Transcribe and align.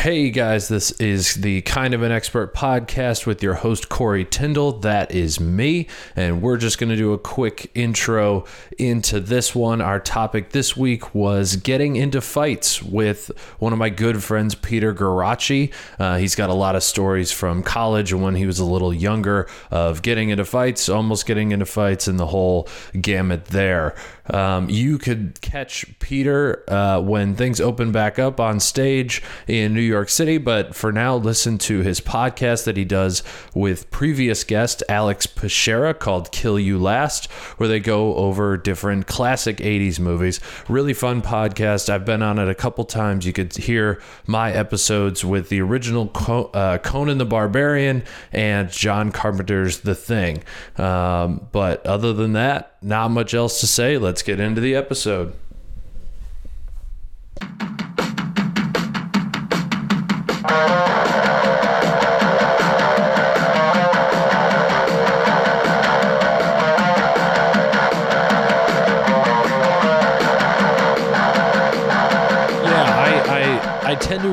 Hey 0.00 0.30
guys, 0.30 0.68
this 0.68 0.92
is 0.92 1.34
the 1.34 1.60
Kind 1.60 1.92
of 1.92 2.00
an 2.00 2.10
Expert 2.10 2.54
podcast 2.54 3.26
with 3.26 3.42
your 3.42 3.52
host 3.52 3.90
Corey 3.90 4.24
Tyndall. 4.24 4.72
That 4.72 5.12
is 5.12 5.38
me, 5.38 5.88
and 6.16 6.40
we're 6.40 6.56
just 6.56 6.78
going 6.78 6.88
to 6.88 6.96
do 6.96 7.12
a 7.12 7.18
quick 7.18 7.70
intro 7.74 8.46
into 8.78 9.20
this 9.20 9.54
one. 9.54 9.82
Our 9.82 10.00
topic 10.00 10.52
this 10.52 10.74
week 10.74 11.14
was 11.14 11.56
getting 11.56 11.96
into 11.96 12.22
fights 12.22 12.82
with 12.82 13.30
one 13.58 13.74
of 13.74 13.78
my 13.78 13.90
good 13.90 14.24
friends, 14.24 14.54
Peter 14.54 14.94
Guarraci. 14.94 15.70
Uh, 15.98 16.16
he's 16.16 16.34
got 16.34 16.48
a 16.48 16.54
lot 16.54 16.76
of 16.76 16.82
stories 16.82 17.30
from 17.30 17.62
college 17.62 18.10
and 18.10 18.22
when 18.22 18.36
he 18.36 18.46
was 18.46 18.58
a 18.58 18.64
little 18.64 18.94
younger 18.94 19.50
of 19.70 20.00
getting 20.00 20.30
into 20.30 20.46
fights, 20.46 20.88
almost 20.88 21.26
getting 21.26 21.52
into 21.52 21.66
fights, 21.66 22.08
and 22.08 22.18
the 22.18 22.28
whole 22.28 22.66
gamut 22.98 23.44
there. 23.48 23.94
Um, 24.32 24.70
you 24.70 24.96
could 24.96 25.40
catch 25.40 25.84
Peter 25.98 26.64
uh, 26.70 27.00
when 27.00 27.34
things 27.34 27.60
open 27.60 27.92
back 27.92 28.18
up 28.18 28.40
on 28.40 28.60
stage 28.60 29.22
in 29.46 29.74
New 29.74 29.89
York 29.90 30.08
City, 30.08 30.38
but 30.38 30.74
for 30.74 30.92
now, 30.92 31.16
listen 31.16 31.58
to 31.58 31.80
his 31.80 32.00
podcast 32.00 32.64
that 32.64 32.76
he 32.76 32.84
does 32.84 33.22
with 33.54 33.90
previous 33.90 34.44
guest 34.44 34.82
Alex 34.88 35.26
Pischera 35.26 35.98
called 35.98 36.32
Kill 36.32 36.58
You 36.58 36.78
Last, 36.78 37.30
where 37.58 37.68
they 37.68 37.80
go 37.80 38.14
over 38.14 38.56
different 38.56 39.06
classic 39.06 39.58
80s 39.58 39.98
movies. 39.98 40.40
Really 40.68 40.94
fun 40.94 41.22
podcast. 41.22 41.88
I've 41.88 42.04
been 42.04 42.22
on 42.22 42.38
it 42.38 42.48
a 42.48 42.54
couple 42.54 42.84
times. 42.84 43.26
You 43.26 43.32
could 43.32 43.56
hear 43.56 44.00
my 44.26 44.52
episodes 44.52 45.24
with 45.24 45.48
the 45.48 45.60
original 45.60 46.10
uh, 46.54 46.78
Conan 46.78 47.18
the 47.18 47.26
Barbarian 47.26 48.04
and 48.32 48.70
John 48.70 49.12
Carpenter's 49.12 49.80
The 49.80 49.94
Thing. 49.94 50.42
Um, 50.76 51.48
but 51.52 51.84
other 51.86 52.12
than 52.12 52.32
that, 52.34 52.76
not 52.82 53.10
much 53.10 53.34
else 53.34 53.60
to 53.60 53.66
say. 53.66 53.98
Let's 53.98 54.22
get 54.22 54.40
into 54.40 54.60
the 54.60 54.74
episode. 54.74 55.34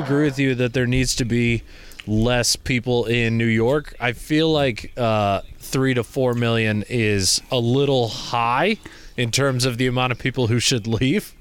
Agree 0.08 0.23
with 0.25 0.39
you 0.39 0.55
that 0.55 0.73
there 0.73 0.88
needs 0.88 1.16
to 1.17 1.25
be 1.25 1.63
less 2.05 2.55
people 2.55 3.05
in 3.05 3.38
New 3.38 3.45
York. 3.45 3.94
I 4.00 4.14
feel 4.14 4.52
like 4.52 4.94
uh, 4.97 5.41
three 5.59 5.94
to 5.94 6.03
four 6.03 6.33
million 6.33 6.83
is 6.89 7.41
a 7.52 7.59
little 7.59 8.08
high 8.08 8.77
in 9.17 9.31
terms 9.31 9.66
of 9.66 9.77
the 9.77 9.88
amount 9.88 10.14
of 10.14 10.19
people 10.19 10.47
who 10.47 10.59
should 10.59 10.88
leave. 10.88 11.33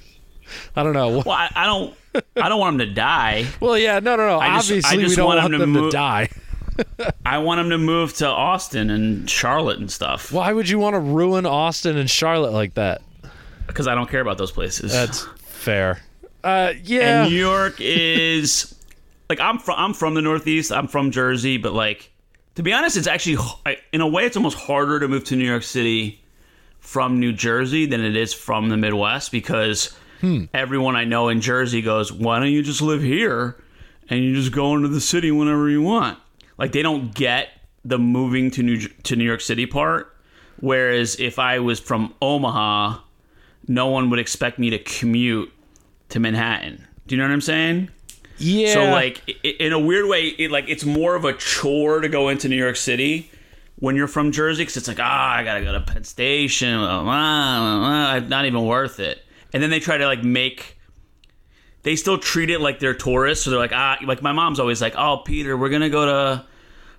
I 0.75 0.83
don't 0.83 0.93
know. 0.95 1.09
Well, 1.25 1.31
I, 1.31 1.51
I 1.55 1.67
don't. 1.67 1.95
I 2.37 2.49
don't 2.49 2.59
want 2.61 2.79
them 2.79 2.89
to 2.89 2.95
die. 2.95 3.47
Well, 3.61 3.77
yeah, 3.77 3.99
no, 4.01 4.17
no, 4.17 4.27
no. 4.27 4.39
I 4.39 4.57
just- 4.57 4.71
Obviously, 4.71 5.05
I 5.05 5.09
we 5.09 5.15
don't 5.15 5.27
want 5.27 5.39
want 5.41 5.53
them 5.53 5.61
them 5.61 5.75
to 5.75 5.81
to 5.83 5.91
die. 5.91 6.29
I 7.27 7.39
want 7.39 7.59
them 7.59 7.71
to 7.71 7.79
move 7.79 8.15
to 8.15 8.27
Austin 8.29 8.91
and 8.91 9.29
Charlotte 9.31 9.79
and 9.79 9.91
stuff 9.91 10.31
Why 10.31 10.53
would 10.53 10.69
you 10.69 10.79
want 10.79 10.93
to 10.95 11.01
ruin 11.01 11.47
Austin 11.47 11.97
and 11.97 12.09
Charlotte 12.11 12.53
like 12.53 12.75
that? 12.75 13.01
because 13.67 13.87
I 13.89 13.95
don't 13.95 14.09
care 14.11 14.21
about 14.21 14.37
those 14.39 14.53
places. 14.53 14.93
That's 14.93 15.27
fair. 15.39 16.01
Uh, 16.47 16.75
yeah. 16.85 17.23
and 17.23 17.31
New 17.33 17.37
York 17.37 17.81
is 17.81 18.73
like 19.29 19.41
I'm 19.41 19.59
from. 19.59 19.75
I'm 19.79 19.95
from 19.95 20.15
the 20.15 20.23
Northeast. 20.23 20.71
I'm 20.71 20.87
from 20.87 21.11
Jersey, 21.11 21.57
but 21.57 21.73
like 21.73 22.13
to 22.55 22.63
be 22.63 22.73
honest, 22.73 22.97
it's 22.97 23.09
actually 23.09 23.37
in 23.93 24.01
a 24.01 24.07
way 24.07 24.27
it's 24.27 24.37
almost 24.37 24.57
harder 24.57 25.01
to 25.01 25.09
move 25.09 25.25
to 25.25 25.37
New 25.37 25.45
York 25.45 25.65
City 25.65 26.23
from 26.79 27.19
New 27.19 27.33
Jersey 27.33 27.85
than 27.85 28.01
it 28.01 28.15
is 28.15 28.33
from 28.33 28.69
the 28.69 28.77
Midwest 28.77 29.33
because 29.33 29.97
everyone 30.55 30.95
I 30.95 31.03
know 31.03 31.29
in 31.31 31.41
Jersey 31.41 31.83
goes, 31.83 32.13
"Why 32.13 32.39
don't 32.39 32.53
you 32.53 32.63
just 32.63 32.81
live 32.81 33.03
here 33.03 33.57
and 34.09 34.23
you 34.23 34.33
just 34.37 34.53
go 34.53 34.77
into 34.77 34.87
the 34.87 35.01
city 35.01 35.33
whenever 35.33 35.69
you 35.69 35.83
want?" 35.83 36.17
Like 36.59 36.71
they 36.71 36.83
don't 36.83 37.13
get 37.13 37.49
the 37.85 37.99
moving 37.99 38.53
to 38.53 38.63
New 38.63 38.79
to 38.79 39.17
New 39.17 39.25
York 39.25 39.41
City 39.41 39.67
part. 39.67 40.17
Whereas 40.61 41.19
if 41.19 41.41
I 41.41 41.59
was 41.59 41.81
from 41.81 42.15
Omaha, 42.23 43.01
no 43.67 43.89
one 43.89 44.11
would 44.11 44.21
expect 44.21 44.61
me 44.61 44.71
to 44.71 44.79
commute 44.79 45.53
to 46.11 46.21
Manhattan. 46.21 46.87
Do 47.07 47.15
you 47.15 47.21
know 47.21 47.27
what 47.29 47.33
I'm 47.33 47.41
saying? 47.41 47.91
yeah. 48.39 48.75
So 48.75 48.85
like 48.91 49.23
in 49.43 49.73
a 49.73 49.79
weird 49.79 50.09
way, 50.09 50.27
it 50.27 50.51
like 50.51 50.69
it's 50.69 50.85
more 50.85 51.15
of 51.15 51.25
a 51.25 51.33
chore 51.33 52.01
to 52.01 52.09
go 52.09 52.29
into 52.29 52.49
New 52.49 52.57
York 52.57 52.77
City 52.77 53.31
when 53.79 53.95
you're 53.97 54.09
from 54.09 54.33
Jersey 54.33 54.63
because 54.63 54.77
it's 54.77 54.89
like 54.89 55.01
ah 55.01 55.35
I 55.35 55.45
gotta 55.45 55.63
go 55.63 55.73
to 55.73 55.81
Penn 55.81 56.05
Station, 56.05 56.79
blah, 56.79 57.03
blah, 57.03 57.61
blah, 57.61 58.21
blah, 58.21 58.29
not 58.29 58.47
even 58.47 58.65
worth 58.65 59.01
it. 59.01 59.25
And 59.53 59.63
then 59.63 59.71
they 59.71 59.81
try 59.81 59.97
to 59.97 60.07
like 60.07 60.23
make. 60.23 60.79
They 61.83 61.95
still 61.95 62.19
treat 62.19 62.51
it 62.51 62.61
like 62.61 62.81
they're 62.81 62.95
tourists, 62.95 63.45
so 63.45 63.51
they're 63.51 63.61
like 63.61 63.73
ah 63.73 63.99
like 64.05 64.21
my 64.23 64.33
mom's 64.33 64.61
always 64.61 64.83
like 64.83 64.95
oh 64.97 65.19
Peter 65.25 65.57
we're 65.57 65.69
gonna 65.69 65.91
go 65.91 66.07
to. 66.07 66.47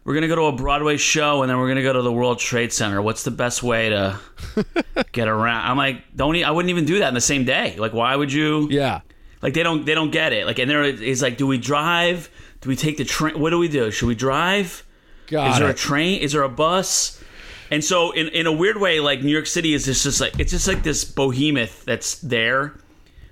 We're 0.07 0.13
gonna 0.13 0.29
go 0.29 0.37
to 0.37 0.43
a 0.43 0.53
Broadway 0.53 0.95
show 0.95 1.41
and 1.41 1.49
then 1.49 1.57
we're 1.57 1.67
gonna 1.67 1.83
go 1.83 1.91
to 1.91 2.01
the 2.01 2.13
World 2.13 2.39
Trade 2.39 2.71
Center. 2.71 3.01
What's 3.01 3.23
the 3.23 3.31
best 3.31 3.61
way 3.61 3.89
to 3.89 4.17
get 5.11 5.27
around? 5.27 5.69
I'm 5.69 5.75
like, 5.75 6.01
don't. 6.15 6.41
I 6.41 6.49
wouldn't 6.49 6.69
even 6.69 6.85
do 6.85 6.99
that 6.99 7.09
in 7.09 7.13
the 7.13 7.19
same 7.19 7.43
day. 7.43 7.75
Like, 7.77 7.91
why 7.91 8.15
would 8.15 8.31
you? 8.31 8.69
yeah. 8.71 9.01
Like 9.41 9.53
they 9.53 9.63
don't 9.63 9.85
they 9.85 9.93
don't 9.93 10.11
get 10.11 10.31
it. 10.31 10.45
Like 10.45 10.59
and 10.59 10.71
there 10.71 10.81
is 10.81 11.21
like, 11.21 11.35
do 11.37 11.45
we 11.45 11.57
drive? 11.57 12.29
Do 12.61 12.69
we 12.69 12.77
take 12.77 12.95
the 12.95 13.03
train? 13.03 13.37
What 13.37 13.49
do 13.49 13.59
we 13.59 13.67
do? 13.67 13.91
Should 13.91 14.07
we 14.07 14.15
drive? 14.15 14.85
Got 15.27 15.51
is 15.51 15.59
there 15.59 15.67
it. 15.67 15.71
a 15.71 15.77
train? 15.77 16.21
Is 16.21 16.31
there 16.31 16.43
a 16.43 16.49
bus? 16.49 17.21
And 17.69 17.83
so 17.83 18.11
in 18.11 18.29
in 18.29 18.47
a 18.47 18.51
weird 18.53 18.77
way, 18.77 19.01
like 19.01 19.21
New 19.21 19.33
York 19.33 19.45
City 19.45 19.73
is 19.73 19.83
just, 19.83 20.03
just 20.03 20.21
like 20.21 20.39
it's 20.39 20.51
just 20.51 20.69
like 20.69 20.83
this 20.83 21.03
behemoth 21.03 21.83
that's 21.83 22.19
there, 22.19 22.79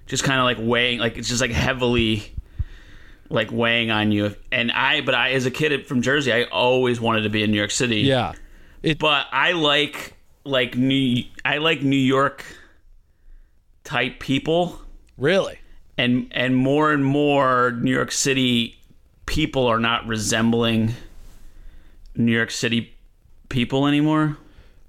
just 0.07 0.25
kind 0.25 0.39
of 0.39 0.43
like 0.43 0.57
weighing 0.59 0.99
like 0.99 1.17
it's 1.17 1.29
just 1.29 1.39
like 1.39 1.51
heavily 1.51 2.34
like 3.35 3.51
weighing 3.51 3.91
on 3.91 4.11
you. 4.11 4.35
And 4.51 4.71
I 4.71 5.01
but 5.01 5.13
I 5.13 5.31
as 5.33 5.45
a 5.45 5.51
kid 5.51 5.85
from 5.85 6.01
Jersey, 6.01 6.33
I 6.33 6.43
always 6.45 6.99
wanted 6.99 7.21
to 7.23 7.29
be 7.29 7.43
in 7.43 7.51
New 7.51 7.57
York 7.57 7.71
City. 7.71 7.97
yeah. 8.01 8.33
It, 8.81 8.97
But 8.99 9.27
I 9.31 9.51
like 9.51 10.13
like 10.43 10.75
New 10.75 11.23
I 11.43 11.57
like 11.57 11.81
New 11.83 11.95
York 11.95 12.43
type 13.83 14.19
people 14.19 14.79
really. 15.17 15.59
and 15.97 16.27
and 16.31 16.55
more 16.55 16.91
and 16.91 17.03
more 17.05 17.71
New 17.71 17.91
York 17.91 18.11
City 18.11 18.77
people 19.25 19.65
are 19.67 19.79
not 19.79 20.05
resembling 20.07 20.93
New 22.15 22.31
York 22.31 22.51
City 22.51 22.93
people 23.49 23.87
anymore. 23.87 24.37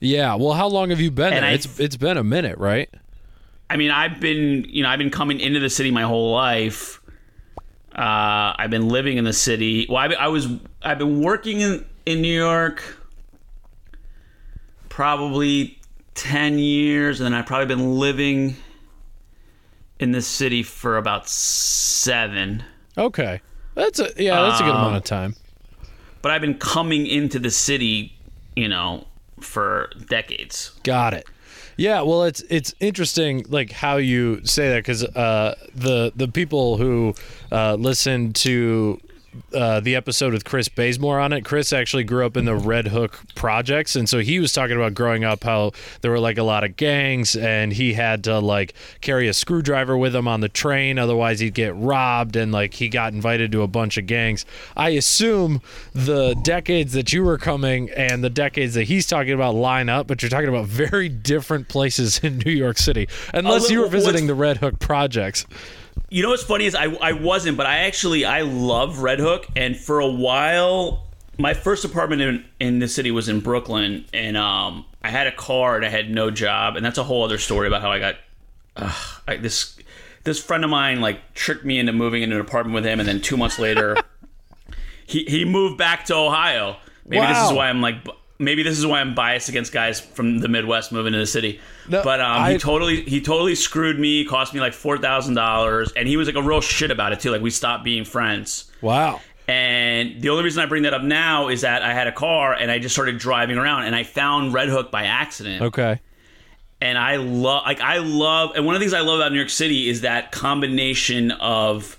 Yeah. 0.01 0.35
Well, 0.35 0.53
how 0.53 0.69
long 0.69 0.91
have 0.91 1.01
you 1.01 1.11
been 1.11 1.33
And 1.33 1.43
there? 1.43 1.51
I- 1.51 1.55
it's 1.55 1.81
it's 1.81 1.97
been 1.97 2.17
a 2.17 2.25
minute, 2.25 2.59
right? 2.59 2.89
I 3.69 3.77
mean, 3.77 3.91
I've 3.91 4.21
been 4.21 4.65
you 4.69 4.83
know 4.83 4.89
I've 4.91 4.99
been 4.99 5.11
coming 5.11 5.41
into 5.41 5.59
the 5.59 5.71
city 5.71 5.91
my 5.91 6.03
whole 6.03 6.33
life. 6.33 7.01
Uh, 7.97 8.53
I've 8.59 8.69
been 8.71 8.89
living 8.89 9.17
in 9.17 9.25
the 9.25 9.33
city. 9.33 9.87
Well, 9.89 9.97
I, 9.99 10.25
I 10.25 10.29
was 10.29 10.49
I've 10.83 10.99
been 10.99 11.23
working 11.23 11.61
in 11.61 11.87
in 12.05 12.21
New 12.21 12.37
York 12.37 12.83
probably 14.89 15.79
ten 16.15 16.59
years, 16.59 17.21
and 17.21 17.27
then 17.27 17.35
I've 17.35 17.47
probably 17.47 17.67
been 17.67 17.99
living 17.99 18.57
in 19.99 20.13
the 20.13 20.23
city 20.23 20.63
for 20.63 20.97
about 20.99 21.29
seven. 21.29 22.63
Okay. 22.99 23.41
That's 23.75 23.99
a 23.99 24.11
yeah. 24.17 24.41
That's 24.43 24.61
a 24.61 24.65
good 24.65 24.71
Um, 24.75 24.77
amount 24.79 24.97
of 24.97 25.05
time. 25.05 25.35
but 26.23 26.33
I've 26.33 26.41
been 26.41 26.59
coming 26.59 27.07
into 27.07 27.39
the 27.39 27.51
city, 27.51 28.17
you 28.55 28.69
know, 28.69 29.07
for 29.41 29.91
decades. 30.09 30.73
Got 30.83 31.15
it. 31.15 31.27
Yeah, 31.77 32.01
well, 32.03 32.25
it's 32.25 32.41
it's 32.49 32.75
interesting, 32.81 33.45
like 33.49 33.71
how 33.71 33.99
you 33.99 34.45
say 34.47 34.71
that, 34.71 34.79
because 34.79 35.05
uh, 35.05 35.55
the 35.75 36.11
the 36.17 36.27
people 36.27 36.79
who 36.79 37.15
uh, 37.53 37.75
listen 37.75 38.33
to 38.35 38.99
uh, 39.55 39.81
the 39.81 39.95
episode 39.97 40.33
with 40.33 40.45
Chris 40.45 40.69
Bazemore 40.69 41.21
on 41.21 41.33
it, 41.33 41.45
Chris 41.45 41.73
actually 41.73 42.05
grew 42.05 42.25
up 42.27 42.37
in 42.37 42.45
the 42.45 42.55
Red 42.55 42.89
Hook 42.89 43.21
projects, 43.35 43.97
and 43.97 44.09
so 44.09 44.19
he 44.19 44.39
was 44.39 44.53
talking 44.53 44.77
about 44.77 44.95
growing 44.95 45.25
up 45.25 45.45
how 45.45 45.73
there 46.01 46.11
were 46.11 46.21
like 46.21 46.39
a 46.39 46.43
lot 46.43 46.65
of 46.65 46.77
gangs, 46.77 47.37
and 47.37 47.73
he 47.73 47.95
had 47.95 48.25
to 48.25 48.39
like 48.39 48.75
carry 49.01 49.29
a 49.29 49.33
screwdriver 49.33 49.97
with 49.97 50.15
him 50.15 50.29
on 50.29 50.41
the 50.41 50.49
train, 50.49 50.99
otherwise 50.99 51.41
he'd 51.41 51.55
get 51.55 51.75
robbed, 51.77 52.37
and 52.37 52.53
like 52.53 52.75
he 52.75 52.89
got 52.89 53.13
invited 53.13 53.53
to 53.53 53.63
a 53.63 53.69
bunch 53.69 53.97
of 53.97 54.07
gangs. 54.07 54.45
I 54.77 54.91
assume 54.91 55.63
the 55.93 56.35
decades 56.35 56.93
that 56.93 57.13
you 57.13 57.25
were 57.25 57.39
coming 57.39 57.91
and 57.91 58.23
the 58.23 58.31
decades 58.31 58.75
that 58.75 58.85
he's 58.85 59.07
talking 59.07 59.33
about 59.33 59.55
line 59.55 59.89
up, 59.89 60.07
but 60.07 60.23
you're 60.23 60.31
talking 60.31 60.49
about 60.49 60.67
very 60.67 61.09
different 61.09 61.69
places 61.69 62.19
in 62.21 62.39
New 62.39 62.53
York 62.53 62.79
City, 62.79 63.09
unless 63.35 63.71
you 63.71 63.81
were 63.81 63.89
visiting 63.89 64.27
the 64.27 64.35
Red 64.35 64.59
Hook 64.59 64.79
projects. 64.79 65.47
You 66.09 66.23
know 66.23 66.31
what's 66.31 66.45
funny 66.45 66.67
is 66.67 66.75
I 66.75 66.85
I 66.85 67.13
wasn't, 67.13 67.57
but 67.57 67.67
I 67.67 67.79
actually 67.79 68.25
I 68.25 68.43
love 68.43 69.01
Red 69.01 69.19
Hook, 69.19 69.47
and 69.57 69.77
for 69.77 69.99
a 69.99 70.07
while, 70.07 71.07
my 71.37 71.53
first 71.53 71.85
apartment 71.85 72.23
in 72.23 72.45
in 72.61 72.79
the 72.79 72.89
city 72.89 73.11
was 73.11 73.29
in 73.29 73.41
Brooklyn, 73.41 74.05
and 74.13 74.37
um 74.37 74.87
I 75.03 75.11
had 75.11 75.27
a 75.27 75.33
car 75.33 75.77
and 75.77 75.85
I 75.85 75.89
had 75.89 76.11
no 76.11 76.31
job, 76.31 76.77
and 76.77 76.85
that's 76.85 76.99
a 76.99 77.05
whole 77.05 77.25
other 77.25 77.39
story 77.39 77.67
about 77.67 77.83
how 77.83 77.91
I 77.91 77.99
got 77.99 78.17
uh, 78.77 78.93
I, 79.27 79.37
this 79.37 79.77
this 80.25 80.43
friend 80.43 80.65
of 80.65 80.71
mine 80.71 81.01
like 81.01 81.35
tricked 81.35 81.65
me 81.65 81.79
into 81.79 81.93
moving 81.93 82.23
into 82.23 82.37
an 82.37 82.43
apartment 82.43 82.75
with 82.75 82.85
him, 82.85 83.01
and 83.01 83.09
then 83.09 83.21
two 83.21 83.37
months 83.37 83.59
later, 83.59 83.97
he 85.07 85.25
he 85.25 85.45
moved 85.45 85.77
back 85.77 86.05
to 86.07 86.15
Ohio. 86.15 86.77
Maybe 87.05 87.27
this 87.27 87.39
is 87.47 87.53
why 87.53 87.69
I'm 87.69 87.81
like 87.81 87.97
maybe 88.39 88.63
this 88.63 88.79
is 88.79 88.87
why 88.87 89.01
I'm 89.01 89.15
biased 89.15 89.49
against 89.49 89.73
guys 89.73 90.01
from 90.01 90.39
the 90.41 90.49
Midwest 90.49 90.93
moving 90.93 91.13
to 91.13 91.19
the 91.19 91.27
city. 91.27 91.61
No, 91.89 92.03
but 92.03 92.21
um, 92.21 92.43
I- 92.43 92.53
he 92.53 92.59
totally 92.59 93.03
he 93.03 93.21
totally 93.21 93.55
screwed 93.55 93.99
me. 93.99 94.25
Cost 94.25 94.55
me 94.55 94.61
like 94.61 94.73
four 94.75 94.99
thousand 94.99 95.35
dollars, 95.35 95.93
and 95.93 96.07
he 96.09 96.17
was 96.17 96.27
like 96.29 96.37
a 96.37 96.43
real 96.43 96.61
shit 96.61 96.91
about 96.91 97.13
it 97.13 97.21
too. 97.21 97.31
Like 97.31 97.43
we 97.43 97.51
stopped 97.51 97.85
being 97.85 98.05
friends. 98.05 98.71
Wow. 98.81 99.21
And 99.49 100.21
the 100.21 100.31
only 100.31 100.43
reason 100.43 100.61
I 100.63 100.67
bring 100.67 100.83
that 100.83 100.93
up 100.95 101.03
now 101.03 101.49
is 101.49 101.61
that 101.61 101.83
I 101.83 101.93
had 101.95 102.09
a 102.09 102.13
car 102.13 102.53
and 102.53 102.69
I 102.69 102.81
just 102.81 102.95
started 102.97 103.19
driving 103.19 103.59
around 103.59 103.85
and 103.85 103.95
I 103.95 104.03
found 104.03 104.53
Red 104.53 104.69
Hook 104.69 104.91
by 104.91 105.05
accident. 105.05 105.63
Okay. 105.63 106.01
And 106.81 106.99
I 106.99 107.17
love, 107.17 107.63
like, 107.65 107.81
I 107.81 107.99
love, 107.99 108.51
and 108.57 108.67
one 108.67 108.75
of 108.75 108.81
the 108.81 108.85
things 108.85 108.93
I 108.93 109.01
love 109.01 109.21
about 109.21 109.31
New 109.31 109.39
York 109.39 109.49
City 109.51 109.89
is 109.89 110.01
that 110.01 110.33
combination 110.33 111.31
of 111.31 111.97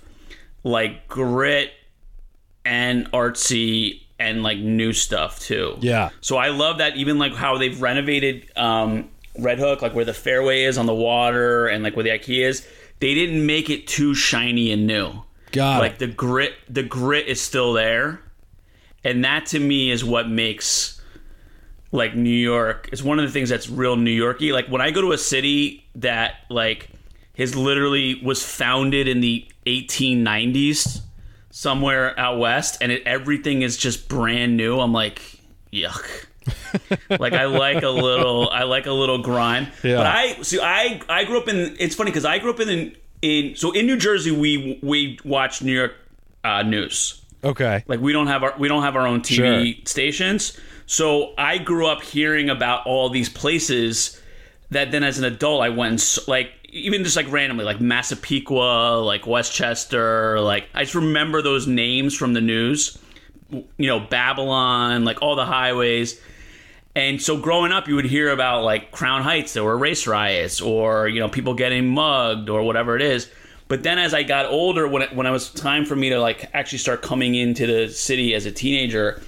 like 0.62 1.08
grit 1.08 1.72
and 2.66 3.10
artsy 3.12 4.02
and 4.18 4.42
like 4.42 4.58
new 4.58 4.92
stuff 4.92 5.40
too. 5.40 5.76
Yeah. 5.80 6.10
So 6.20 6.36
I 6.36 6.48
love 6.48 6.78
that 6.78 6.96
even 6.96 7.18
like 7.18 7.34
how 7.34 7.58
they've 7.58 7.80
renovated 7.80 8.50
um, 8.56 9.08
Red 9.38 9.58
Hook, 9.58 9.82
like 9.82 9.94
where 9.94 10.04
the 10.04 10.14
fairway 10.14 10.64
is 10.64 10.78
on 10.78 10.86
the 10.86 10.94
water 10.94 11.66
and 11.68 11.82
like 11.84 11.94
where 11.96 12.02
the 12.02 12.10
IKEA 12.10 12.48
is. 12.48 12.66
They 13.00 13.14
didn't 13.14 13.46
make 13.46 13.70
it 13.70 13.86
too 13.86 14.14
shiny 14.14 14.72
and 14.72 14.86
new 14.86 15.22
Got 15.52 15.78
like 15.78 15.92
it. 15.92 15.98
the 16.00 16.06
grit 16.08 16.54
the 16.68 16.82
grit 16.82 17.26
is 17.26 17.40
still 17.40 17.72
there 17.72 18.20
and 19.04 19.24
that 19.24 19.46
to 19.46 19.58
me 19.60 19.90
is 19.90 20.04
what 20.04 20.28
makes 20.28 21.00
like 21.90 22.14
new 22.14 22.28
york 22.28 22.88
it's 22.92 23.02
one 23.02 23.18
of 23.18 23.24
the 23.24 23.30
things 23.30 23.48
that's 23.48 23.70
real 23.70 23.96
new 23.96 24.10
yorky 24.10 24.52
like 24.52 24.66
when 24.66 24.82
i 24.82 24.90
go 24.90 25.00
to 25.00 25.12
a 25.12 25.18
city 25.18 25.86
that 25.94 26.34
like 26.50 26.90
has 27.38 27.56
literally 27.56 28.20
was 28.22 28.44
founded 28.44 29.08
in 29.08 29.20
the 29.20 29.46
1890s 29.64 31.00
somewhere 31.58 32.16
out 32.20 32.38
west 32.38 32.78
and 32.80 32.92
it, 32.92 33.02
everything 33.04 33.62
is 33.62 33.76
just 33.76 34.08
brand 34.08 34.56
new 34.56 34.78
i'm 34.78 34.92
like 34.92 35.40
yuck 35.72 36.26
like 37.10 37.34
I 37.34 37.44
like 37.44 37.82
a 37.82 37.88
little 37.88 38.48
I 38.48 38.62
like 38.62 38.86
a 38.86 38.92
little 38.92 39.18
grime. 39.18 39.66
Yeah. 39.82 39.96
But 39.96 40.06
I 40.06 40.42
see 40.42 40.58
I 40.58 41.02
I 41.06 41.24
grew 41.24 41.38
up 41.38 41.46
in 41.46 41.76
it's 41.78 41.94
funny 41.94 42.10
cuz 42.10 42.24
I 42.24 42.38
grew 42.38 42.50
up 42.52 42.60
in 42.60 42.96
in 43.20 43.54
so 43.54 43.72
in 43.72 43.86
New 43.86 43.98
Jersey 43.98 44.30
we 44.30 44.78
we 44.82 45.18
watch 45.24 45.60
New 45.60 45.72
York 45.72 45.94
uh, 46.44 46.62
news. 46.62 47.20
Okay. 47.44 47.84
Like 47.86 48.00
we 48.00 48.12
don't 48.12 48.28
have 48.28 48.42
our 48.42 48.54
we 48.58 48.68
don't 48.68 48.82
have 48.82 48.96
our 48.96 49.06
own 49.06 49.20
TV 49.20 49.86
stations. 49.86 50.58
So 50.86 51.34
I 51.36 51.58
grew 51.58 51.86
up 51.86 52.02
hearing 52.02 52.48
about 52.48 52.86
all 52.86 53.10
these 53.10 53.28
places 53.28 54.17
that 54.70 54.90
then 54.90 55.02
as 55.02 55.18
an 55.18 55.24
adult 55.24 55.62
I 55.62 55.70
went 55.70 55.92
and 55.92 56.28
like 56.28 56.52
even 56.70 57.02
just 57.02 57.16
like 57.16 57.30
randomly 57.30 57.64
like 57.64 57.80
Massapequa, 57.80 59.00
like 59.00 59.26
Westchester, 59.26 60.40
like 60.40 60.68
I 60.74 60.84
just 60.84 60.94
remember 60.94 61.42
those 61.42 61.66
names 61.66 62.14
from 62.14 62.34
the 62.34 62.40
news. 62.40 62.98
You 63.50 63.86
know, 63.86 64.00
Babylon, 64.00 65.04
like 65.04 65.22
all 65.22 65.36
the 65.36 65.46
highways. 65.46 66.20
And 66.94 67.22
so 67.22 67.38
growing 67.38 67.72
up, 67.72 67.88
you 67.88 67.94
would 67.94 68.06
hear 68.06 68.30
about 68.30 68.64
like 68.64 68.90
Crown 68.90 69.22
Heights, 69.22 69.54
there 69.54 69.64
were 69.64 69.78
race 69.78 70.06
riots, 70.06 70.60
or 70.60 71.08
you 71.08 71.20
know 71.20 71.28
people 71.28 71.54
getting 71.54 71.86
mugged, 71.88 72.50
or 72.50 72.62
whatever 72.62 72.96
it 72.96 73.02
is. 73.02 73.30
But 73.68 73.82
then 73.82 73.98
as 73.98 74.14
I 74.14 74.22
got 74.22 74.46
older, 74.46 74.88
when 74.88 75.02
it, 75.02 75.14
when 75.14 75.26
it 75.26 75.30
was 75.30 75.50
time 75.50 75.84
for 75.84 75.94
me 75.94 76.08
to 76.10 76.20
like 76.20 76.50
actually 76.54 76.78
start 76.78 77.02
coming 77.02 77.34
into 77.34 77.66
the 77.66 77.88
city 77.88 78.34
as 78.34 78.46
a 78.46 78.52
teenager, 78.52 79.22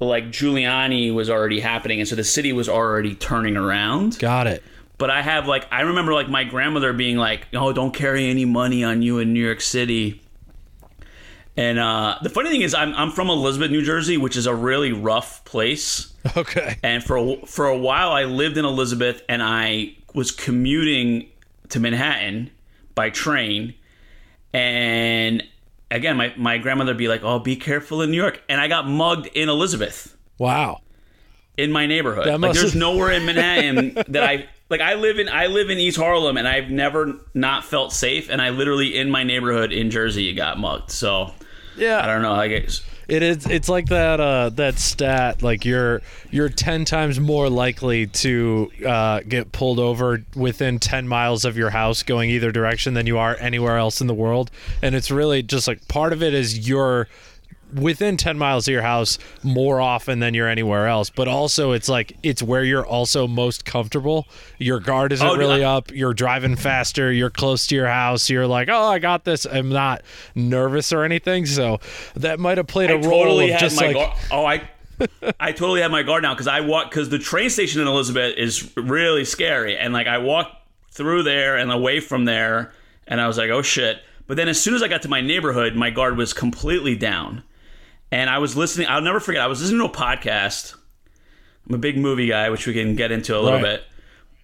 like 0.00 0.24
Giuliani 0.26 1.14
was 1.14 1.30
already 1.30 1.60
happening, 1.60 2.00
and 2.00 2.08
so 2.08 2.16
the 2.16 2.24
city 2.24 2.52
was 2.52 2.68
already 2.68 3.14
turning 3.14 3.56
around. 3.56 4.18
Got 4.18 4.46
it. 4.46 4.62
But 5.02 5.10
I 5.10 5.20
have 5.20 5.48
like 5.48 5.66
I 5.72 5.80
remember 5.80 6.14
like 6.14 6.28
my 6.28 6.44
grandmother 6.44 6.92
being 6.92 7.16
like, 7.16 7.48
"Oh, 7.52 7.72
don't 7.72 7.92
carry 7.92 8.30
any 8.30 8.44
money 8.44 8.84
on 8.84 9.02
you 9.02 9.18
in 9.18 9.32
New 9.32 9.44
York 9.44 9.60
City." 9.60 10.22
And 11.56 11.76
uh, 11.80 12.18
the 12.22 12.30
funny 12.30 12.50
thing 12.50 12.60
is, 12.62 12.72
I'm 12.72 12.94
I'm 12.94 13.10
from 13.10 13.28
Elizabeth, 13.28 13.72
New 13.72 13.82
Jersey, 13.82 14.16
which 14.16 14.36
is 14.36 14.46
a 14.46 14.54
really 14.54 14.92
rough 14.92 15.44
place. 15.44 16.08
Okay. 16.36 16.78
And 16.84 17.02
for 17.02 17.16
a, 17.16 17.36
for 17.46 17.66
a 17.66 17.76
while, 17.76 18.12
I 18.12 18.26
lived 18.26 18.56
in 18.56 18.64
Elizabeth, 18.64 19.22
and 19.28 19.42
I 19.42 19.96
was 20.14 20.30
commuting 20.30 21.28
to 21.70 21.80
Manhattan 21.80 22.52
by 22.94 23.10
train. 23.10 23.74
And 24.54 25.42
again, 25.90 26.16
my, 26.16 26.32
my 26.36 26.58
grandmother 26.58 26.90
would 26.92 26.96
be 26.98 27.08
like, 27.08 27.24
"Oh, 27.24 27.40
be 27.40 27.56
careful 27.56 28.02
in 28.02 28.12
New 28.12 28.16
York." 28.16 28.40
And 28.48 28.60
I 28.60 28.68
got 28.68 28.86
mugged 28.86 29.26
in 29.34 29.48
Elizabeth, 29.48 30.16
Wow. 30.38 30.82
in 31.56 31.72
my 31.72 31.86
neighborhood. 31.86 32.40
Like, 32.40 32.52
there's 32.52 32.76
nowhere 32.76 33.10
in 33.10 33.26
Manhattan 33.26 33.94
that 34.12 34.22
I 34.22 34.46
like. 34.72 34.80
I 34.80 34.94
live 34.94 35.18
in 35.18 35.28
I 35.28 35.46
live 35.46 35.70
in 35.70 35.78
East 35.78 35.98
Harlem, 35.98 36.36
and 36.36 36.48
I've 36.48 36.70
never 36.70 37.14
not 37.34 37.64
felt 37.64 37.92
safe. 37.92 38.28
And 38.28 38.42
I 38.42 38.50
literally 38.50 38.98
in 38.98 39.10
my 39.10 39.22
neighborhood 39.22 39.72
in 39.72 39.90
Jersey 39.90 40.32
got 40.34 40.58
mugged. 40.58 40.90
So 40.90 41.32
Yeah. 41.76 42.02
I 42.02 42.06
don't 42.06 42.22
know. 42.22 42.32
I 42.32 42.48
guess 42.48 42.82
It 43.08 43.22
is. 43.22 43.46
It's 43.46 43.68
like 43.68 43.86
that. 43.86 44.20
Uh, 44.20 44.48
that 44.50 44.78
stat. 44.78 45.42
Like 45.42 45.64
you're 45.64 46.00
you're 46.30 46.48
ten 46.48 46.84
times 46.84 47.20
more 47.20 47.50
likely 47.50 48.06
to 48.06 48.70
uh, 48.86 49.20
get 49.28 49.52
pulled 49.52 49.78
over 49.78 50.24
within 50.34 50.78
ten 50.78 51.06
miles 51.08 51.44
of 51.44 51.56
your 51.56 51.70
house, 51.70 52.02
going 52.02 52.30
either 52.30 52.52
direction, 52.52 52.94
than 52.94 53.06
you 53.06 53.18
are 53.18 53.36
anywhere 53.38 53.76
else 53.76 54.00
in 54.00 54.06
the 54.06 54.14
world. 54.14 54.50
And 54.82 54.94
it's 54.94 55.10
really 55.10 55.42
just 55.42 55.68
like 55.68 55.86
part 55.88 56.12
of 56.12 56.22
it 56.22 56.32
is 56.32 56.68
you're 56.68 57.08
within 57.74 58.16
10 58.16 58.36
miles 58.38 58.68
of 58.68 58.72
your 58.72 58.82
house 58.82 59.18
more 59.42 59.80
often 59.80 60.18
than 60.20 60.34
you're 60.34 60.48
anywhere 60.48 60.86
else 60.88 61.08
but 61.10 61.26
also 61.28 61.72
it's 61.72 61.88
like 61.88 62.16
it's 62.22 62.42
where 62.42 62.62
you're 62.64 62.84
also 62.86 63.26
most 63.26 63.64
comfortable 63.64 64.26
your 64.58 64.78
guard 64.80 65.12
isn't 65.12 65.26
Oh, 65.26 65.36
really 65.36 65.64
I- 65.64 65.76
up 65.76 65.90
you're 65.92 66.14
driving 66.14 66.56
faster 66.56 67.10
you're 67.12 67.30
close 67.30 67.66
to 67.68 67.74
your 67.74 67.86
house 67.88 68.28
you're 68.28 68.46
like 68.46 68.68
oh 68.68 68.84
i 68.88 68.98
got 68.98 69.24
this 69.24 69.46
i'm 69.46 69.68
not 69.70 70.02
nervous 70.34 70.92
or 70.92 71.04
anything 71.04 71.46
so 71.46 71.80
that 72.14 72.38
might 72.38 72.58
have 72.58 72.66
played 72.66 72.90
a 72.90 72.94
I 72.94 72.96
role 72.96 73.22
totally 73.24 73.48
just 73.58 73.80
my 73.80 73.86
like 73.88 73.96
guard. 73.96 74.18
Oh, 74.30 74.44
I. 74.46 74.68
I 75.40 75.50
totally 75.50 75.80
had 75.80 75.90
my 75.90 76.04
guard 76.04 76.22
now 76.22 76.32
because 76.32 76.46
I 76.46 76.60
walk 76.60 76.88
because 76.90 77.08
the 77.08 77.18
train 77.18 77.50
station 77.50 77.80
in 77.80 77.88
Elizabeth 77.88 78.36
is 78.36 78.70
really 78.76 79.24
scary, 79.24 79.76
and 79.76 79.92
like 79.92 80.06
I 80.06 80.18
walked 80.18 80.54
through 80.92 81.24
there 81.24 81.56
and 81.56 81.72
away 81.72 81.98
from 81.98 82.24
there, 82.24 82.72
and 83.08 83.20
I 83.20 83.26
was 83.26 83.36
like, 83.36 83.50
oh 83.50 83.62
shit. 83.62 83.98
But 84.28 84.36
then 84.36 84.46
as 84.46 84.62
soon 84.62 84.74
as 84.74 84.82
I 84.82 84.86
got 84.86 85.02
to 85.02 85.08
my 85.08 85.20
neighborhood, 85.20 85.74
my 85.74 85.90
guard 85.90 86.16
was 86.16 86.32
completely 86.32 86.94
down, 86.94 87.42
and 88.12 88.30
I 88.30 88.38
was 88.38 88.56
listening. 88.56 88.86
I'll 88.88 89.00
never 89.02 89.18
forget. 89.18 89.42
I 89.42 89.48
was 89.48 89.60
listening 89.60 89.80
to 89.80 89.86
a 89.86 89.88
podcast. 89.96 90.74
I'm 91.68 91.74
a 91.74 91.78
big 91.78 91.96
movie 91.98 92.26
guy, 92.28 92.50
which 92.50 92.66
we 92.66 92.72
can 92.74 92.94
get 92.94 93.10
into 93.10 93.36
a 93.36 93.40
little 93.40 93.58
Right. 93.60 93.78
bit. 93.78 93.84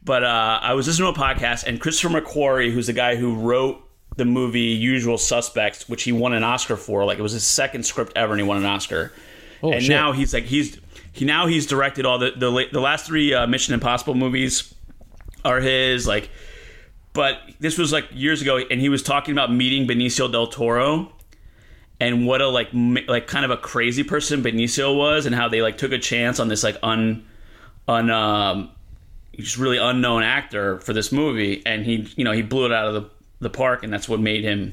But 0.05 0.25
uh, 0.25 0.59
I 0.62 0.73
was 0.75 0.87
listening 0.87 1.12
to 1.12 1.20
a 1.20 1.25
podcast, 1.25 1.65
and 1.67 1.81
Christopher 1.81 2.20
McQuarrie, 2.20 2.73
who's 2.73 2.87
the 2.87 2.93
guy 2.93 3.17
who 3.17 3.35
wrote 3.35 3.81
the 4.17 4.25
movie 4.25 4.61
Usual 4.61 5.19
Suspects, 5.19 5.88
which 5.88 6.05
he 6.05 6.12
won 6.12 6.32
an 6.32 6.43
Oscar 6.44 6.76
for, 6.76 7.05
like 7.05 7.19
it 7.19 7.23
was 7.23 7.32
his 7.32 7.44
second 7.47 7.85
script 7.85 8.12
ever, 8.17 8.32
and 8.32 8.41
he 8.41 8.47
won 8.47 8.56
an 8.56 8.65
Oscar. 8.65 9.12
and 9.62 9.75
Oh, 9.75 9.79
shit. 9.81 9.91
now 9.91 10.12
he's 10.12 10.32
like 10.32 10.44
he's 10.44 10.79
he 11.12 11.25
now 11.25 11.47
he's 11.49 11.67
directed 11.67 12.06
all 12.06 12.19
the 12.19 12.31
the, 12.37 12.67
the 12.73 12.81
last 12.81 13.06
three 13.06 13.35
uh, 13.35 13.47
Mission 13.49 13.75
Impossible 13.75 14.15
movies 14.15 14.73
are 15.44 15.61
his. 15.61 16.06
Like, 16.06 16.31
but 17.12 17.41
this 17.59 17.76
was 17.76 17.93
like 17.93 18.06
years 18.12 18.41
ago, 18.41 18.59
and 18.59 18.81
he 18.81 18.88
was 18.88 19.03
talking 19.03 19.32
about 19.32 19.53
meeting 19.53 19.87
Benicio 19.87 20.31
del 20.31 20.47
Toro 20.47 21.12
and 22.00 22.26
what 22.26 22.40
a 22.40 22.48
like 22.48 22.72
ma- 22.72 23.00
like 23.08 23.26
kind 23.26 23.44
of 23.44 23.50
a 23.50 23.56
crazy 23.56 24.04
person 24.04 24.42
Benicio 24.42 24.96
was, 24.96 25.26
and 25.26 25.34
how 25.34 25.48
they 25.48 25.62
like 25.62 25.78
took 25.78 25.93
a 25.93 25.98
chance 25.98 26.38
on 26.40 26.48
this 26.48 26.62
like 26.62 26.76
un 26.82 27.26
un 27.86 28.10
um 28.10 28.70
just 29.36 29.56
really 29.56 29.78
unknown 29.78 30.22
actor 30.22 30.81
for 30.81 30.93
this 30.93 31.12
movie, 31.12 31.62
and 31.67 31.84
he 31.84 32.08
you 32.17 32.24
know 32.24 32.32
he 32.32 32.43
blew 32.43 32.67
it 32.67 32.72
out 32.72 32.86
of 32.86 32.94
the 32.94 33.10
the 33.40 33.50
park, 33.50 33.82
and 33.84 33.93
that's 33.93 34.08
what 34.08 34.20
made 34.20 34.44
him 34.44 34.72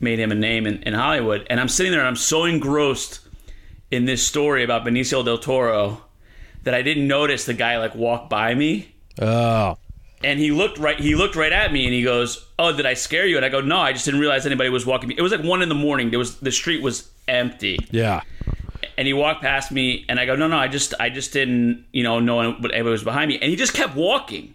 made 0.00 0.18
him 0.18 0.32
a 0.32 0.34
name 0.34 0.66
in, 0.66 0.82
in 0.82 0.94
Hollywood. 0.94 1.46
And 1.48 1.60
I'm 1.60 1.68
sitting 1.68 1.92
there, 1.92 2.00
and 2.00 2.08
I'm 2.08 2.16
so 2.16 2.44
engrossed 2.44 3.20
in 3.90 4.04
this 4.04 4.26
story 4.26 4.64
about 4.64 4.84
Benicio 4.84 5.24
del 5.24 5.38
Toro 5.38 6.02
that 6.64 6.74
I 6.74 6.82
didn't 6.82 7.06
notice 7.06 7.44
the 7.44 7.54
guy 7.54 7.78
like 7.78 7.94
walk 7.94 8.30
by 8.30 8.54
me 8.54 8.94
oh 9.20 9.76
and 10.24 10.38
he 10.38 10.50
looked 10.50 10.78
right 10.78 10.98
he 10.98 11.14
looked 11.14 11.36
right 11.36 11.52
at 11.52 11.72
me 11.72 11.84
and 11.84 11.92
he 11.94 12.02
goes 12.02 12.46
oh 12.58 12.74
did 12.74 12.86
i 12.86 12.94
scare 12.94 13.26
you? 13.26 13.36
And 13.36 13.44
i 13.44 13.48
go 13.48 13.60
no 13.60 13.78
i 13.78 13.92
just 13.92 14.04
didn't 14.04 14.20
realize 14.20 14.46
anybody 14.46 14.68
was 14.68 14.86
walking 14.86 15.08
me. 15.08 15.14
It 15.16 15.22
was 15.22 15.32
like 15.32 15.42
one 15.42 15.62
in 15.62 15.68
the 15.68 15.74
morning. 15.74 16.10
There 16.10 16.18
was 16.18 16.38
the 16.38 16.52
street 16.52 16.82
was 16.82 17.10
empty. 17.28 17.78
Yeah. 17.90 18.22
And 18.98 19.06
he 19.06 19.12
walked 19.12 19.42
past 19.42 19.72
me 19.72 20.04
and 20.08 20.20
i 20.20 20.26
go 20.26 20.36
no 20.36 20.48
no 20.48 20.56
i 20.56 20.68
just 20.68 20.94
i 21.00 21.08
just 21.08 21.32
didn't 21.32 21.84
you 21.92 22.02
know 22.02 22.20
know 22.20 22.52
what 22.52 22.72
anybody 22.72 22.90
was 22.90 23.04
behind 23.04 23.28
me. 23.28 23.38
And 23.38 23.50
he 23.50 23.56
just 23.56 23.74
kept 23.74 23.94
walking. 23.94 24.54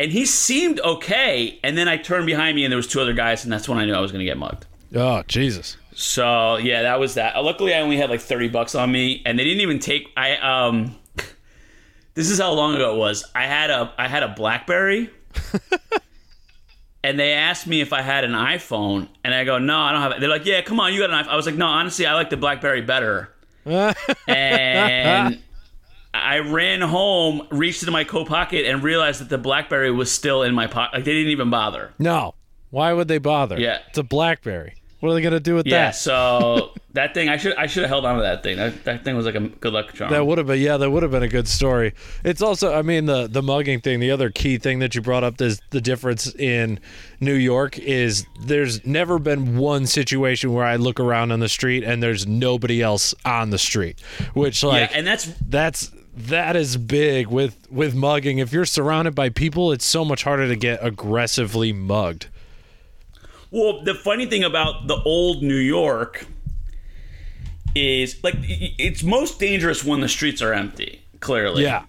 And 0.00 0.12
he 0.12 0.26
seemed 0.26 0.80
okay. 0.80 1.58
And 1.64 1.76
then 1.76 1.88
i 1.88 1.96
turned 1.96 2.26
behind 2.26 2.56
me 2.56 2.64
and 2.64 2.72
there 2.72 2.76
was 2.76 2.86
two 2.86 3.00
other 3.00 3.14
guys 3.14 3.44
and 3.44 3.52
that's 3.52 3.68
when 3.68 3.78
i 3.78 3.84
knew 3.84 3.94
i 3.94 4.00
was 4.00 4.12
going 4.12 4.20
to 4.20 4.26
get 4.26 4.38
mugged. 4.38 4.66
Oh 4.94 5.22
jesus. 5.28 5.76
So 5.94 6.56
yeah 6.56 6.82
that 6.82 7.00
was 7.00 7.14
that. 7.14 7.36
Luckily 7.36 7.74
i 7.74 7.80
only 7.80 7.96
had 7.96 8.10
like 8.10 8.20
30 8.20 8.48
bucks 8.48 8.74
on 8.74 8.90
me 8.92 9.22
and 9.24 9.38
they 9.38 9.44
didn't 9.44 9.60
even 9.60 9.78
take 9.78 10.10
i 10.16 10.36
um 10.36 10.96
this 12.18 12.30
is 12.30 12.38
how 12.38 12.52
long 12.52 12.74
ago 12.74 12.94
it 12.94 12.98
was 12.98 13.24
i 13.34 13.44
had 13.46 13.70
a 13.70 13.92
i 13.96 14.06
had 14.08 14.22
a 14.22 14.28
blackberry 14.28 15.08
and 17.04 17.18
they 17.18 17.32
asked 17.32 17.66
me 17.66 17.80
if 17.80 17.92
I 17.92 18.02
had 18.02 18.24
an 18.24 18.32
iPhone, 18.32 19.08
and 19.22 19.32
I 19.32 19.44
go, 19.44 19.58
no, 19.58 19.78
I 19.78 19.92
don't 19.92 20.00
have 20.02 20.12
it. 20.12 20.20
They're 20.20 20.28
like, 20.28 20.44
yeah, 20.44 20.62
come 20.62 20.80
on, 20.80 20.92
you 20.92 20.98
got 21.00 21.10
an 21.10 21.24
iPhone. 21.24 21.28
I 21.28 21.36
was 21.36 21.46
like, 21.46 21.54
no, 21.54 21.66
honestly, 21.66 22.06
I 22.06 22.14
like 22.14 22.28
the 22.30 22.36
BlackBerry 22.36 22.82
better. 22.82 23.30
and 24.26 25.38
I 26.12 26.38
ran 26.40 26.80
home, 26.80 27.46
reached 27.50 27.82
into 27.82 27.92
my 27.92 28.04
coat 28.04 28.26
pocket, 28.26 28.66
and 28.66 28.82
realized 28.82 29.20
that 29.20 29.28
the 29.28 29.38
BlackBerry 29.38 29.90
was 29.92 30.10
still 30.10 30.42
in 30.42 30.54
my 30.54 30.66
pocket. 30.66 30.96
Like 30.96 31.04
they 31.04 31.12
didn't 31.12 31.30
even 31.30 31.50
bother. 31.50 31.92
no 31.98 32.34
why 32.70 32.92
would 32.92 33.08
they 33.08 33.18
bother 33.18 33.58
Yeah. 33.58 33.78
it's 33.88 33.96
a 33.98 34.02
blackberry 34.02 34.74
What 35.00 35.10
are 35.10 35.14
they 35.14 35.22
gonna 35.22 35.38
do 35.40 35.54
with 35.54 35.66
Yeah, 35.66 35.76
that? 35.76 35.84
Yeah, 35.84 35.90
so 35.92 36.72
that 36.94 37.14
thing 37.14 37.28
I 37.28 37.36
should 37.36 37.54
I 37.54 37.66
should 37.66 37.82
have 37.84 37.90
held 37.90 38.04
on 38.04 38.16
to 38.16 38.22
that 38.22 38.42
thing. 38.42 38.56
That, 38.56 38.84
that 38.84 39.04
thing 39.04 39.16
was 39.16 39.26
like 39.26 39.36
a 39.36 39.40
good 39.40 39.72
luck 39.72 39.92
charm. 39.92 40.10
That 40.10 40.26
would 40.26 40.38
have 40.38 40.46
been 40.46 40.60
yeah, 40.60 40.76
that 40.76 40.90
would 40.90 41.02
have 41.02 41.12
been 41.12 41.22
a 41.22 41.28
good 41.28 41.46
story. 41.46 41.94
It's 42.24 42.42
also 42.42 42.74
I 42.74 42.82
mean 42.82 43.06
the 43.06 43.28
the 43.28 43.42
mugging 43.42 43.80
thing, 43.80 44.00
the 44.00 44.10
other 44.10 44.30
key 44.30 44.58
thing 44.58 44.80
that 44.80 44.94
you 44.94 45.00
brought 45.00 45.22
up 45.24 45.40
is 45.40 45.60
the 45.70 45.80
difference 45.80 46.34
in 46.34 46.80
New 47.20 47.34
York 47.34 47.78
is 47.78 48.26
there's 48.40 48.84
never 48.84 49.18
been 49.18 49.56
one 49.56 49.86
situation 49.86 50.52
where 50.52 50.64
I 50.64 50.76
look 50.76 50.98
around 50.98 51.30
on 51.30 51.40
the 51.40 51.48
street 51.48 51.84
and 51.84 52.02
there's 52.02 52.26
nobody 52.26 52.82
else 52.82 53.14
on 53.24 53.50
the 53.50 53.58
street. 53.58 54.00
Which 54.34 54.64
like 54.64 54.74
yeah, 54.74 54.80
like 54.86 54.96
and 54.96 55.06
that's 55.06 55.32
that's 55.48 55.92
that 56.16 56.56
is 56.56 56.76
big 56.76 57.28
with 57.28 57.68
with 57.70 57.94
mugging. 57.94 58.38
If 58.38 58.52
you're 58.52 58.64
surrounded 58.64 59.14
by 59.14 59.28
people, 59.28 59.70
it's 59.70 59.86
so 59.86 60.04
much 60.04 60.24
harder 60.24 60.48
to 60.48 60.56
get 60.56 60.80
aggressively 60.82 61.72
mugged. 61.72 62.26
Well, 63.50 63.82
the 63.82 63.94
funny 63.94 64.26
thing 64.26 64.44
about 64.44 64.86
the 64.88 64.96
old 65.02 65.42
New 65.42 65.56
York 65.56 66.26
is 67.74 68.22
like 68.22 68.34
it's 68.38 69.02
most 69.02 69.38
dangerous 69.38 69.84
when 69.84 70.00
the 70.00 70.08
streets 70.08 70.42
are 70.42 70.52
empty, 70.52 71.02
clearly. 71.20 71.62
Yeah. 71.62 71.84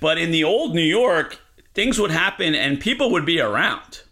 But 0.00 0.18
in 0.18 0.30
the 0.30 0.44
old 0.44 0.74
New 0.74 0.82
York, 0.82 1.38
things 1.74 1.98
would 1.98 2.10
happen 2.10 2.54
and 2.54 2.80
people 2.80 3.10
would 3.12 3.24
be 3.24 3.40
around, 3.40 4.02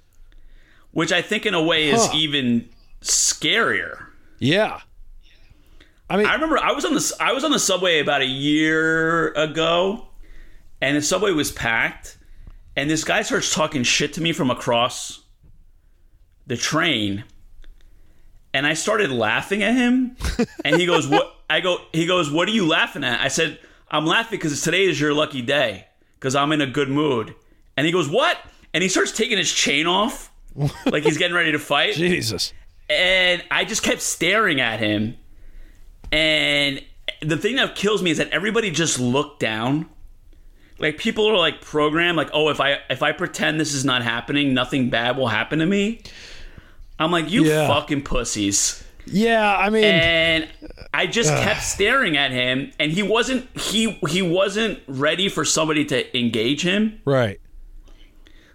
which 0.92 1.12
I 1.12 1.20
think 1.22 1.46
in 1.46 1.54
a 1.54 1.62
way 1.62 1.88
is 1.90 2.06
Huh. 2.06 2.12
even 2.16 2.68
scarier. 3.02 4.06
Yeah. 4.38 4.80
I 6.08 6.16
mean 6.16 6.26
I 6.26 6.34
remember 6.34 6.58
I 6.58 6.72
was 6.72 6.84
on 6.84 6.94
the 6.94 7.12
I 7.20 7.32
was 7.32 7.44
on 7.44 7.52
the 7.52 7.58
subway 7.58 8.00
about 8.00 8.20
a 8.20 8.26
year 8.26 9.28
ago, 9.34 10.08
and 10.80 10.96
the 10.96 11.02
subway 11.02 11.30
was 11.30 11.52
packed, 11.52 12.18
and 12.76 12.90
this 12.90 13.04
guy 13.04 13.22
starts 13.22 13.54
talking 13.54 13.84
shit 13.84 14.12
to 14.14 14.20
me 14.20 14.32
from 14.32 14.50
across 14.50 15.19
the 16.50 16.56
train, 16.56 17.22
and 18.52 18.66
I 18.66 18.74
started 18.74 19.12
laughing 19.12 19.62
at 19.62 19.72
him, 19.72 20.16
and 20.64 20.80
he 20.80 20.84
goes, 20.84 21.06
"What?" 21.06 21.32
I 21.48 21.60
go, 21.60 21.78
he 21.92 22.06
goes, 22.06 22.28
"What 22.28 22.48
are 22.48 22.50
you 22.50 22.66
laughing 22.66 23.04
at?" 23.04 23.20
I 23.20 23.28
said, 23.28 23.60
"I'm 23.88 24.04
laughing 24.04 24.36
because 24.36 24.60
today 24.60 24.84
is 24.84 25.00
your 25.00 25.14
lucky 25.14 25.42
day, 25.42 25.86
because 26.14 26.34
I'm 26.34 26.50
in 26.50 26.60
a 26.60 26.66
good 26.66 26.88
mood." 26.88 27.36
And 27.76 27.86
he 27.86 27.92
goes, 27.92 28.08
"What?" 28.08 28.36
And 28.74 28.82
he 28.82 28.88
starts 28.88 29.12
taking 29.12 29.38
his 29.38 29.52
chain 29.52 29.86
off, 29.86 30.32
like 30.86 31.04
he's 31.04 31.18
getting 31.18 31.36
ready 31.36 31.52
to 31.52 31.60
fight 31.60 31.94
Jesus. 31.94 32.52
and 32.88 33.44
I 33.48 33.64
just 33.64 33.84
kept 33.84 34.02
staring 34.02 34.60
at 34.60 34.80
him. 34.80 35.16
And 36.10 36.82
the 37.22 37.36
thing 37.36 37.54
that 37.56 37.76
kills 37.76 38.02
me 38.02 38.10
is 38.10 38.18
that 38.18 38.30
everybody 38.30 38.72
just 38.72 38.98
looked 38.98 39.38
down. 39.38 39.88
Like 40.80 40.98
people 40.98 41.28
are 41.28 41.38
like 41.38 41.60
programmed, 41.60 42.16
like, 42.16 42.30
oh, 42.32 42.48
if 42.48 42.60
I 42.60 42.78
if 42.90 43.04
I 43.04 43.12
pretend 43.12 43.60
this 43.60 43.72
is 43.72 43.84
not 43.84 44.02
happening, 44.02 44.52
nothing 44.52 44.90
bad 44.90 45.16
will 45.16 45.28
happen 45.28 45.60
to 45.60 45.66
me. 45.66 46.02
I'm 47.00 47.10
like, 47.10 47.30
you 47.30 47.44
Yeah. 47.44 47.66
fucking 47.66 48.02
pussies. 48.02 48.84
Yeah, 49.06 49.56
I 49.56 49.70
mean 49.70 49.82
And 49.84 50.48
I 50.94 51.06
just 51.06 51.30
kept 51.30 51.62
staring 51.62 52.16
at 52.16 52.30
him, 52.30 52.72
and 52.78 52.92
he 52.92 53.02
wasn't 53.02 53.48
he 53.58 53.92
he 54.08 54.22
wasn't 54.22 54.78
ready 54.86 55.28
for 55.28 55.44
somebody 55.44 55.84
to 55.86 56.16
engage 56.16 56.62
him. 56.62 57.00
right. 57.04 57.40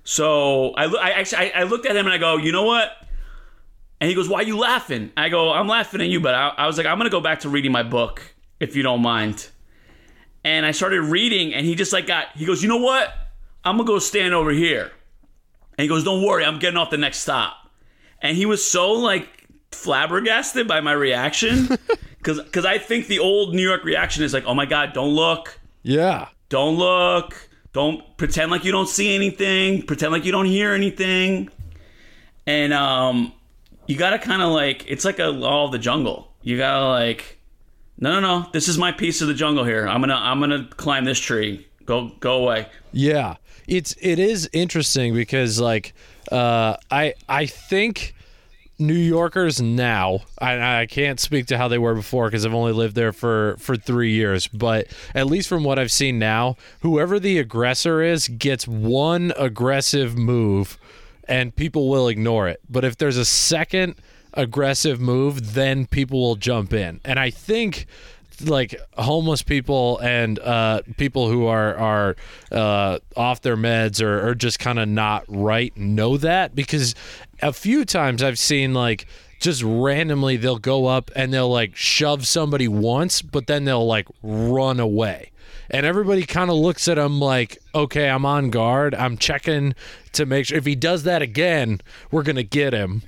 So 0.03 0.71
I, 0.75 0.85
I 0.85 1.09
actually 1.11 1.51
I, 1.51 1.61
I 1.61 1.63
looked 1.63 1.85
at 1.87 1.95
him 1.95 2.05
and 2.05 2.13
I 2.13 2.17
go, 2.19 2.37
you 2.37 2.51
know 2.51 2.63
what? 2.63 2.91
And 3.99 4.07
he 4.09 4.15
goes, 4.15 4.29
why 4.29 4.41
are 4.41 4.43
you 4.43 4.57
laughing? 4.57 5.11
I 5.17 5.29
go, 5.29 5.51
I'm 5.51 5.67
laughing 5.67 5.99
at 6.01 6.07
you, 6.07 6.19
but 6.19 6.35
I, 6.35 6.49
I 6.49 6.67
was 6.67 6.77
like, 6.77 6.85
I'm 6.85 6.97
gonna 6.97 7.09
go 7.09 7.21
back 7.21 7.39
to 7.41 7.49
reading 7.49 7.71
my 7.71 7.83
book 7.83 8.21
if 8.59 8.75
you 8.75 8.83
don't 8.83 9.01
mind. 9.01 9.49
And 10.43 10.63
I 10.65 10.71
started 10.71 11.01
reading, 11.01 11.55
and 11.55 11.65
he 11.65 11.73
just 11.73 11.91
like 11.91 12.05
got. 12.05 12.27
He 12.35 12.45
goes, 12.45 12.61
you 12.61 12.69
know 12.69 12.77
what? 12.77 13.09
I'm 13.63 13.77
gonna 13.77 13.87
go 13.87 13.97
stand 13.97 14.35
over 14.35 14.51
here. 14.51 14.91
And 15.77 15.83
he 15.83 15.87
goes, 15.87 16.03
don't 16.03 16.23
worry, 16.23 16.45
I'm 16.45 16.59
getting 16.59 16.77
off 16.77 16.91
the 16.91 16.97
next 16.97 17.19
stop. 17.19 17.64
And 18.21 18.35
he 18.37 18.45
was 18.45 18.63
so 18.65 18.91
like 18.93 19.27
flabbergasted 19.71 20.67
by 20.67 20.81
my 20.81 20.93
reaction, 20.93 21.67
because 22.17 22.41
because 22.41 22.65
I 22.65 22.77
think 22.77 23.07
the 23.07 23.19
old 23.19 23.53
New 23.53 23.61
York 23.61 23.83
reaction 23.83 24.23
is 24.23 24.33
like, 24.33 24.45
oh 24.45 24.53
my 24.53 24.65
god, 24.65 24.93
don't 24.93 25.13
look. 25.13 25.59
Yeah. 25.83 26.29
don't 26.49 26.75
look. 26.77 27.49
Don't 27.73 28.17
pretend 28.17 28.51
like 28.51 28.63
you 28.63 28.71
don't 28.71 28.87
see 28.89 29.13
anything. 29.13 29.81
Pretend 29.83 30.11
like 30.13 30.23
you 30.25 30.31
don't 30.31 30.45
hear 30.45 30.71
anything. 30.73 31.49
And 32.47 32.73
um 32.73 33.33
you 33.87 33.97
gotta 33.97 34.17
kind 34.17 34.41
of 34.41 34.51
like 34.51 34.89
it's 34.89 35.03
like 35.05 35.19
a 35.19 35.25
law 35.25 35.65
of 35.65 35.71
the 35.71 35.77
jungle. 35.79 36.31
You 36.41 36.57
gotta 36.57 36.87
like 36.87 37.39
no 37.99 38.13
no 38.13 38.19
no. 38.21 38.49
This 38.53 38.67
is 38.69 38.77
my 38.77 38.91
piece 38.91 39.21
of 39.21 39.27
the 39.27 39.33
jungle 39.33 39.63
here. 39.65 39.87
I'm 39.87 39.99
gonna 40.01 40.15
i'm 40.15 40.39
gonna 40.39 40.67
climb 40.77 41.03
this 41.05 41.19
tree. 41.19 41.67
Go 41.85 42.11
go 42.19 42.37
away. 42.43 42.67
Yeah, 42.93 43.35
it's 43.67 43.93
it 44.01 44.17
is 44.19 44.49
interesting 44.53 45.13
because 45.13 45.59
like 45.59 45.93
uh, 46.31 46.77
I 46.91 47.13
I 47.27 47.45
think 47.45 48.13
New 48.77 48.93
Yorkers 48.93 49.61
now 49.61 50.19
I, 50.39 50.81
I 50.81 50.85
can't 50.85 51.19
speak 51.19 51.47
to 51.47 51.57
how 51.57 51.67
they 51.67 51.77
were 51.77 51.95
before 51.95 52.27
because 52.27 52.45
I've 52.45 52.53
only 52.53 52.73
lived 52.73 52.95
there 52.95 53.13
for 53.13 53.55
for 53.59 53.77
three 53.77 54.11
years, 54.11 54.47
but 54.47 54.87
at 55.13 55.27
least 55.27 55.47
from 55.47 55.63
what 55.63 55.79
I've 55.79 55.91
seen 55.91 56.19
now, 56.19 56.57
whoever 56.81 57.19
the 57.19 57.39
aggressor 57.39 58.01
is 58.01 58.27
gets 58.27 58.67
one 58.67 59.31
aggressive 59.37 60.17
move, 60.17 60.77
and 61.27 61.55
people 61.55 61.89
will 61.89 62.07
ignore 62.07 62.47
it. 62.49 62.59
But 62.69 62.83
if 62.83 62.97
there's 62.97 63.17
a 63.17 63.25
second 63.25 63.95
aggressive 64.33 64.99
move, 64.99 65.53
then 65.53 65.85
people 65.85 66.19
will 66.19 66.35
jump 66.35 66.73
in, 66.73 66.99
and 67.05 67.17
I 67.17 67.29
think 67.29 67.85
like 68.41 68.75
homeless 68.97 69.43
people 69.43 69.99
and 69.99 70.39
uh, 70.39 70.81
people 70.97 71.29
who 71.29 71.45
are 71.47 71.75
are 71.75 72.15
uh, 72.51 72.99
off 73.15 73.41
their 73.41 73.57
meds 73.57 74.01
or, 74.01 74.29
or 74.29 74.35
just 74.35 74.59
kind 74.59 74.79
of 74.79 74.87
not 74.87 75.23
right 75.27 75.75
know 75.77 76.17
that 76.17 76.55
because 76.55 76.95
a 77.41 77.53
few 77.53 77.85
times 77.85 78.23
I've 78.23 78.39
seen 78.39 78.73
like 78.73 79.07
just 79.39 79.61
randomly 79.63 80.37
they'll 80.37 80.57
go 80.57 80.85
up 80.87 81.11
and 81.15 81.33
they'll 81.33 81.49
like 81.49 81.75
shove 81.75 82.25
somebody 82.25 82.67
once, 82.67 83.21
but 83.21 83.47
then 83.47 83.65
they'll 83.65 83.85
like 83.85 84.07
run 84.23 84.79
away. 84.79 85.31
And 85.69 85.85
everybody 85.85 86.25
kind 86.25 86.49
of 86.49 86.57
looks 86.57 86.87
at 86.87 86.97
him 86.97 87.19
like, 87.19 87.57
okay, 87.73 88.07
I'm 88.09 88.25
on 88.25 88.49
guard. 88.49 88.93
I'm 88.93 89.17
checking 89.17 89.73
to 90.13 90.25
make 90.25 90.45
sure 90.45 90.57
if 90.57 90.65
he 90.65 90.75
does 90.75 91.03
that 91.03 91.21
again, 91.21 91.81
we're 92.11 92.23
going 92.23 92.35
to 92.35 92.43
get 92.43 92.73
him. 92.73 93.01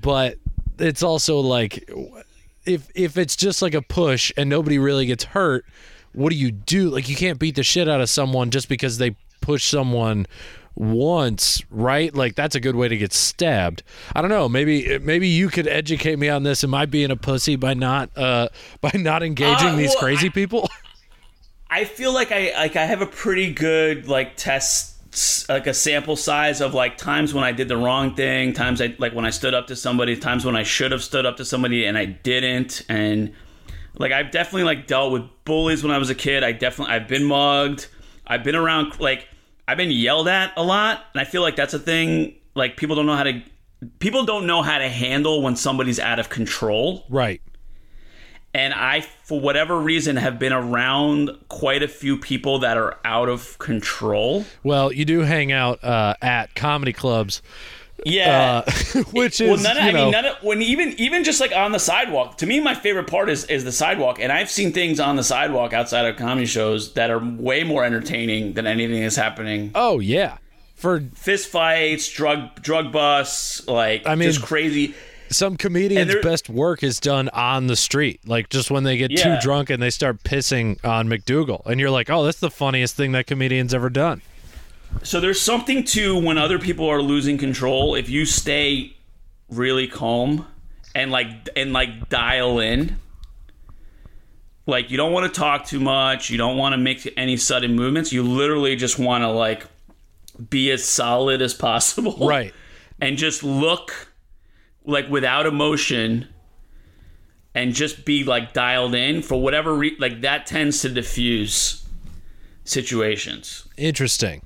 But 0.00 0.38
it's 0.78 1.02
also 1.02 1.40
like, 1.40 1.88
if 2.70 2.88
if 2.94 3.18
it's 3.18 3.36
just 3.36 3.60
like 3.62 3.74
a 3.74 3.82
push 3.82 4.32
and 4.36 4.48
nobody 4.48 4.78
really 4.78 5.06
gets 5.06 5.24
hurt, 5.24 5.64
what 6.12 6.30
do 6.30 6.36
you 6.36 6.50
do? 6.50 6.90
Like 6.90 7.08
you 7.08 7.16
can't 7.16 7.38
beat 7.38 7.56
the 7.56 7.62
shit 7.62 7.88
out 7.88 8.00
of 8.00 8.08
someone 8.08 8.50
just 8.50 8.68
because 8.68 8.98
they 8.98 9.16
push 9.40 9.64
someone 9.64 10.26
once, 10.74 11.62
right? 11.70 12.14
Like 12.14 12.34
that's 12.36 12.54
a 12.54 12.60
good 12.60 12.76
way 12.76 12.88
to 12.88 12.96
get 12.96 13.12
stabbed. 13.12 13.82
I 14.14 14.20
don't 14.20 14.30
know. 14.30 14.48
Maybe 14.48 14.98
maybe 14.98 15.28
you 15.28 15.48
could 15.48 15.66
educate 15.66 16.18
me 16.18 16.28
on 16.28 16.42
this. 16.42 16.64
Am 16.64 16.74
I 16.74 16.86
being 16.86 17.10
a 17.10 17.16
pussy 17.16 17.56
by 17.56 17.74
not 17.74 18.10
uh 18.16 18.48
by 18.80 18.92
not 18.94 19.22
engaging 19.22 19.68
Uh, 19.68 19.76
these 19.76 19.90
well, 19.90 19.98
crazy 20.00 20.26
I- 20.28 20.30
people? 20.30 20.68
i 21.72 21.84
feel 21.84 22.12
like 22.12 22.32
i 22.32 22.50
like 22.56 22.74
i 22.74 22.84
have 22.84 23.00
a 23.00 23.06
pretty 23.06 23.52
good 23.54 24.08
like 24.08 24.36
test 24.36 24.96
like 25.48 25.66
a 25.66 25.74
sample 25.74 26.14
size 26.14 26.60
of 26.60 26.72
like 26.72 26.96
times 26.96 27.34
when 27.34 27.42
i 27.42 27.50
did 27.50 27.68
the 27.68 27.76
wrong 27.76 28.14
thing 28.14 28.52
times 28.52 28.80
i 28.80 28.94
like 28.98 29.12
when 29.12 29.24
i 29.24 29.30
stood 29.30 29.54
up 29.54 29.66
to 29.66 29.74
somebody 29.74 30.16
times 30.16 30.44
when 30.44 30.54
i 30.54 30.62
should 30.62 30.92
have 30.92 31.02
stood 31.02 31.26
up 31.26 31.36
to 31.36 31.44
somebody 31.44 31.84
and 31.84 31.98
i 31.98 32.04
didn't. 32.04 32.82
And 32.88 33.32
like 33.98 34.12
i've 34.12 34.30
definitely 34.30 34.64
like 34.64 34.86
dealt 34.86 35.12
with 35.12 35.22
bullies 35.44 35.82
when 35.82 35.92
i 35.92 35.98
was 35.98 36.10
a 36.10 36.14
kid. 36.14 36.44
I 36.44 36.52
definitely 36.52 36.94
i've 36.94 37.08
been 37.08 37.24
mugged. 37.24 37.88
I've 38.26 38.44
been 38.44 38.54
around 38.54 39.00
like 39.00 39.28
i've 39.66 39.76
been 39.76 39.90
yelled 39.90 40.28
at 40.28 40.52
a 40.56 40.62
lot. 40.62 41.04
And 41.12 41.20
i 41.20 41.24
feel 41.24 41.42
like 41.42 41.56
that's 41.56 41.74
a 41.74 41.78
thing 41.78 42.36
like 42.54 42.76
people 42.76 42.94
don't 42.94 43.06
know 43.06 43.16
how 43.16 43.24
to 43.24 43.42
people 43.98 44.24
don't 44.24 44.46
know 44.46 44.62
how 44.62 44.78
to 44.78 44.88
handle 44.88 45.42
when 45.42 45.56
somebody's 45.56 45.98
out 45.98 46.18
of 46.18 46.28
control. 46.28 47.04
Right. 47.08 47.40
And 48.52 48.74
I, 48.74 49.02
for 49.24 49.40
whatever 49.40 49.78
reason, 49.78 50.16
have 50.16 50.38
been 50.38 50.52
around 50.52 51.30
quite 51.48 51.82
a 51.82 51.88
few 51.88 52.16
people 52.16 52.58
that 52.60 52.76
are 52.76 52.98
out 53.04 53.28
of 53.28 53.58
control. 53.58 54.44
Well, 54.64 54.92
you 54.92 55.04
do 55.04 55.20
hang 55.20 55.52
out 55.52 55.82
uh, 55.84 56.14
at 56.20 56.54
comedy 56.56 56.92
clubs, 56.92 57.42
Yeah. 58.04 58.62
uh, 58.66 58.70
which 59.12 59.40
is 59.40 59.50
well, 59.50 59.62
none 59.62 59.76
of, 59.76 59.82
I 59.84 59.90
know, 59.92 60.02
mean, 60.04 60.10
none 60.10 60.24
of, 60.24 60.42
when 60.42 60.62
even 60.62 60.94
even 60.98 61.22
just 61.22 61.40
like 61.40 61.52
on 61.54 61.72
the 61.72 61.78
sidewalk. 61.78 62.38
To 62.38 62.46
me, 62.46 62.58
my 62.60 62.74
favorite 62.74 63.06
part 63.06 63.30
is 63.30 63.44
is 63.44 63.62
the 63.64 63.72
sidewalk, 63.72 64.18
and 64.20 64.32
I've 64.32 64.50
seen 64.50 64.72
things 64.72 64.98
on 64.98 65.16
the 65.16 65.22
sidewalk 65.24 65.72
outside 65.72 66.06
of 66.06 66.16
comedy 66.16 66.46
shows 66.46 66.94
that 66.94 67.10
are 67.10 67.18
way 67.20 67.62
more 67.62 67.84
entertaining 67.84 68.54
than 68.54 68.66
anything 68.66 69.00
that's 69.02 69.16
happening. 69.16 69.70
oh 69.76 70.00
yeah, 70.00 70.38
for 70.74 71.00
Fist 71.14 71.48
fights, 71.48 72.08
drug 72.08 72.60
drug 72.62 72.90
busts, 72.90 73.68
like 73.68 74.06
I 74.06 74.14
mean- 74.16 74.28
just 74.28 74.42
crazy. 74.42 74.94
Some 75.30 75.56
comedians' 75.56 76.14
best 76.22 76.48
work 76.48 76.82
is 76.82 76.98
done 76.98 77.28
on 77.30 77.68
the 77.68 77.76
street, 77.76 78.20
like 78.26 78.48
just 78.48 78.70
when 78.70 78.82
they 78.84 78.96
get 78.96 79.10
Yeah. 79.12 79.36
too 79.36 79.40
drunk 79.40 79.70
and 79.70 79.80
they 79.82 79.90
start 79.90 80.22
pissing 80.24 80.84
on 80.84 81.08
MacDougal, 81.08 81.64
and 81.66 81.78
you're 81.78 81.90
like, 81.90 82.10
oh, 82.10 82.24
that's 82.24 82.40
the 82.40 82.50
funniest 82.50 82.96
thing 82.96 83.12
that 83.12 83.26
comedian's 83.26 83.72
ever 83.72 83.88
done. 83.90 84.22
So 85.04 85.20
there's 85.20 85.40
something 85.40 85.84
to 85.84 86.18
when 86.18 86.36
other 86.36 86.58
people 86.58 86.88
are 86.88 87.00
losing 87.00 87.38
control. 87.38 87.94
If 87.94 88.08
you 88.10 88.24
stay 88.26 88.96
really 89.48 89.86
calm 89.86 90.46
and 90.96 91.12
like 91.12 91.28
and 91.54 91.72
like 91.72 92.08
dial 92.08 92.58
in, 92.58 92.96
like 94.66 94.90
you 94.90 94.96
don't 94.96 95.12
want 95.12 95.32
to 95.32 95.40
talk 95.40 95.64
too 95.66 95.80
much. 95.80 96.30
You 96.30 96.38
don't 96.38 96.56
want 96.56 96.72
to 96.72 96.76
make 96.76 97.12
any 97.16 97.36
sudden 97.36 97.74
movements. 97.76 98.12
You 98.12 98.22
literally 98.24 98.74
just 98.76 98.98
want 98.98 99.22
to 99.22 99.28
like 99.28 99.64
be 100.48 100.70
as 100.72 100.84
solid 100.84 101.40
as 101.42 101.54
possible, 101.54 102.16
Right. 102.26 102.52
And 103.02 103.16
just 103.16 103.42
look 103.42 104.08
like 104.84 105.08
without 105.08 105.46
emotion 105.46 106.28
and 107.54 107.74
just 107.74 108.04
be 108.04 108.24
like 108.24 108.52
dialed 108.52 108.94
in 108.94 109.22
for 109.22 109.40
whatever 109.40 109.74
re- 109.74 109.96
like 109.98 110.20
that 110.22 110.46
tends 110.46 110.80
to 110.82 110.88
diffuse 110.88 111.84
situations. 112.64 113.66
Interesting. 113.76 114.42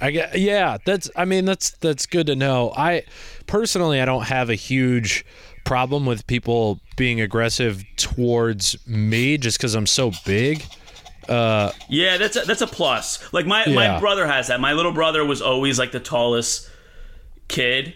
I 0.00 0.10
get 0.10 0.38
yeah, 0.38 0.78
that's 0.84 1.10
I 1.14 1.24
mean 1.26 1.44
that's 1.44 1.72
that's 1.72 2.06
good 2.06 2.26
to 2.28 2.36
know. 2.36 2.72
I 2.76 3.02
personally 3.46 4.00
I 4.00 4.04
don't 4.06 4.24
have 4.24 4.48
a 4.48 4.54
huge 4.54 5.24
problem 5.64 6.06
with 6.06 6.26
people 6.26 6.80
being 6.96 7.20
aggressive 7.20 7.84
towards 7.96 8.76
me 8.86 9.36
just 9.36 9.60
cuz 9.60 9.74
I'm 9.74 9.86
so 9.86 10.12
big. 10.24 10.64
Uh, 11.28 11.70
Yeah, 11.88 12.16
that's 12.16 12.34
a, 12.36 12.40
that's 12.40 12.62
a 12.62 12.66
plus. 12.66 13.32
Like 13.32 13.46
my 13.46 13.64
Yeah. 13.66 13.74
my 13.74 14.00
brother 14.00 14.26
has 14.26 14.48
that. 14.48 14.58
My 14.58 14.72
little 14.72 14.92
brother 14.92 15.24
was 15.24 15.42
always 15.42 15.78
like 15.78 15.92
the 15.92 16.00
tallest 16.00 16.68
kid, 17.48 17.94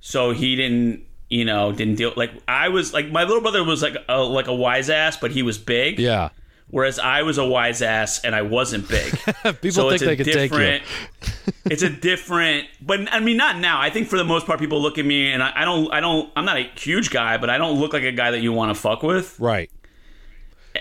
so 0.00 0.32
he 0.32 0.56
didn't 0.56 1.04
you 1.28 1.44
know 1.44 1.72
didn't 1.72 1.94
deal 1.94 2.12
like 2.16 2.32
I 2.48 2.68
was 2.68 2.92
like 2.92 3.10
my 3.10 3.24
little 3.24 3.40
brother 3.40 3.62
was 3.62 3.82
like 3.82 3.96
a, 4.08 4.22
like 4.22 4.48
a 4.48 4.54
wise 4.54 4.90
ass, 4.90 5.16
but 5.16 5.30
he 5.30 5.42
was 5.42 5.58
big. 5.58 5.98
Yeah. 5.98 6.30
Whereas 6.70 7.00
I 7.00 7.22
was 7.22 7.36
a 7.36 7.44
wise 7.44 7.82
ass 7.82 8.20
and 8.24 8.32
I 8.32 8.42
wasn't 8.42 8.88
big. 8.88 9.10
People 9.60 9.70
so 9.72 9.90
think 9.90 9.94
it's 9.94 10.02
they 10.04 10.16
could 10.16 10.26
take 10.26 10.52
you. 10.52 10.58
different. 10.58 10.84
it's 11.64 11.82
a 11.82 11.90
different, 11.90 12.68
but 12.80 13.12
I 13.12 13.18
mean, 13.18 13.36
not 13.36 13.58
now. 13.58 13.80
I 13.80 13.90
think 13.90 14.06
for 14.06 14.16
the 14.16 14.24
most 14.24 14.46
part, 14.46 14.60
people 14.60 14.80
look 14.80 14.96
at 14.96 15.04
me 15.04 15.32
and 15.32 15.42
I, 15.42 15.52
I 15.56 15.64
don't, 15.64 15.92
I 15.92 15.98
don't, 15.98 16.30
I'm 16.36 16.44
not 16.44 16.58
a 16.58 16.70
huge 16.76 17.10
guy, 17.10 17.38
but 17.38 17.50
I 17.50 17.58
don't 17.58 17.80
look 17.80 17.92
like 17.92 18.04
a 18.04 18.12
guy 18.12 18.30
that 18.30 18.40
you 18.40 18.52
want 18.52 18.72
to 18.72 18.80
fuck 18.80 19.02
with 19.02 19.38
Right. 19.40 19.68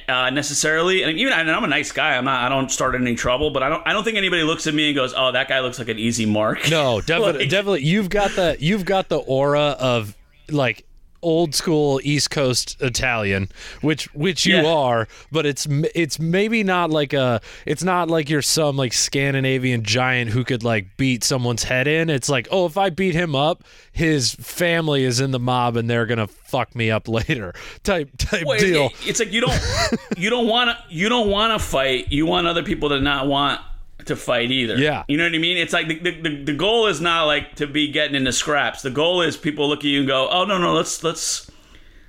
Uh, 0.09 0.29
necessarily. 0.31 1.03
And 1.03 1.17
even 1.17 1.31
and 1.33 1.49
I'm 1.49 1.63
a 1.63 1.67
nice 1.67 1.91
guy. 1.91 2.17
I'm 2.17 2.25
not. 2.25 2.43
I 2.43 2.49
don't 2.49 2.69
start 2.69 2.95
any 2.95 3.15
trouble, 3.15 3.51
but 3.51 3.63
I 3.63 3.69
don't. 3.69 3.81
I 3.87 3.93
don't 3.93 4.03
think 4.03 4.17
anybody 4.17 4.43
looks 4.43 4.67
at 4.67 4.73
me 4.73 4.87
and 4.89 4.95
goes, 4.95 5.13
"Oh, 5.15 5.31
that 5.31 5.47
guy 5.47 5.59
looks 5.61 5.79
like 5.79 5.87
an 5.89 5.99
easy 5.99 6.25
mark." 6.25 6.69
No, 6.69 6.99
definitely, 7.05 7.41
Like- 7.43 7.49
definitely. 7.49 7.83
You've 7.83 8.09
got 8.09 8.31
the 8.31 8.57
you've 8.59 8.85
got 8.85 9.07
the 9.09 9.17
aura 9.19 9.75
of 9.79 10.15
like 10.49 10.85
old 11.21 11.53
school 11.55 11.99
East 12.03 12.29
Coast 12.31 12.77
Italian, 12.81 13.49
which 13.81 14.13
which 14.13 14.45
you 14.45 14.57
Yeah. 14.57 14.65
are, 14.73 15.07
but 15.31 15.45
it's 15.45 15.67
it's 15.95 16.19
maybe 16.19 16.63
not 16.63 16.89
like 16.89 17.13
a 17.13 17.41
it's 17.65 17.83
not 17.83 18.09
like 18.09 18.29
you're 18.29 18.41
some 18.41 18.77
like 18.77 18.93
Scandinavian 18.93 19.83
giant 19.83 20.31
who 20.31 20.43
could 20.43 20.63
like 20.63 20.95
beat 20.97 21.23
someone's 21.23 21.63
head 21.63 21.88
in. 21.88 22.09
It's 22.09 22.29
like, 22.29 22.47
oh, 22.51 22.65
if 22.65 22.77
I 22.77 22.89
beat 22.89 23.15
him 23.15 23.35
up, 23.35 23.63
his 23.91 24.35
family 24.35 25.03
is 25.03 25.19
in 25.19 25.31
the 25.31 25.39
mob 25.39 25.75
and 25.77 25.89
they're 25.89 26.05
gonna 26.05 26.27
fuck 26.27 26.75
me 26.75 26.89
up 26.91 27.07
later. 27.19 27.53
Type 27.83 28.09
type 28.17 28.45
Well, 28.45 28.57
deal. 28.59 28.85
it- 28.88 29.07
it's 29.09 29.19
like 29.19 29.31
you 29.31 29.41
don't 29.41 29.59
you 30.17 30.29
don't 30.29 30.47
want 30.47 30.69
to 30.69 30.77
you 30.93 31.09
don't 31.09 31.29
want 31.29 31.59
to 31.59 31.65
fight. 31.65 32.11
You 32.11 32.25
want 32.25 32.47
other 32.47 32.63
people 32.63 32.89
to 32.89 32.99
not 32.99 33.27
want 33.27 33.61
to 34.05 34.15
fight 34.15 34.51
either. 34.51 34.77
Yeah. 34.77 35.03
you 35.07 35.17
know 35.17 35.23
what 35.25 35.33
I 35.33 35.37
mean. 35.37 35.57
It's 35.57 35.73
like 35.73 35.87
the, 35.87 35.99
the, 35.99 36.21
the, 36.21 36.43
the 36.45 36.53
goal 36.53 36.87
is 36.87 37.01
not 37.01 37.25
like 37.25 37.55
to 37.55 37.67
be 37.67 37.91
getting 37.91 38.15
into 38.15 38.31
scraps. 38.31 38.81
The 38.81 38.89
goal 38.91 39.21
is 39.21 39.37
people 39.37 39.67
look 39.67 39.79
at 39.79 39.85
you 39.85 39.99
and 39.99 40.07
go, 40.07 40.27
"Oh 40.29 40.45
no 40.45 40.57
no, 40.57 40.73
let's 40.73 41.03
let's 41.03 41.49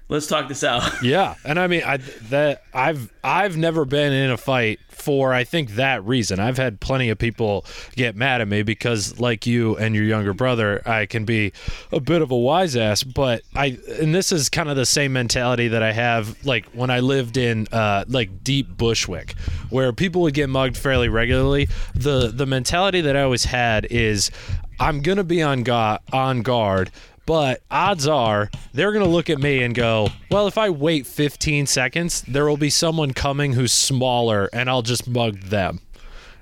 let's 0.09 0.27
talk 0.27 0.49
this 0.49 0.65
out." 0.65 0.83
Yeah, 1.03 1.35
and 1.45 1.59
I 1.59 1.67
mean, 1.67 1.83
I 1.85 1.99
that 2.29 2.63
I've 2.73 3.13
I've 3.25 3.57
never 3.57 3.85
been 3.85 4.13
in 4.13 4.31
a 4.31 4.37
fight 4.37 4.81
for 5.01 5.33
I 5.33 5.45
think 5.45 5.73
that 5.73 6.05
reason. 6.05 6.39
I've 6.39 6.57
had 6.57 6.81
plenty 6.81 7.09
of 7.09 7.19
people 7.19 7.65
get 7.97 8.15
mad 8.15 8.41
at 8.41 8.49
me 8.49 8.63
because, 8.63 9.19
like 9.19 9.47
you 9.47 9.77
and 9.77 9.95
your 9.95 10.05
younger 10.05 10.33
brother, 10.33 10.83
I 10.87 11.07
can 11.07 11.25
be 11.25 11.53
a 11.93 12.01
bit 12.01 12.23
of 12.23 12.31
a 12.31 12.37
wise 12.37 12.77
ass. 12.77 13.03
But 13.03 13.43
I 13.55 13.79
and 14.01 14.15
this 14.15 14.33
is 14.33 14.49
kind 14.49 14.69
of 14.69 14.77
the 14.77 14.87
same 14.87 15.13
mentality 15.13 15.69
that 15.69 15.83
I 15.83 15.93
have 15.93 16.45
like 16.45 16.67
when 16.73 16.91
I 16.91 17.01
lived 17.01 17.37
in 17.37 17.67
uh, 17.73 18.05
like 18.09 18.45
deep 18.45 18.77
Bushwick, 18.77 19.33
where 19.71 19.93
people 19.93 20.23
would 20.23 20.35
get 20.35 20.49
mugged 20.49 20.77
fairly 20.77 21.09
regularly. 21.09 21.69
The 21.95 22.29
the 22.29 22.47
mentality 22.47 23.01
that 23.01 23.17
I 23.17 23.23
always 23.23 23.45
had 23.45 23.87
is 23.87 24.31
I'm 24.79 25.03
gonna 25.03 25.25
be 25.25 25.43
on 25.43 25.63
guard 25.63 26.01
on 26.13 26.43
guard 26.43 26.91
but 27.27 27.63
odds 27.71 28.07
are 28.07 28.51
they're 28.73 28.93
going 28.93 29.05
to 29.05 29.11
look 29.11 29.31
at 29.31 29.39
me 29.39 29.63
and 29.63 29.75
go, 29.75 30.09
well, 30.31 30.47
if 30.47 30.59
I 30.59 30.71
wait 30.71 31.07
15 31.07 31.67
seconds, 31.67 32.23
there 32.23 32.47
will 32.47 32.57
be 32.57 32.71
someone 32.71 33.13
coming 33.13 33.53
who's 33.53 33.73
smaller 33.73 34.49
and 34.53 34.69
I'll 34.69 34.83
just 34.83 35.09
mug 35.09 35.41
them. 35.41 35.81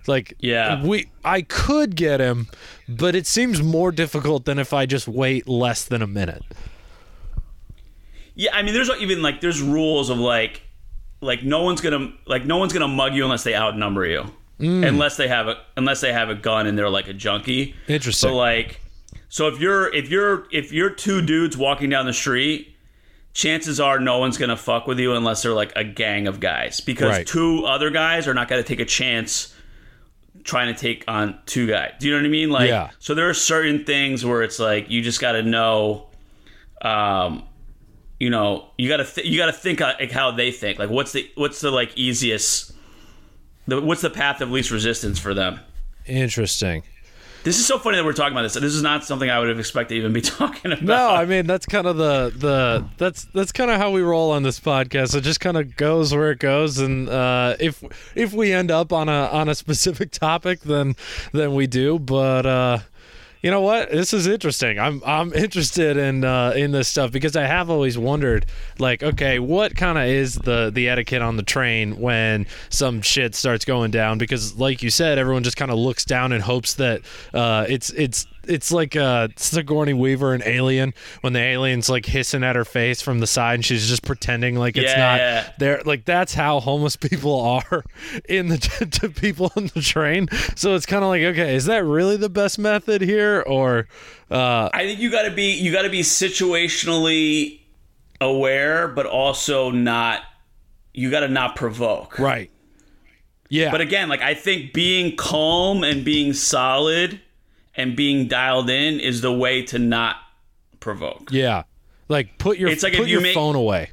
Like, 0.07 0.35
Yeah. 0.39 0.83
we 0.83 1.11
I 1.25 1.43
could 1.43 1.95
get 1.95 2.21
him, 2.21 2.49
but 2.89 3.15
it 3.15 3.27
seems 3.27 3.63
more 3.63 3.93
difficult 3.93 4.47
than 4.47 4.59
if 4.59 4.73
I 4.73 4.87
just 4.87 5.07
wait 5.07 5.47
less 5.47 5.85
than 5.85 6.01
a 6.01 6.07
minute. 6.07 6.43
Yeah, 8.35 8.55
I 8.55 8.63
mean, 8.63 8.73
there's 8.73 8.89
even 9.01 9.21
like 9.21 9.41
there's 9.41 9.61
rules 9.61 10.11
of 10.11 10.19
like 10.19 10.63
like 11.21 11.43
no 11.43 11.63
one's 11.65 11.81
gonna 11.81 12.13
like 12.27 12.45
no 12.45 12.57
one's 12.57 12.73
gonna 12.73 12.89
mug 12.89 13.13
you 13.15 13.25
unless 13.25 13.43
they 13.43 13.55
outnumber 13.55 14.07
you, 14.07 14.25
mm. 14.61 14.87
unless 14.87 15.17
they 15.17 15.27
have 15.29 15.49
a 15.49 15.57
unless 15.77 16.01
they 16.01 16.13
have 16.13 16.31
a 16.31 16.37
gun 16.37 16.67
and 16.67 16.79
they're 16.79 16.89
like 16.89 17.09
a 17.09 17.13
junkie. 17.13 17.75
Interesting. 17.89 18.31
So 18.31 18.37
like, 18.37 18.81
so 19.29 19.49
if 19.49 19.61
you're 19.61 19.93
if 19.95 20.09
you're 20.11 20.47
if 20.51 20.73
you're 20.73 20.91
two 20.91 21.23
dudes 21.23 21.57
walking 21.57 21.91
down 21.91 22.07
the 22.07 22.13
street, 22.13 22.75
chances 23.35 23.79
are 23.81 23.99
no 24.01 24.19
one's 24.19 24.39
gonna 24.39 24.57
fuck 24.57 24.87
with 24.87 24.99
you 24.99 25.15
unless 25.15 25.43
they're 25.43 25.53
like 25.53 25.73
a 25.77 25.85
gang 25.85 26.27
of 26.27 26.41
guys 26.41 26.81
because 26.81 27.11
Right. 27.19 27.27
two 27.27 27.65
other 27.67 27.91
guys 27.91 28.27
are 28.27 28.35
not 28.35 28.49
gonna 28.49 28.63
take 28.63 28.81
a 28.81 28.85
chance 28.85 29.55
trying 30.45 30.73
to 30.75 30.81
take 30.81 31.05
on 31.09 31.39
two 31.47 31.67
guys. 31.67 31.93
Do 31.99 32.07
you 32.07 32.15
know 32.15 32.21
what 32.21 32.27
I 32.27 32.31
mean? 32.31 32.49
Like, 32.51 32.69
Yeah. 32.69 32.91
so 33.01 33.15
there 33.15 33.29
are 33.29 33.35
certain 33.35 33.85
things 33.85 34.25
where 34.25 34.43
it's 34.43 34.59
like 34.59 34.89
you 34.89 35.03
just 35.03 35.21
got 35.21 35.33
to 35.33 35.43
know, 35.43 36.07
um, 36.81 37.43
you 38.19 38.31
know, 38.31 38.71
you 38.79 38.89
got 38.89 38.99
to 38.99 39.05
th- 39.05 39.27
you 39.27 39.37
got 39.37 39.47
to 39.47 39.53
think 39.53 39.81
uh, 39.81 39.95
like 40.01 40.11
how 40.13 40.31
they 40.31 40.51
think. 40.51 40.79
Like, 40.79 40.91
what's 40.91 41.13
the 41.13 41.29
what's 41.35 41.61
the 41.61 41.71
like 41.71 41.91
easiest, 41.97 42.73
the 43.67 43.81
what's 43.81 44.01
the 44.01 44.11
path 44.11 44.41
of 44.41 44.51
least 44.51 44.71
resistance 44.71 45.19
for 45.19 45.35
them? 45.35 45.61
Interesting. 46.07 46.83
This 47.45 47.59
is 47.59 47.67
so 47.67 47.79
funny 47.79 47.97
that 47.97 48.05
we're 48.05 48.13
talking 48.13 48.33
about 48.33 48.43
this. 48.43 48.55
This 48.55 48.75
is 48.75 48.83
not 48.83 49.05
something 49.05 49.31
I 49.31 49.39
would 49.39 49.49
have 49.49 49.59
expected 49.59 49.95
to 49.95 49.99
even 50.01 50.13
be 50.13 50.21
talking 50.39 50.73
about. 50.73 50.83
No, 50.83 51.09
I 51.11 51.25
mean 51.25 51.47
that's 51.47 51.67
kind 51.67 51.87
of 51.87 51.97
the 51.97 52.33
the 52.37 52.85
that's 52.99 53.25
that's 53.27 53.53
kind 53.53 53.71
of 53.71 53.79
how 53.79 53.91
we 53.91 54.03
roll 54.03 54.33
on 54.33 54.43
this 54.43 54.61
podcast. 54.61 55.15
It 55.15 55.23
just 55.23 55.41
kind 55.41 55.57
of 55.57 55.77
goes 55.77 56.13
where 56.15 56.31
it 56.31 56.39
goes, 56.41 56.79
and 56.79 57.09
uh, 57.09 57.57
if 57.61 57.83
if 58.15 58.33
we 58.33 58.53
end 58.53 58.71
up 58.71 58.93
on 58.93 59.09
a 59.09 59.27
on 59.27 59.49
a 59.49 59.55
specific 59.55 60.11
topic, 60.11 60.61
then 60.61 60.97
then 61.33 61.55
we 61.55 61.67
do. 61.67 61.99
But 61.99 62.45
uh, 62.45 62.79
you 63.43 63.51
know 63.51 63.61
what? 63.61 63.91
This 63.91 64.13
is 64.13 64.27
interesting. 64.27 64.79
I'm 64.79 65.03
I'm 65.07 65.33
interested 65.33 65.97
in 65.97 66.25
uh, 66.25 66.53
in 66.57 66.73
this 66.73 66.89
stuff 66.89 67.13
because 67.13 67.37
I 67.37 67.45
have 67.45 67.71
always 67.71 67.97
wondered, 67.97 68.47
like, 68.79 69.03
okay, 69.03 69.39
what 69.39 69.77
kind 69.77 69.97
of 69.99 70.05
is 70.05 70.35
the 70.35 70.71
the 70.75 70.89
etiquette 70.89 71.23
on 71.23 71.37
the 71.37 71.43
train 71.43 71.99
when 72.01 72.47
some 72.69 73.01
shit 73.01 73.35
starts 73.35 73.65
going 73.65 73.91
down? 73.91 74.19
Because, 74.19 74.57
like 74.57 74.83
you 74.83 74.91
said, 74.91 75.19
everyone 75.19 75.45
just 75.45 75.57
kind 75.57 75.71
of 75.71 75.79
looks 75.79 76.05
down 76.05 76.33
and 76.33 76.43
hopes 76.43 76.75
that 76.75 77.03
uh, 77.33 77.67
it's 77.69 77.91
it's 77.91 78.27
it's 78.49 78.73
like 78.73 78.97
uh, 78.97 79.29
Sigourney 79.37 79.93
Weaver 79.93 80.33
and 80.35 80.43
Alien 80.47 80.95
when 81.21 81.33
the 81.35 81.39
alien's 81.41 81.89
like 81.89 82.07
hissing 82.07 82.43
at 82.43 82.57
her 82.57 82.65
face 82.65 83.01
from 83.03 83.21
the 83.21 83.27
side 83.27 83.55
and 83.57 83.65
she's 83.65 83.89
just 83.89 84.03
pretending 84.03 84.57
like 84.57 84.77
it's 84.77 84.91
Yeah. 84.93 85.45
not 85.47 85.59
there. 85.59 85.83
Like 85.85 86.05
that's 86.05 86.35
how 86.35 86.61
homeless 86.61 86.97
people 87.11 87.41
are 87.41 87.85
in 88.29 88.49
the 88.49 88.59
to 89.01 89.09
people 89.11 89.53
on 89.57 89.71
the 89.75 89.81
train. 89.83 90.29
So 90.57 90.75
it's 90.75 90.87
kind 90.87 91.05
of 91.05 91.11
like, 91.11 91.23
okay, 91.23 91.55
is 91.55 91.67
that 91.67 91.85
really 91.85 92.17
the 92.17 92.29
best 92.31 92.59
method 92.59 93.03
here, 93.03 93.43
or 93.47 93.87
uh, 94.31 94.69
I 94.73 94.85
think 94.87 95.01
you 95.01 95.11
got 95.11 95.23
to 95.23 95.31
be 95.31 95.53
you 95.55 95.71
got 95.73 95.83
to 95.83 95.91
be 95.91 96.03
situationally 96.03 97.61
aware, 98.21 98.89
but 98.89 99.07
also 99.07 99.71
not. 99.71 100.23
You 100.95 101.11
got 101.11 101.21
to 101.21 101.29
not 101.29 101.55
provoke. 101.55 102.19
right? 102.19 102.51
Yeah, 103.51 103.71
But 103.71 103.81
again, 103.81 104.09
like 104.09 104.21
I 104.21 104.35
think 104.35 104.73
being 104.75 105.17
calm 105.17 105.83
and 105.85 106.05
being 106.05 106.33
solid 106.33 107.21
and 107.79 107.97
being 107.97 108.29
dialed 108.29 108.69
in 108.69 109.01
is 109.01 109.23
the 109.23 109.33
way 109.33 109.63
to 109.63 109.79
not 109.79 110.17
provoke. 110.81 111.31
yeah. 111.33 111.63
Like 112.09 112.39
put 112.39 112.59
your 112.59 112.69
It's 112.71 112.83
like 112.83 112.93
if 112.95 113.01
you 113.01 113.07
your 113.07 113.21
make- 113.21 113.35
phone 113.35 113.55
away. 113.55 113.91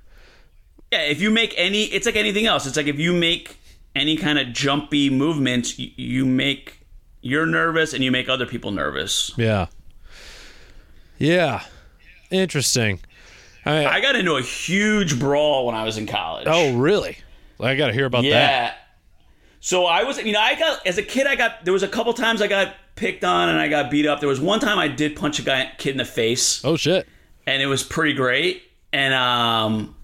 Yeah, 0.91 1.01
if 1.01 1.21
you 1.21 1.31
make 1.31 1.53
any, 1.57 1.83
it's 1.83 2.05
like 2.05 2.15
anything 2.15 2.45
else. 2.45 2.65
It's 2.65 2.77
like 2.77 2.87
if 2.87 2.97
you 2.99 3.11
make 3.13 3.57
any 3.95 4.15
kind 4.17 4.39
of 4.39 4.53
jumpy 4.53 5.09
movements, 5.09 5.77
you, 5.79 5.91
you 5.95 6.25
make 6.25 6.79
you're 7.21 7.45
nervous 7.45 7.93
and 7.93 8.03
you 8.03 8.11
make 8.11 8.29
other 8.29 8.45
people 8.45 8.71
nervous. 8.71 9.31
Yeah, 9.35 9.65
yeah. 11.17 11.63
Interesting. 12.31 12.99
I, 13.65 13.79
mean, 13.79 13.87
I 13.87 13.99
got 14.01 14.15
into 14.15 14.35
a 14.35 14.41
huge 14.41 15.19
brawl 15.19 15.65
when 15.65 15.75
I 15.75 15.83
was 15.83 15.97
in 15.97 16.05
college. 16.07 16.45
oh, 16.47 16.75
really? 16.77 17.17
I 17.59 17.75
got 17.75 17.87
to 17.87 17.93
hear 17.93 18.05
about 18.05 18.21
that. 18.23 18.29
Yeah. 18.29 18.73
So 19.59 19.85
I 19.85 20.03
was, 20.03 20.19
you 20.19 20.33
know, 20.33 20.39
I 20.39 20.55
got 20.55 20.85
as 20.85 20.97
a 20.97 21.03
kid. 21.03 21.25
I 21.27 21.35
got 21.35 21.65
there 21.65 21.73
was 21.73 21.83
a 21.83 21.87
couple 21.87 22.13
times 22.13 22.41
I 22.41 22.47
got 22.47 22.75
picked 22.95 23.23
on 23.23 23.49
and 23.49 23.60
I 23.60 23.67
got 23.67 23.91
beat 23.91 24.05
up. 24.05 24.19
There 24.19 24.29
was 24.29 24.39
one 24.39 24.60
time 24.60 24.79
I 24.79 24.88
did 24.88 25.15
punch 25.15 25.39
a 25.39 25.41
guy 25.41 25.71
kid 25.77 25.91
in 25.91 25.97
the 25.97 26.05
face, 26.05 26.63
Oh 26.63 26.75
shit. 26.77 27.08
and 27.45 27.62
it 27.62 27.67
was 27.67 27.84
pretty 27.84 28.13
great. 28.13 28.63
And 28.93 29.13
um, 29.13 29.95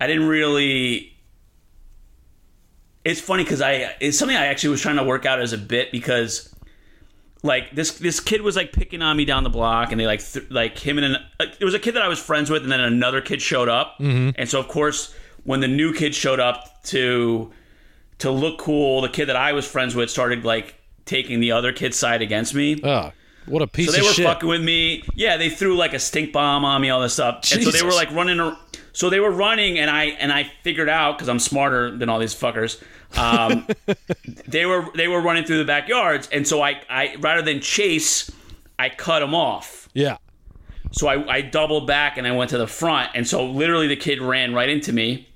I 0.00 0.06
didn't 0.06 0.28
really. 0.28 1.08
It's 3.04 3.20
funny 3.20 3.42
because 3.42 3.60
I 3.60 3.96
it's 4.00 4.16
something 4.18 4.36
I 4.36 4.46
actually 4.46 4.70
was 4.70 4.80
trying 4.80 4.96
to 4.96 5.02
work 5.04 5.26
out 5.26 5.40
as 5.40 5.52
a 5.52 5.58
bit 5.58 5.90
because, 5.90 6.54
like 7.42 7.74
this 7.74 7.98
this 7.98 8.20
kid 8.20 8.42
was 8.42 8.54
like 8.54 8.72
picking 8.72 9.02
on 9.02 9.16
me 9.16 9.24
down 9.24 9.42
the 9.42 9.50
block, 9.50 9.90
and 9.90 10.00
they 10.00 10.06
like 10.06 10.22
th- 10.24 10.48
like 10.50 10.78
him 10.78 10.98
and 10.98 11.16
an, 11.16 11.22
like, 11.40 11.58
there 11.58 11.66
was 11.66 11.74
a 11.74 11.80
kid 11.80 11.94
that 11.96 12.02
I 12.02 12.08
was 12.08 12.20
friends 12.20 12.48
with, 12.48 12.62
and 12.62 12.70
then 12.70 12.78
another 12.80 13.20
kid 13.20 13.42
showed 13.42 13.68
up, 13.68 13.96
and 13.98 14.48
so 14.48 14.60
of 14.60 14.68
course 14.68 15.12
when 15.42 15.58
the 15.58 15.66
new 15.66 15.92
kid 15.92 16.14
showed 16.14 16.38
up 16.38 16.80
to 16.84 17.50
to 18.18 18.30
look 18.30 18.58
cool, 18.60 19.00
the 19.00 19.08
kid 19.08 19.26
that 19.26 19.34
I 19.34 19.52
was 19.52 19.66
friends 19.66 19.96
with 19.96 20.08
started 20.08 20.44
like 20.44 20.76
taking 21.04 21.40
the 21.40 21.52
other 21.52 21.72
kid's 21.72 21.96
side 21.98 22.22
against 22.22 22.54
me. 22.54 22.80
Oh, 22.82 23.12
What 23.46 23.62
a 23.62 23.66
piece 23.66 23.88
of 23.88 23.94
shit. 23.94 23.96
So 23.96 24.00
they 24.02 24.06
of 24.06 24.10
were 24.10 24.14
shit. 24.14 24.26
fucking 24.26 24.48
with 24.48 24.62
me. 24.62 25.02
Yeah, 25.14 25.36
they 25.36 25.50
threw 25.50 25.76
like 25.76 25.94
a 25.94 25.98
stink 25.98 26.32
bomb 26.32 26.64
on 26.64 26.80
me, 26.80 26.90
all 26.90 27.00
this 27.00 27.14
stuff. 27.14 27.50
And 27.52 27.62
so 27.62 27.70
they 27.70 27.82
were 27.82 27.90
like 27.92 28.10
running. 28.12 28.38
ar- 28.40 28.58
So 28.92 29.08
they 29.10 29.20
were 29.20 29.30
running, 29.30 29.78
and 29.78 29.88
I 29.90 30.04
and 30.20 30.30
I 30.32 30.50
figured 30.62 30.88
out 30.88 31.16
because 31.16 31.28
I'm 31.28 31.38
smarter 31.38 31.96
than 31.96 32.08
all 32.08 32.18
these 32.18 32.34
fuckers. 32.34 32.82
Um, 33.18 33.66
they 34.46 34.66
were 34.66 34.86
they 34.94 35.08
were 35.08 35.20
running 35.20 35.44
through 35.44 35.58
the 35.58 35.64
backyards, 35.64 36.28
and 36.30 36.46
so 36.46 36.60
I 36.62 36.80
I 36.90 37.16
rather 37.20 37.42
than 37.42 37.60
chase, 37.60 38.30
I 38.78 38.88
cut 38.90 39.20
them 39.20 39.34
off. 39.34 39.88
yeah. 39.94 40.16
So 40.94 41.08
I, 41.08 41.36
I 41.36 41.40
doubled 41.40 41.86
back 41.86 42.18
and 42.18 42.26
I 42.26 42.32
went 42.32 42.50
to 42.50 42.58
the 42.58 42.66
front, 42.66 43.12
and 43.14 43.26
so 43.26 43.46
literally 43.46 43.86
the 43.86 43.96
kid 43.96 44.20
ran 44.20 44.52
right 44.54 44.68
into 44.68 44.92
me. 44.92 45.26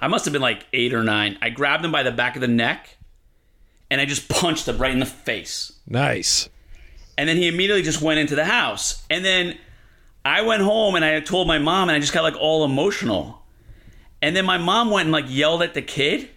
I 0.00 0.08
must 0.08 0.24
have 0.24 0.32
been 0.32 0.42
like 0.42 0.66
eight 0.72 0.92
or 0.92 1.04
nine. 1.04 1.38
I 1.40 1.50
grabbed 1.50 1.84
him 1.84 1.92
by 1.92 2.02
the 2.02 2.10
back 2.10 2.34
of 2.34 2.40
the 2.40 2.48
neck, 2.48 2.96
and 3.92 4.00
I 4.00 4.06
just 4.06 4.26
punched 4.30 4.66
him 4.66 4.78
right 4.78 4.90
in 4.90 5.00
the 5.00 5.06
face. 5.06 5.70
Nice. 5.86 6.48
And 7.18 7.28
then 7.28 7.36
he 7.36 7.46
immediately 7.46 7.82
just 7.82 8.00
went 8.00 8.18
into 8.18 8.34
the 8.34 8.46
house. 8.46 9.04
And 9.10 9.22
then 9.22 9.58
I 10.24 10.40
went 10.40 10.62
home 10.62 10.94
and 10.94 11.04
I 11.04 11.20
told 11.20 11.46
my 11.46 11.58
mom, 11.58 11.90
and 11.90 11.96
I 11.96 12.00
just 12.00 12.14
got 12.14 12.22
like 12.22 12.34
all 12.40 12.64
emotional. 12.64 13.42
And 14.22 14.34
then 14.34 14.46
my 14.46 14.56
mom 14.56 14.90
went 14.90 15.04
and 15.06 15.12
like 15.12 15.26
yelled 15.28 15.62
at 15.62 15.74
the 15.74 15.82
kid. 15.82 16.30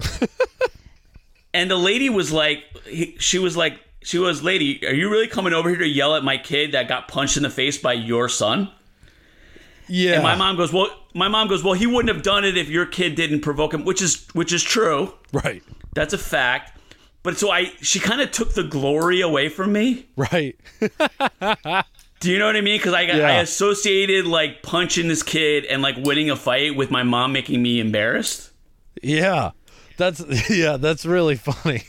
and 1.52 1.70
the 1.70 1.76
lady 1.76 2.08
was 2.08 2.32
like, 2.32 2.64
he, 2.86 3.14
she 3.18 3.38
was 3.38 3.58
like, 3.58 3.78
she 4.02 4.18
was, 4.18 4.42
lady, 4.42 4.82
are 4.86 4.94
you 4.94 5.10
really 5.10 5.28
coming 5.28 5.52
over 5.52 5.68
here 5.68 5.80
to 5.80 5.86
yell 5.86 6.16
at 6.16 6.24
my 6.24 6.38
kid 6.38 6.72
that 6.72 6.88
got 6.88 7.08
punched 7.08 7.36
in 7.36 7.42
the 7.42 7.50
face 7.50 7.76
by 7.76 7.92
your 7.92 8.30
son? 8.30 8.70
Yeah. 9.86 10.14
And 10.14 10.22
my 10.22 10.34
mom 10.34 10.56
goes, 10.56 10.72
well, 10.72 10.88
my 11.12 11.28
mom 11.28 11.48
goes, 11.48 11.62
well, 11.62 11.74
he 11.74 11.86
wouldn't 11.86 12.14
have 12.14 12.24
done 12.24 12.46
it 12.46 12.56
if 12.56 12.70
your 12.70 12.86
kid 12.86 13.16
didn't 13.16 13.42
provoke 13.42 13.74
him, 13.74 13.84
which 13.84 14.00
is 14.00 14.26
which 14.32 14.54
is 14.54 14.62
true. 14.62 15.12
Right. 15.34 15.62
That's 15.92 16.14
a 16.14 16.18
fact. 16.18 16.75
But 17.26 17.38
so 17.38 17.50
I, 17.50 17.72
she 17.82 17.98
kind 17.98 18.20
of 18.20 18.30
took 18.30 18.54
the 18.54 18.62
glory 18.62 19.20
away 19.20 19.48
from 19.48 19.72
me. 19.72 20.06
Right. 20.16 20.56
Do 22.20 22.30
you 22.30 22.38
know 22.38 22.46
what 22.46 22.54
I 22.54 22.60
mean? 22.60 22.78
Because 22.78 22.94
I, 22.94 23.04
got 23.04 23.20
I 23.20 23.40
associated 23.40 24.26
like 24.28 24.62
punching 24.62 25.08
this 25.08 25.24
kid 25.24 25.64
and 25.64 25.82
like 25.82 25.96
winning 25.96 26.30
a 26.30 26.36
fight 26.36 26.76
with 26.76 26.92
my 26.92 27.02
mom 27.02 27.32
making 27.32 27.60
me 27.60 27.80
embarrassed. 27.80 28.52
Yeah. 29.02 29.50
That's 29.96 30.22
yeah, 30.50 30.76
that's 30.76 31.04
really 31.04 31.34
funny. 31.34 31.82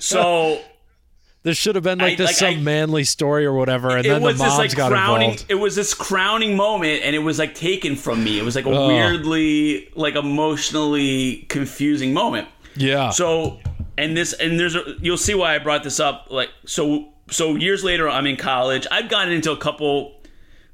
So 0.00 0.62
There 1.42 1.52
should 1.52 1.74
have 1.74 1.84
been 1.84 1.98
like 1.98 2.14
I- 2.14 2.16
this 2.16 2.28
like, 2.28 2.36
some 2.36 2.54
I- 2.54 2.56
manly 2.56 3.04
story 3.04 3.44
or 3.44 3.52
whatever, 3.52 3.90
and 3.94 4.06
then 4.06 4.22
the 4.22 4.26
was 4.28 4.38
moms 4.38 4.52
this 4.52 4.58
like 4.58 4.74
got 4.74 4.90
crowning. 4.90 5.32
involved. 5.32 5.50
It 5.50 5.56
was 5.56 5.76
this 5.76 5.92
crowning 5.92 6.56
moment, 6.56 7.02
and 7.04 7.14
it 7.14 7.20
was 7.20 7.38
like 7.38 7.54
taken 7.54 7.94
from 7.94 8.24
me. 8.24 8.38
It 8.38 8.42
was 8.42 8.56
like 8.56 8.64
a 8.64 8.70
Oh. 8.70 8.88
weirdly, 8.88 9.90
like 9.94 10.14
emotionally 10.16 11.44
confusing 11.50 12.14
moment. 12.14 12.48
Yeah. 12.74 13.10
So, 13.10 13.60
and 13.98 14.16
this, 14.16 14.32
and 14.32 14.58
there's, 14.58 14.74
a, 14.74 14.82
you'll 15.00 15.16
see 15.16 15.34
why 15.34 15.54
I 15.54 15.58
brought 15.58 15.82
this 15.82 15.98
up. 16.00 16.28
Like, 16.30 16.50
so, 16.66 17.08
so 17.30 17.54
years 17.56 17.82
later, 17.84 18.08
I'm 18.08 18.26
in 18.26 18.36
college. 18.36 18.86
I've 18.90 19.08
gotten 19.08 19.32
into 19.32 19.52
a 19.52 19.56
couple 19.56 20.20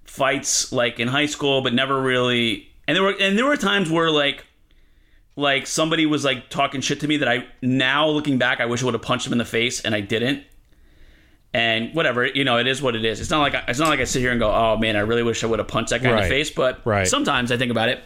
fights, 0.05 0.73
like 0.73 1.01
in 1.01 1.09
high 1.09 1.27
school, 1.27 1.63
but 1.63 1.73
never 1.75 2.01
really. 2.01 2.69
And 2.87 2.97
there 2.97 3.03
were, 3.03 3.15
and 3.19 3.39
there 3.39 3.47
were 3.47 3.57
times 3.57 3.91
where 3.91 4.11
like, 4.11 4.45
like 5.37 5.67
somebody 5.67 6.05
was 6.05 6.25
like 6.25 6.51
talking 6.51 6.81
shit 6.83 7.01
to 7.01 7.09
me 7.09 7.17
that 7.19 7.29
I 7.29 7.47
now 7.63 8.09
looking 8.09 8.37
back, 8.39 8.61
I 8.61 8.67
wish 8.67 8.83
I 8.83 8.85
would 8.87 8.95
have 8.95 9.03
punched 9.03 9.25
them 9.25 9.33
in 9.33 9.39
the 9.39 9.45
face, 9.47 9.81
and 9.81 9.95
I 9.95 10.01
didn't. 10.01 10.45
And 11.55 11.95
whatever, 11.95 12.27
you 12.27 12.45
know, 12.45 12.59
it 12.59 12.67
is 12.67 12.81
what 12.83 12.97
it 12.97 13.05
is. 13.05 13.21
It's 13.21 13.31
not 13.31 13.41
like 13.41 13.55
I, 13.55 13.65
it's 13.69 13.79
not 13.79 13.89
like 13.89 14.01
I 14.01 14.05
sit 14.05 14.21
here 14.21 14.31
and 14.31 14.41
go, 14.41 14.51
"Oh 14.51 14.77
man, 14.79 14.97
I 14.97 15.01
really 15.01 15.23
wish 15.23 15.45
I 15.45 15.47
would 15.47 15.59
have 15.59 15.69
punched 15.69 15.91
that 15.91 16.03
guy 16.03 16.11
in 16.11 16.17
the 16.17 16.29
face." 16.29 16.51
But 16.51 16.81
Right. 16.87 17.07
sometimes 17.07 17.53
I 17.53 17.57
think 17.59 17.71
about 17.71 17.89
it. 17.91 18.03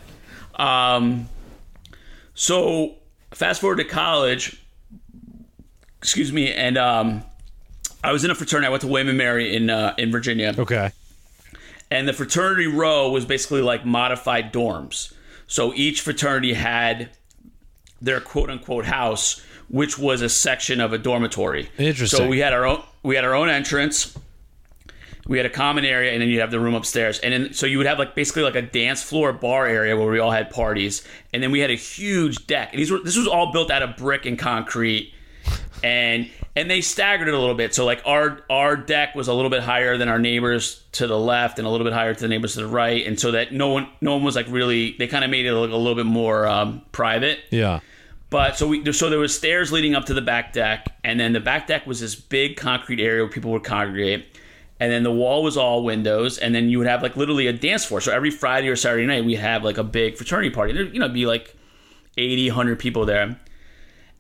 Um, 0.61 1.29
so 2.35 2.97
fast 3.33 3.61
forward 3.61 3.77
to 3.77 3.85
college, 3.85 4.61
excuse 5.99 6.33
me, 6.33 6.53
and 6.53 6.77
um, 6.79 7.23
I 8.03 8.13
was 8.13 8.25
in 8.25 8.31
a 8.31 8.35
fraternity. 8.35 8.67
I 8.67 8.71
went 8.71 8.83
to 8.83 8.89
William 8.89 9.17
Mary 9.17 9.55
in 9.57 9.71
uh, 9.71 9.95
in 9.99 10.11
Virginia, 10.11 10.55
okay. 10.59 10.93
and 11.91 12.07
the 12.07 12.13
fraternity 12.13 12.67
row 12.67 13.11
was 13.11 13.25
basically 13.25 13.63
like 13.63 13.85
modified 13.85 14.53
dorms. 14.53 15.13
So 15.47 15.73
each 15.75 16.01
fraternity 16.01 16.55
had 16.55 17.11
their 18.01 18.21
quote 18.21 18.51
unquote 18.51 18.85
house, 18.85 19.43
which 19.69 19.99
was 19.99 20.23
a 20.23 20.29
section 20.29 20.81
of 20.81 20.93
a 20.93 20.99
dormitory. 20.99 21.69
Interesting. 21.79 22.19
So 22.19 22.29
we 22.29 22.39
had 22.39 22.53
our 22.53 22.65
own 22.65 22.83
we 23.03 23.15
had 23.15 23.25
our 23.25 23.35
own 23.35 23.49
entrance. 23.49 24.17
We 25.29 25.39
had 25.39 25.47
a 25.47 25.51
common 25.51 25.85
area, 25.85 26.13
and 26.13 26.23
then 26.23 26.29
you 26.29 26.39
have 26.39 26.53
the 26.53 26.61
room 26.61 26.75
upstairs. 26.75 27.19
And 27.19 27.33
then 27.33 27.53
so 27.53 27.67
you 27.67 27.79
would 27.79 27.87
have 27.87 27.99
like 27.99 28.15
basically 28.15 28.45
like 28.45 28.55
a 28.55 28.63
dance 28.63 29.03
floor 29.03 29.33
bar 29.33 29.67
area 29.67 29.97
where 29.97 30.09
we 30.09 30.21
all 30.21 30.31
had 30.31 30.51
parties, 30.51 31.07
and 31.33 31.43
then 31.43 31.51
we 31.51 31.61
had 31.61 31.71
a 31.71 31.77
huge 31.77 32.47
deck. 32.47 32.71
And 32.73 32.79
these 32.79 32.91
were 32.91 33.01
this 33.01 33.17
was 33.17 33.27
all 33.27 33.53
built 33.53 33.71
out 33.71 33.83
of 33.83 33.97
brick 33.97 34.27
and 34.27 34.39
concrete, 34.39 35.13
and 35.83 36.31
and 36.55 36.71
they 36.71 36.81
staggered 36.81 37.29
it 37.29 37.35
a 37.35 37.39
little 37.39 37.55
bit. 37.55 37.75
So 37.75 37.85
like 37.85 38.03
our 38.07 38.41
our 38.49 38.77
deck 38.77 39.15
was 39.15 39.29
a 39.29 39.35
little 39.35 39.51
bit 39.51 39.63
higher 39.63 39.97
than 39.97 40.09
our 40.09 40.19
neighbors 40.19 40.83
to 40.93 41.07
the 41.07 41.19
left, 41.19 41.59
and 41.59 41.67
a 41.67 41.71
little 41.71 41.85
bit 41.85 41.93
higher 41.93 42.15
to 42.15 42.21
the 42.21 42.29
neighbors 42.29 42.55
to 42.55 42.61
the 42.61 42.67
right, 42.67 43.07
and 43.07 43.19
so 43.19 43.33
that 43.33 43.53
no 43.53 43.69
one 43.69 43.89
no 44.01 44.15
one 44.15 44.25
was 44.25 44.37
like 44.37 44.47
really 44.49 44.97
they 44.99 45.07
kind 45.07 45.25
of 45.25 45.31
made 45.31 45.47
it 45.47 45.55
look 45.55 45.71
a 45.71 45.77
little 45.77 45.95
bit 45.95 46.07
more 46.07 46.47
um, 46.47 46.83
private. 46.93 47.41
Yeah. 47.51 47.81
But 48.29 48.57
so 48.57 48.67
we 48.69 48.93
so 48.93 49.09
there 49.09 49.19
was 49.19 49.37
stairs 49.37 49.71
leading 49.71 49.95
up 49.95 50.07
to 50.07 50.15
the 50.15 50.23
back 50.23 50.53
deck, 50.53 50.87
and 51.05 51.21
then 51.21 51.33
the 51.33 51.41
back 51.41 51.67
deck 51.67 51.87
was 51.87 52.01
this 52.01 52.15
big 52.15 52.57
concrete 52.57 53.01
area 53.01 53.23
where 53.23 53.31
people 53.31 53.53
would 53.53 53.65
congregate. 53.65 54.27
And 54.79 54.93
then 54.93 55.05
the 55.05 55.13
wall 55.13 55.43
was 55.43 55.57
all 55.57 55.85
windows, 55.85 56.37
and 56.37 56.55
then 56.55 56.69
you 56.69 56.77
would 56.79 56.87
have 56.87 57.03
like 57.03 57.17
literally 57.17 57.47
a 57.47 57.53
dance 57.53 57.87
floor. 57.87 58.01
So 58.03 58.13
every 58.13 58.31
Friday 58.31 58.69
or 58.69 58.77
Saturday 58.77 59.07
night, 59.07 59.25
we 59.25 59.37
have 59.37 59.65
like 59.65 59.79
a 59.79 59.85
big 59.85 60.17
fraternity 60.17 60.51
party. 60.51 60.75
There, 60.75 60.85
you 60.85 61.01
know, 61.01 61.09
be 61.09 61.25
like 61.25 61.57
80, 62.19 62.51
100 62.51 62.79
people 62.79 63.07
there. 63.07 63.41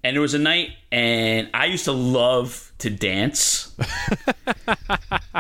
And 0.05 0.15
there 0.15 0.21
was 0.21 0.35
a 0.35 0.39
night, 0.39 0.71
and 0.93 1.51
I 1.53 1.67
used 1.67 1.85
to 1.87 1.93
love 1.93 2.71
to 2.79 2.91
dance. 2.91 3.75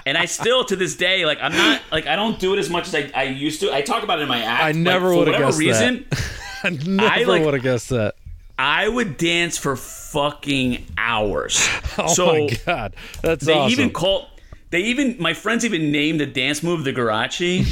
and 0.06 0.18
I 0.18 0.24
still, 0.24 0.64
to 0.64 0.74
this 0.76 0.96
day, 0.96 1.24
like 1.24 1.38
I'm 1.40 1.52
not 1.52 1.82
like 1.92 2.06
I 2.06 2.16
don't 2.16 2.38
do 2.40 2.52
it 2.54 2.58
as 2.58 2.68
much 2.68 2.88
as 2.88 2.94
I, 2.94 3.10
I 3.14 3.22
used 3.24 3.60
to. 3.60 3.72
I 3.72 3.82
talk 3.82 4.02
about 4.02 4.18
it 4.18 4.22
in 4.22 4.28
my 4.28 4.42
act. 4.42 4.64
I 4.64 4.72
never 4.72 5.10
for 5.12 5.18
would 5.18 5.28
have 5.28 5.38
guessed 5.38 5.58
reason, 5.58 6.06
that. 6.10 6.30
I 6.64 6.70
never 6.70 7.30
like- 7.32 7.44
would 7.44 7.54
have 7.54 7.62
guessed 7.62 7.90
that. 7.90 8.16
I 8.58 8.88
would 8.88 9.18
dance 9.18 9.58
for 9.58 9.76
fucking 9.76 10.86
hours. 10.98 11.68
Oh 11.98 12.12
so 12.12 12.26
my 12.26 12.48
god, 12.66 12.94
that's 13.22 13.42
it. 13.42 13.46
they 13.46 13.54
awesome. 13.54 13.72
even 13.72 13.90
call 13.90 14.28
they 14.68 14.80
even 14.80 15.16
my 15.18 15.32
friends 15.32 15.64
even 15.64 15.90
named 15.92 16.20
the 16.20 16.26
dance 16.26 16.62
move 16.62 16.84
the 16.84 16.92
Guarraci. 16.92 17.64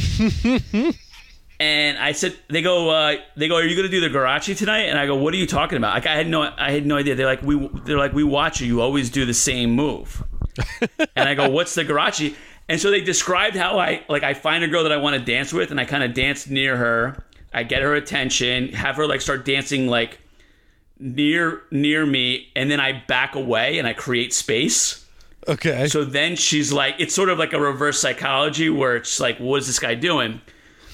and 1.65 1.99
I 1.99 2.13
said 2.13 2.37
they 2.49 2.61
go 2.61 2.91
uh, 2.91 3.17
they 3.37 3.49
go 3.49 3.57
are 3.57 3.65
you 3.65 3.75
gonna 3.75 3.89
do 3.89 4.01
the 4.01 4.09
Guarraci 4.09 4.57
tonight? 4.57 4.83
And 4.83 4.99
I 4.99 5.07
go 5.07 5.17
what 5.17 5.33
are 5.33 5.39
you 5.39 5.47
talking 5.47 5.79
about? 5.79 5.95
Like 5.95 6.07
I 6.07 6.15
had 6.15 6.29
no 6.29 6.43
I 6.43 6.71
had 6.71 6.85
no 6.85 6.97
idea. 6.97 7.15
They're 7.15 7.27
like 7.27 7.43
we 7.43 7.69
they're 7.85 7.99
like 7.99 8.13
we 8.13 8.23
watch 8.23 8.61
you. 8.61 8.67
You 8.67 8.81
always 8.83 9.09
do 9.09 9.25
the 9.25 9.35
same 9.35 9.71
move. 9.71 10.23
and 11.17 11.29
I 11.29 11.35
go 11.35 11.49
what's 11.49 11.75
the 11.75 11.85
Guarraci? 11.85 12.35
And 12.69 12.81
so 12.81 12.91
they 12.91 13.01
described 13.01 13.57
how 13.57 13.79
I 13.79 14.05
like 14.09 14.23
I 14.23 14.35
find 14.35 14.63
a 14.63 14.69
girl 14.69 14.83
that 14.83 14.93
I 14.93 14.99
want 14.99 15.17
to 15.17 15.25
dance 15.25 15.53
with 15.53 15.71
and 15.71 15.81
I 15.81 15.87
kind 15.87 16.03
of 16.03 16.13
dance 16.13 16.49
near 16.49 16.77
her. 16.77 17.25
I 17.53 17.63
get 17.63 17.83
her 17.83 17.95
attention, 17.95 18.69
have 18.75 18.97
her 18.97 19.07
like 19.07 19.23
start 19.23 19.45
dancing 19.45 19.87
like 19.87 20.19
near 20.99 21.63
near 21.71 22.05
me, 22.05 22.51
and 22.55 22.71
then 22.71 22.81
I 22.81 23.05
back 23.07 23.37
away 23.37 23.79
and 23.79 23.89
I 23.89 23.95
create 23.95 24.35
space. 24.35 25.07
okay. 25.49 25.87
So 25.89 26.05
then 26.05 26.37
she's 26.37 26.73
like, 26.73 26.97
it's 26.99 27.15
sort 27.15 27.31
of 27.31 27.39
like 27.39 27.55
a 27.55 27.61
reverse 27.61 28.01
psychology 28.01 28.69
where 28.69 28.97
it's 28.97 29.19
like, 29.19 29.39
what 29.39 29.61
is 29.61 29.67
this 29.67 29.79
guy 29.79 29.95
doing? 29.95 30.43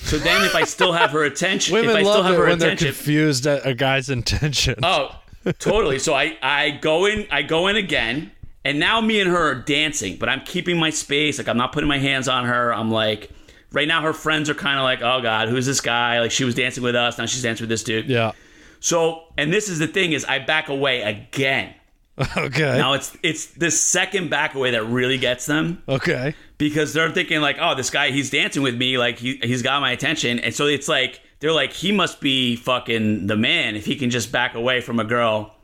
So 0.03 0.19
then 0.19 0.45
if 0.45 0.55
I 0.55 0.65
still 0.65 0.93
have 0.93 1.11
her 1.11 1.25
attention, 1.25 1.77
if 1.77 1.83
Women 1.83 1.97
I 1.97 2.03
still 2.03 2.23
have 2.23 2.37
her 2.37 2.47
when 2.47 2.59
they're 2.59 2.69
attention, 2.71 2.89
confused 2.95 3.47
at 3.47 3.67
a 3.67 3.75
guy's 3.75 4.11
intention. 4.11 4.77
oh, 4.83 5.19
totally. 5.59 5.99
So 5.99 6.15
I 6.15 6.37
I 6.43 6.71
go 6.71 7.07
in 7.07 7.27
I 7.31 7.43
go 7.43 7.69
in 7.69 7.77
again, 7.77 8.33
and 8.65 8.79
now 8.81 9.01
me 9.01 9.21
and 9.21 9.31
her 9.31 9.51
are 9.51 9.55
dancing, 9.55 10.17
but 10.17 10.29
I'm 10.29 10.41
keeping 10.41 10.79
my 10.79 10.91
space. 10.91 11.39
Like 11.39 11.49
I'm 11.49 11.57
not 11.57 11.73
putting 11.73 11.89
my 11.89 11.99
hands 11.99 12.29
on 12.29 12.47
her. 12.47 12.73
I'm 12.75 12.91
like. 12.91 13.31
Right 13.73 13.87
now, 13.87 14.03
her 14.03 14.13
friends 14.13 14.51
are 14.51 14.55
kind 14.55 14.81
of 14.81 14.83
like, 14.83 15.01
"Oh 15.01 15.21
God, 15.23 15.49
who's 15.49 15.65
this 15.65 15.81
guy?" 15.81 16.19
Like 16.19 16.33
she 16.33 16.43
was 16.43 16.57
dancing 16.57 16.83
with 16.83 16.97
us, 16.97 17.19
now 17.19 17.27
she's 17.27 17.45
dancing 17.45 17.63
with 17.63 17.71
this 17.71 17.85
dude. 17.85 18.07
yeah. 18.07 18.33
So, 18.81 19.23
and 19.39 19.53
this 19.53 19.69
is 19.69 19.79
the 19.79 19.87
thing: 19.87 20.11
is 20.11 20.25
I 20.25 20.41
back 20.41 20.69
away 20.69 21.03
again. 21.03 21.75
Okay. 22.37 22.77
Now 22.77 22.95
it's 22.95 23.17
it's 23.23 23.47
the 23.47 23.71
second 23.71 24.29
back 24.29 24.57
away 24.57 24.73
that 24.73 24.83
really 24.87 25.19
gets 25.19 25.47
them. 25.47 25.85
okay. 25.89 26.35
Because 26.61 26.93
they're 26.93 27.11
thinking 27.11 27.41
like, 27.41 27.57
oh, 27.61 27.75
this 27.75 27.91
guy, 27.91 28.13
he's 28.13 28.31
dancing 28.31 28.63
with 28.63 28.77
me, 28.77 28.97
like 28.99 29.19
he 29.19 29.41
he's 29.43 29.63
got 29.63 29.81
my 29.81 29.91
attention, 29.91 30.39
and 30.39 30.55
so 30.55 30.67
it's 30.67 30.87
like 30.87 31.21
they're 31.41 31.53
like, 31.53 31.73
he 31.73 31.91
must 31.91 32.21
be 32.21 32.55
fucking 32.55 33.27
the 33.27 33.37
man 33.37 33.75
if 33.75 33.87
he 33.87 33.97
can 33.97 34.11
just 34.11 34.31
back 34.31 34.55
away 34.55 34.81
from 34.81 35.01
a 35.01 35.05
girl. 35.05 35.57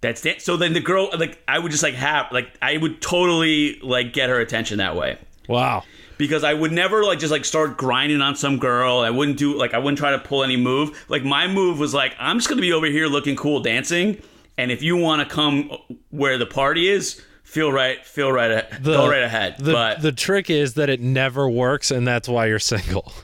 That's 0.00 0.22
dan- 0.22 0.38
so 0.40 0.56
then 0.56 0.72
the 0.72 0.80
girl 0.80 1.10
like 1.18 1.42
I 1.46 1.58
would 1.58 1.70
just 1.70 1.82
like 1.82 1.94
have 1.94 2.32
like 2.32 2.48
I 2.62 2.78
would 2.78 3.02
totally 3.02 3.78
like 3.80 4.14
get 4.14 4.30
her 4.30 4.40
attention 4.40 4.78
that 4.78 4.96
way 4.96 5.18
Wow. 5.46 5.82
because 6.16 6.42
I 6.42 6.54
would 6.54 6.72
never 6.72 7.04
like 7.04 7.18
just 7.18 7.30
like 7.32 7.44
start 7.44 7.76
grinding 7.76 8.22
on 8.22 8.34
some 8.34 8.58
girl. 8.58 9.00
I 9.00 9.10
wouldn't 9.10 9.36
do 9.36 9.58
like 9.58 9.74
I 9.74 9.78
wouldn't 9.78 9.98
try 9.98 10.12
to 10.12 10.18
pull 10.18 10.42
any 10.42 10.56
move. 10.56 11.04
Like 11.10 11.22
my 11.24 11.46
move 11.48 11.78
was 11.78 11.92
like 11.92 12.14
I'm 12.18 12.38
just 12.38 12.48
gonna 12.48 12.62
be 12.62 12.72
over 12.72 12.86
here 12.86 13.08
looking 13.08 13.36
cool 13.36 13.60
dancing, 13.60 14.22
and 14.56 14.70
if 14.70 14.80
you 14.82 14.96
want 14.96 15.28
to 15.28 15.34
come 15.34 15.70
where 16.08 16.38
the 16.38 16.46
party 16.46 16.88
is, 16.88 17.20
feel 17.50 17.72
right, 17.72 18.04
feel 18.06 18.30
right, 18.32 18.50
a- 18.50 18.66
The- 18.80 18.92
go 18.96 19.08
right 19.08 19.22
ahead. 19.22 19.56
The 19.58 19.72
but 19.72 20.02
the 20.02 20.12
trick 20.12 20.48
is 20.50 20.74
that 20.74 20.88
it 20.88 21.00
never 21.00 21.48
works, 21.48 21.90
and 21.90 22.06
that's 22.06 22.28
why 22.28 22.46
you're 22.46 22.58
single. 22.58 23.12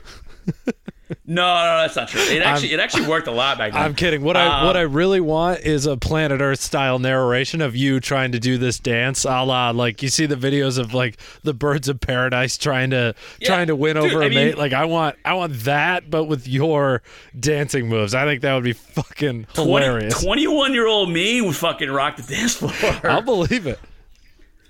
No, 1.25 1.41
no, 1.41 1.63
no, 1.63 1.77
that's 1.83 1.95
not 1.95 2.09
true. 2.09 2.19
It 2.21 2.41
actually 2.41 2.73
it 2.73 2.81
actually 2.81 3.07
worked 3.07 3.27
a 3.27 3.31
lot 3.31 3.57
back 3.57 3.71
then. 3.71 3.81
I'm 3.81 3.95
kidding. 3.95 4.23
What 4.23 4.35
I 4.35 4.59
Um, 4.59 4.65
what 4.67 4.75
I 4.75 4.81
really 4.81 5.21
want 5.21 5.61
is 5.61 5.85
a 5.85 5.95
Planet 5.95 6.41
Earth 6.41 6.59
style 6.59 6.99
narration 6.99 7.61
of 7.61 7.77
you 7.77 8.01
trying 8.01 8.33
to 8.33 8.39
do 8.41 8.57
this 8.57 8.77
dance, 8.77 9.23
a 9.23 9.41
la 9.43 9.69
like 9.69 10.03
you 10.03 10.09
see 10.09 10.25
the 10.25 10.35
videos 10.35 10.77
of 10.77 10.93
like 10.93 11.17
the 11.43 11.53
birds 11.53 11.87
of 11.87 12.01
paradise 12.01 12.57
trying 12.57 12.89
to 12.89 13.15
Yeah, 13.39 13.47
trying 13.47 13.67
to 13.67 13.75
win 13.77 13.95
dude, 13.95 14.11
over 14.11 14.21
a 14.21 14.25
I 14.25 14.29
mean- 14.29 14.35
mate. 14.47 14.57
Like 14.57 14.73
I 14.73 14.83
want 14.83 15.15
I 15.23 15.33
want 15.35 15.53
that, 15.61 16.09
but 16.09 16.25
with 16.25 16.45
your 16.45 17.01
dancing 17.39 17.87
moves. 17.87 18.13
I 18.13 18.25
think 18.25 18.41
that 18.41 18.53
would 18.53 18.65
be 18.65 18.73
fucking 18.73 19.47
hilarious. 19.55 20.21
21 20.21 20.73
year 20.73 20.87
old 20.87 21.09
me 21.09 21.39
would 21.39 21.55
fucking 21.55 21.89
rock 21.89 22.17
the 22.17 22.23
dance 22.23 22.55
floor. 22.55 22.73
I'll 23.09 23.21
believe 23.21 23.65
it. 23.65 23.79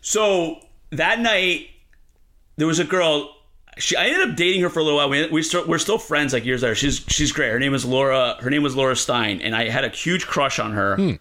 So 0.07 0.61
that 0.91 1.19
night, 1.19 1.67
there 2.55 2.65
was 2.65 2.79
a 2.79 2.85
girl. 2.85 3.35
She, 3.77 3.97
I 3.97 4.05
ended 4.05 4.29
up 4.29 4.37
dating 4.37 4.61
her 4.61 4.69
for 4.69 4.79
a 4.79 4.83
little 4.83 4.97
while. 4.97 5.09
We, 5.09 5.27
we 5.27 5.43
still, 5.43 5.67
we're 5.67 5.79
still 5.79 5.97
friends, 5.97 6.31
like 6.31 6.45
years 6.45 6.63
later. 6.63 6.75
She's 6.75 7.03
she's 7.09 7.33
great. 7.33 7.51
Her 7.51 7.59
name 7.59 7.73
is 7.73 7.83
Laura. 7.83 8.37
Her 8.39 8.49
name 8.49 8.63
was 8.63 8.73
Laura 8.73 8.95
Stein, 8.95 9.41
and 9.41 9.53
I 9.53 9.67
had 9.67 9.83
a 9.83 9.89
huge 9.89 10.25
crush 10.25 10.59
on 10.59 10.71
her. 10.71 10.95
Hmm. 10.95 11.11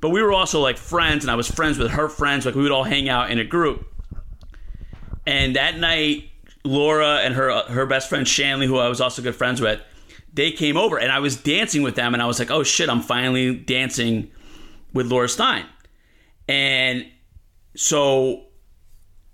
But 0.00 0.08
we 0.08 0.22
were 0.22 0.32
also 0.32 0.58
like 0.58 0.78
friends, 0.78 1.22
and 1.22 1.30
I 1.30 1.34
was 1.34 1.50
friends 1.50 1.76
with 1.76 1.90
her 1.90 2.08
friends. 2.08 2.46
Like 2.46 2.54
we 2.54 2.62
would 2.62 2.72
all 2.72 2.82
hang 2.82 3.10
out 3.10 3.30
in 3.30 3.38
a 3.38 3.44
group. 3.44 3.86
And 5.26 5.56
that 5.56 5.76
night, 5.78 6.30
Laura 6.64 7.18
and 7.18 7.34
her 7.34 7.64
her 7.64 7.84
best 7.84 8.08
friend 8.08 8.26
Shanley, 8.26 8.66
who 8.66 8.78
I 8.78 8.88
was 8.88 9.02
also 9.02 9.20
good 9.20 9.36
friends 9.36 9.60
with, 9.60 9.82
they 10.32 10.50
came 10.50 10.78
over, 10.78 10.98
and 10.98 11.12
I 11.12 11.18
was 11.18 11.36
dancing 11.36 11.82
with 11.82 11.94
them, 11.94 12.14
and 12.14 12.22
I 12.22 12.26
was 12.26 12.38
like, 12.38 12.50
"Oh 12.50 12.62
shit, 12.62 12.88
I'm 12.88 13.02
finally 13.02 13.54
dancing 13.54 14.30
with 14.94 15.08
Laura 15.08 15.28
Stein." 15.28 15.66
And 16.48 17.04
so 17.80 18.42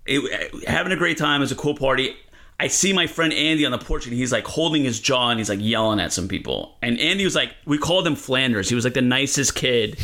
it, 0.05 0.65
having 0.69 0.93
a 0.93 0.95
great 0.95 1.17
time. 1.17 1.41
It 1.41 1.43
was 1.43 1.51
a 1.51 1.55
cool 1.55 1.75
party. 1.75 2.15
I 2.61 2.69
see 2.69 2.93
my 2.93 3.05
friend 3.05 3.33
Andy 3.33 3.65
on 3.65 3.73
the 3.73 3.77
porch 3.77 4.05
and 4.05 4.15
he's 4.15 4.31
like 4.31 4.47
holding 4.47 4.85
his 4.85 5.01
jaw 5.01 5.31
and 5.31 5.37
he's 5.37 5.49
like 5.49 5.59
yelling 5.61 5.99
at 5.99 6.13
some 6.13 6.29
people. 6.29 6.77
And 6.81 6.97
Andy 6.97 7.25
was 7.25 7.35
like, 7.35 7.51
we 7.65 7.77
called 7.77 8.07
him 8.07 8.15
Flanders. 8.15 8.69
He 8.69 8.73
was 8.73 8.85
like 8.85 8.93
the 8.93 9.01
nicest 9.01 9.53
kid 9.53 9.99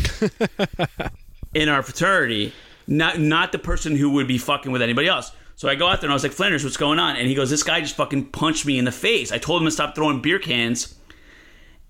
in 1.54 1.70
our 1.70 1.82
fraternity, 1.84 2.52
not 2.86 3.18
not 3.18 3.54
the 3.54 3.60
person 3.60 3.96
who 3.96 4.10
would 4.10 4.28
be 4.28 4.38
fucking 4.38 4.74
with 4.74 4.82
anybody 4.82 5.08
else. 5.08 5.32
So 5.56 5.70
I 5.70 5.76
go 5.76 5.88
out 5.88 6.02
there 6.02 6.10
and 6.10 6.12
I 6.12 6.16
was 6.16 6.24
like, 6.24 6.34
Flanders, 6.34 6.66
what's 6.66 6.76
going 6.76 7.00
on? 7.00 7.16
And 7.16 7.30
he 7.30 7.36
goes, 7.36 7.50
this 7.50 7.64
guy 7.64 7.80
just 7.80 7.96
fucking 7.96 8.26
punched 8.32 8.66
me 8.66 8.78
in 8.78 8.84
the 8.84 8.92
face. 8.92 9.32
I 9.32 9.38
told 9.38 9.62
him 9.62 9.68
to 9.68 9.72
stop 9.72 9.96
throwing 9.96 10.22
beer 10.22 10.38
cans, 10.38 10.96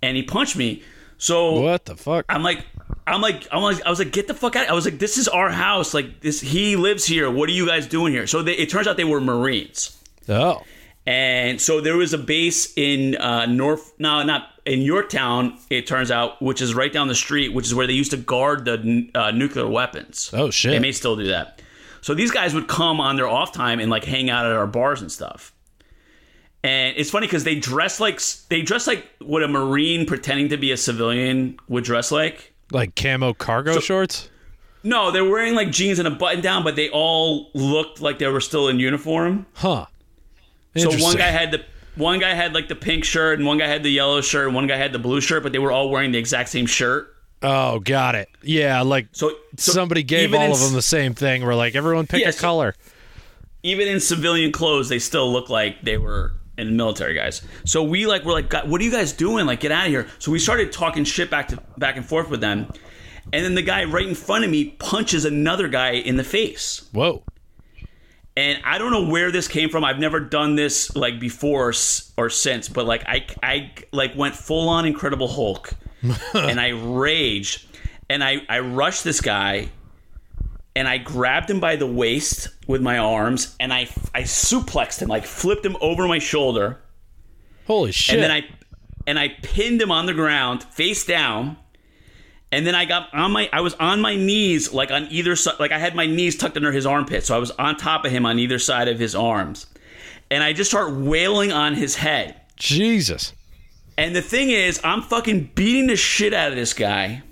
and 0.04 0.16
he 0.16 0.22
punched 0.22 0.56
me. 0.56 0.84
So 1.24 1.62
What 1.62 1.86
the 1.86 1.96
fuck? 1.96 2.26
I'm 2.28 2.44
like, 2.44 2.66
I'm 3.08 3.22
like, 3.22 3.48
I'm 3.50 3.62
like, 3.64 3.82
I 3.86 3.90
was 3.90 4.00
like, 4.00 4.12
get 4.12 4.28
the 4.28 4.34
fuck 4.34 4.58
out! 4.58 4.68
I 4.70 4.74
was 4.74 4.84
like, 4.84 5.00
this 5.00 5.18
is 5.18 5.30
our 5.30 5.50
house. 5.50 5.94
Like 5.94 6.20
this, 6.20 6.42
he 6.42 6.76
lives 6.76 7.06
here. 7.06 7.32
What 7.32 7.48
are 7.48 7.54
you 7.54 7.66
guys 7.66 7.88
doing 7.88 8.12
here? 8.12 8.28
So 8.28 8.44
they, 8.44 8.54
it 8.56 8.70
turns 8.70 8.88
out 8.88 8.98
they 8.98 9.06
were 9.06 9.22
Marines, 9.22 9.98
Oh. 10.28 10.64
and 11.08 11.62
so 11.62 11.80
there 11.80 11.96
was 11.96 12.14
a 12.14 12.18
base 12.18 12.74
in 12.78 13.16
uh, 13.16 13.46
North, 13.46 13.94
no, 14.00 14.22
not 14.24 14.50
in 14.66 14.82
Yorktown. 14.82 15.58
It 15.70 15.88
turns 15.88 16.12
out, 16.12 16.42
which 16.42 16.62
is 16.62 16.74
right 16.76 16.92
down 16.92 17.08
the 17.08 17.16
street, 17.16 17.54
which 17.54 17.68
is 17.68 17.74
where 17.74 17.88
they 17.88 17.94
used 17.94 18.12
to 18.12 18.18
guard 18.18 18.66
the 18.66 19.10
uh, 19.16 19.32
nuclear 19.32 19.68
weapons. 19.68 20.30
Oh 20.34 20.50
shit. 20.50 20.72
They 20.72 20.80
may 20.80 20.92
still 20.92 21.16
do 21.16 21.28
that. 21.28 21.62
So 22.02 22.14
these 22.14 22.32
guys 22.32 22.54
would 22.54 22.68
come 22.68 23.00
on 23.00 23.16
their 23.16 23.30
off 23.30 23.54
time 23.54 23.80
and 23.80 23.90
like 23.90 24.04
hang 24.04 24.30
out 24.30 24.46
at 24.46 24.52
our 24.52 24.68
bars 24.68 25.00
and 25.02 25.10
stuff. 25.10 25.53
And 26.63 26.95
it's 26.97 27.10
funny 27.10 27.28
because 27.28 27.43
they 27.43 27.56
dress 27.56 27.99
like 27.99 28.21
they 28.49 28.62
dress 28.62 28.88
like 28.88 29.06
what 29.19 29.43
a 29.43 29.47
marine 29.47 30.06
pretending 30.06 30.49
to 30.49 30.58
be 30.58 30.71
a 30.71 30.78
civilian 30.78 31.60
would 31.67 31.84
dress 31.84 32.12
like. 32.12 32.54
like 32.71 32.95
camo 32.95 33.34
cargo 33.34 33.80
shorts? 33.80 34.30
No, 34.84 35.12
they're 35.12 35.23
wearing 35.30 35.56
like 35.56 35.71
jeans 35.71 35.99
and 35.99 36.08
a 36.08 36.12
button 36.12 36.41
down, 36.41 36.63
but 36.63 36.76
they 36.76 36.89
all 36.89 37.49
looked 37.54 38.02
like 38.02 38.19
they 38.19 38.28
were 38.28 38.41
still 38.41 38.67
in 38.69 38.80
uniform. 38.80 39.45
Huh. 39.54 39.86
So 40.76 40.89
one 40.97 41.17
guy 41.17 41.28
had 41.28 41.52
the 41.52 41.63
one 41.95 42.19
guy 42.19 42.34
had 42.34 42.54
like 42.54 42.67
the 42.69 42.76
pink 42.76 43.04
shirt, 43.04 43.38
and 43.39 43.47
one 43.47 43.58
guy 43.58 43.67
had 43.67 43.84
the 43.84 43.91
yellow 43.91 44.21
shirt, 44.21 44.47
and 44.47 44.56
one 44.56 44.65
guy 44.67 44.78
had 44.78 44.91
the 44.93 44.99
blue 44.99 45.21
shirt, 45.21 45.43
but 45.43 45.52
they 45.52 45.60
were 45.60 45.71
all 45.71 45.89
wearing 45.89 46.12
the 46.12 46.17
exact 46.17 46.49
same 46.49 46.65
shirt. 46.65 47.10
Oh, 47.41 47.80
got 47.80 48.15
it. 48.15 48.30
Yeah, 48.41 48.82
like 48.84 49.08
So, 49.12 49.34
so 49.58 49.73
somebody 49.73 50.02
gave 50.02 50.34
all 50.34 50.41
in 50.41 50.52
of 50.52 50.60
them 50.62 50.73
the 50.73 50.82
same 50.82 51.13
thing. 51.13 51.43
We're 51.43 51.56
like, 51.56 51.76
everyone 51.76 52.08
pick 52.08 52.21
Yeah, 52.21 52.30
a 52.30 52.32
so- 52.32 52.39
color. 52.41 52.76
even 53.63 53.88
in 53.89 53.99
civilian 53.99 54.52
clothes, 54.54 54.88
they 54.89 54.99
still 54.99 55.32
look 55.32 55.49
like 55.49 55.82
they 55.84 55.97
were 55.97 56.32
in 56.58 56.78
military 56.78 57.13
guys. 57.13 57.42
So 57.66 57.84
we 57.84 58.06
like 58.06 58.24
were 58.24 58.34
like, 58.34 58.50
"God, 58.50 58.70
what 58.70 58.82
are 58.82 58.84
you 58.84 58.92
guys 58.92 59.13
doing? 59.13 59.46
Like, 59.46 59.60
get 59.62 59.72
out 59.72 59.86
of 59.86 59.92
here! 59.92 60.08
So 60.20 60.32
we 60.32 60.39
started 60.39 60.72
talking 60.72 61.04
shit 61.04 61.30
back 61.30 61.48
to 61.50 61.62
back 61.78 61.98
and 61.98 62.06
forth 62.06 62.30
with 62.30 62.42
them, 62.42 62.72
and 63.32 63.46
then 63.46 63.56
the 63.56 63.62
guy 63.62 63.84
right 63.86 64.08
in 64.08 64.16
front 64.16 64.44
of 64.44 64.52
me 64.52 64.72
punches 64.72 65.26
another 65.26 65.68
guy 65.68 65.92
in 65.92 66.18
the 66.18 66.24
face. 66.24 66.88
Whoa. 66.92 67.24
And 68.36 68.60
I 68.66 68.80
don't 68.80 68.92
know 68.92 69.08
where 69.08 69.32
this 69.32 69.48
came 69.48 69.70
from. 69.70 69.84
I've 69.84 70.00
never 70.00 70.20
done 70.20 70.56
this 70.56 70.96
like 70.96 71.20
before 71.20 71.72
or 72.18 72.30
since, 72.30 72.68
but 72.68 72.86
like 72.86 73.04
I 73.06 73.28
I 73.44 73.72
like 73.92 74.16
went 74.16 74.36
full 74.36 74.70
on 74.70 74.86
Incredible 74.86 75.28
Hulk, 75.28 75.74
and 76.34 76.60
I 76.60 76.70
raged, 76.70 77.68
and 78.10 78.24
I 78.24 78.42
I 78.50 78.60
rushed 78.60 79.04
this 79.04 79.22
guy, 79.22 79.70
and 80.76 80.88
I 80.88 80.98
grabbed 80.98 81.50
him 81.50 81.60
by 81.60 81.76
the 81.76 81.86
waist 81.88 82.50
with 82.68 82.82
my 82.82 82.98
arms, 82.98 83.56
and 83.60 83.74
I 83.74 83.88
I 84.14 84.24
suplexed 84.24 85.02
him, 85.02 85.10
like 85.10 85.26
flipped 85.26 85.66
him 85.66 85.78
over 85.82 86.08
my 86.08 86.20
shoulder, 86.20 86.80
Holy 87.68 87.92
shit. 87.92 88.16
and 88.16 88.24
then 88.24 88.32
I 88.32 88.44
and 89.06 89.20
I 89.20 89.30
pinned 89.42 89.82
him 89.82 89.92
on 89.92 90.06
the 90.06 90.14
ground 90.14 90.64
face 90.64 91.06
down. 91.06 91.58
And 92.52 92.68
then 92.68 92.76
I 92.76 92.86
got 92.86 93.12
on 93.16 93.32
my 93.32 93.50
I 93.52 93.62
was 93.62 93.74
on 93.76 94.00
my 94.00 94.16
knees 94.16 94.72
like 94.72 94.92
on 94.92 95.08
either 95.10 95.36
side 95.36 95.56
like 95.60 95.72
I 95.72 95.80
had 95.80 95.96
my 95.96 96.06
knees 96.06 96.38
tucked 96.38 96.56
under 96.56 96.72
his 96.72 96.86
armpit 96.86 97.24
so 97.26 97.36
I 97.36 97.40
was 97.40 97.50
on 97.50 97.78
top 97.78 98.06
of 98.06 98.12
him 98.12 98.28
on 98.28 98.38
either 98.38 98.60
side 98.60 98.88
of 98.88 99.00
his 99.00 99.16
arms. 99.16 99.66
And 100.30 100.44
I 100.44 100.54
just 100.54 100.70
start 100.70 100.94
wailing 100.94 101.52
on 101.52 101.74
his 101.74 101.96
head. 101.96 102.40
Jesus. 102.56 103.34
And 103.98 104.16
the 104.16 104.22
thing 104.22 104.52
is, 104.52 104.80
I'm 104.84 105.02
fucking 105.02 105.52
beating 105.56 105.88
the 105.88 105.96
shit 105.96 106.32
out 106.34 106.50
of 106.50 106.56
this 106.56 106.74
guy. 106.74 107.24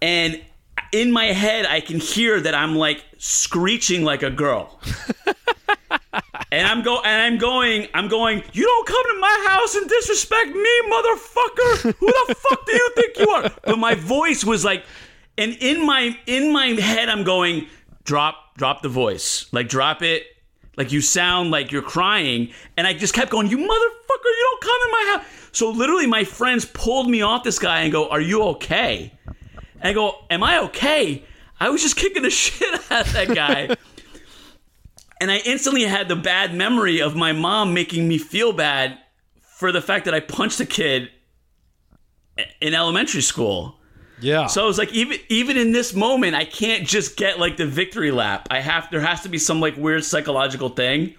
And 0.00 0.40
in 0.92 1.12
my 1.12 1.26
head, 1.26 1.66
I 1.66 1.80
can 1.80 2.00
hear 2.00 2.40
that 2.40 2.54
I'm 2.54 2.76
like 2.76 3.04
screeching 3.18 4.04
like 4.04 4.22
a 4.22 4.30
girl. 4.30 4.80
and 6.52 6.66
I'm 6.66 6.82
go 6.82 7.00
and 7.02 7.22
I'm 7.22 7.38
going, 7.38 7.88
I'm 7.94 8.08
going, 8.08 8.42
you 8.52 8.64
don't 8.64 8.86
come 8.86 9.04
to 9.14 9.20
my 9.20 9.46
house 9.48 9.74
and 9.74 9.88
disrespect 9.88 10.50
me, 10.50 10.80
motherfucker. 10.90 11.94
Who 11.98 12.06
the 12.06 12.34
fuck 12.34 12.66
do 12.66 12.72
you 12.72 12.90
think 12.94 13.18
you 13.18 13.28
are? 13.30 13.50
But 13.64 13.78
my 13.78 13.94
voice 13.94 14.44
was 14.44 14.64
like 14.64 14.84
and 15.38 15.56
in 15.60 15.86
my 15.86 16.18
in 16.26 16.52
my 16.52 16.66
head 16.66 17.08
I'm 17.08 17.24
going, 17.24 17.68
drop, 18.04 18.56
drop 18.56 18.82
the 18.82 18.88
voice. 18.88 19.46
Like 19.52 19.68
drop 19.68 20.02
it. 20.02 20.24
Like 20.76 20.92
you 20.92 21.00
sound 21.00 21.50
like 21.50 21.72
you're 21.72 21.82
crying. 21.82 22.52
And 22.76 22.86
I 22.86 22.92
just 22.92 23.14
kept 23.14 23.30
going, 23.30 23.48
you 23.48 23.56
motherfucker, 23.56 24.24
you 24.24 24.48
don't 24.50 24.62
come 24.62 24.78
in 24.84 24.90
my 24.92 25.12
house. 25.16 25.48
So 25.52 25.70
literally 25.70 26.06
my 26.06 26.24
friends 26.24 26.64
pulled 26.64 27.08
me 27.08 27.22
off 27.22 27.44
this 27.44 27.58
guy 27.58 27.80
and 27.80 27.92
go, 27.92 28.08
Are 28.08 28.20
you 28.20 28.42
okay? 28.44 29.12
And 29.80 29.88
I 29.88 29.92
go, 29.92 30.24
Am 30.30 30.42
I 30.42 30.62
okay? 30.64 31.24
I 31.60 31.70
was 31.70 31.82
just 31.82 31.96
kicking 31.96 32.22
the 32.22 32.30
shit 32.42 32.74
out 32.90 33.06
of 33.06 33.12
that 33.12 33.28
guy. 33.34 33.76
and 35.20 35.30
I 35.30 35.38
instantly 35.38 35.84
had 35.84 36.08
the 36.08 36.16
bad 36.16 36.54
memory 36.54 37.00
of 37.00 37.16
my 37.16 37.32
mom 37.32 37.74
making 37.74 38.06
me 38.08 38.18
feel 38.18 38.52
bad 38.52 38.98
for 39.42 39.72
the 39.72 39.80
fact 39.80 40.04
that 40.04 40.14
I 40.14 40.20
punched 40.20 40.60
a 40.60 40.66
kid 40.66 41.10
in 42.60 42.74
elementary 42.74 43.22
school. 43.22 43.78
Yeah. 44.20 44.46
So 44.46 44.62
I 44.62 44.66
was 44.66 44.78
like, 44.78 44.92
even 44.92 45.18
even 45.28 45.56
in 45.56 45.72
this 45.72 45.94
moment, 45.94 46.34
I 46.34 46.44
can't 46.44 46.86
just 46.86 47.16
get 47.16 47.38
like 47.38 47.56
the 47.56 47.66
victory 47.66 48.10
lap. 48.10 48.48
I 48.50 48.60
have 48.60 48.90
there 48.90 49.00
has 49.00 49.22
to 49.22 49.28
be 49.28 49.38
some 49.38 49.60
like 49.60 49.76
weird 49.76 50.04
psychological 50.04 50.70
thing 50.70 51.14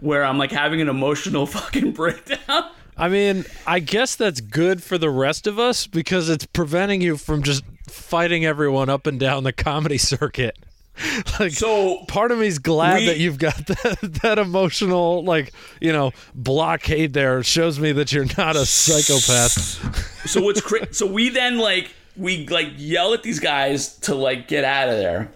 where 0.00 0.24
I'm 0.24 0.38
like 0.38 0.50
having 0.50 0.80
an 0.80 0.88
emotional 0.88 1.46
fucking 1.46 1.92
breakdown. 1.92 2.70
I 2.96 3.08
mean, 3.08 3.44
I 3.66 3.80
guess 3.80 4.14
that's 4.16 4.40
good 4.40 4.82
for 4.82 4.98
the 4.98 5.10
rest 5.10 5.46
of 5.46 5.58
us 5.58 5.86
because 5.86 6.28
it's 6.28 6.46
preventing 6.46 7.00
you 7.00 7.16
from 7.16 7.42
just 7.42 7.64
fighting 7.88 8.44
everyone 8.44 8.88
up 8.88 9.06
and 9.06 9.18
down 9.18 9.44
the 9.44 9.52
comedy 9.52 9.98
circuit. 9.98 10.56
like 11.40 11.50
So 11.52 12.04
part 12.06 12.30
of 12.30 12.38
me's 12.38 12.58
glad 12.60 13.00
we- 13.00 13.06
that 13.06 13.18
you've 13.18 13.38
got 13.38 13.56
that, 13.66 14.18
that 14.22 14.38
emotional 14.38 15.24
like, 15.24 15.52
you 15.80 15.92
know, 15.92 16.12
blockade 16.36 17.12
there 17.14 17.38
It 17.40 17.46
shows 17.46 17.80
me 17.80 17.90
that 17.92 18.12
you're 18.12 18.26
not 18.38 18.54
a 18.54 18.64
psychopath. 18.64 20.26
so 20.28 20.40
what's 20.42 20.60
cra- 20.60 20.92
so 20.94 21.06
we 21.06 21.30
then 21.30 21.58
like 21.58 21.92
we 22.16 22.46
like 22.46 22.68
yell 22.76 23.12
at 23.12 23.24
these 23.24 23.40
guys 23.40 23.96
to 24.00 24.14
like 24.14 24.46
get 24.46 24.62
out 24.64 24.88
of 24.88 24.98
there 24.98 25.32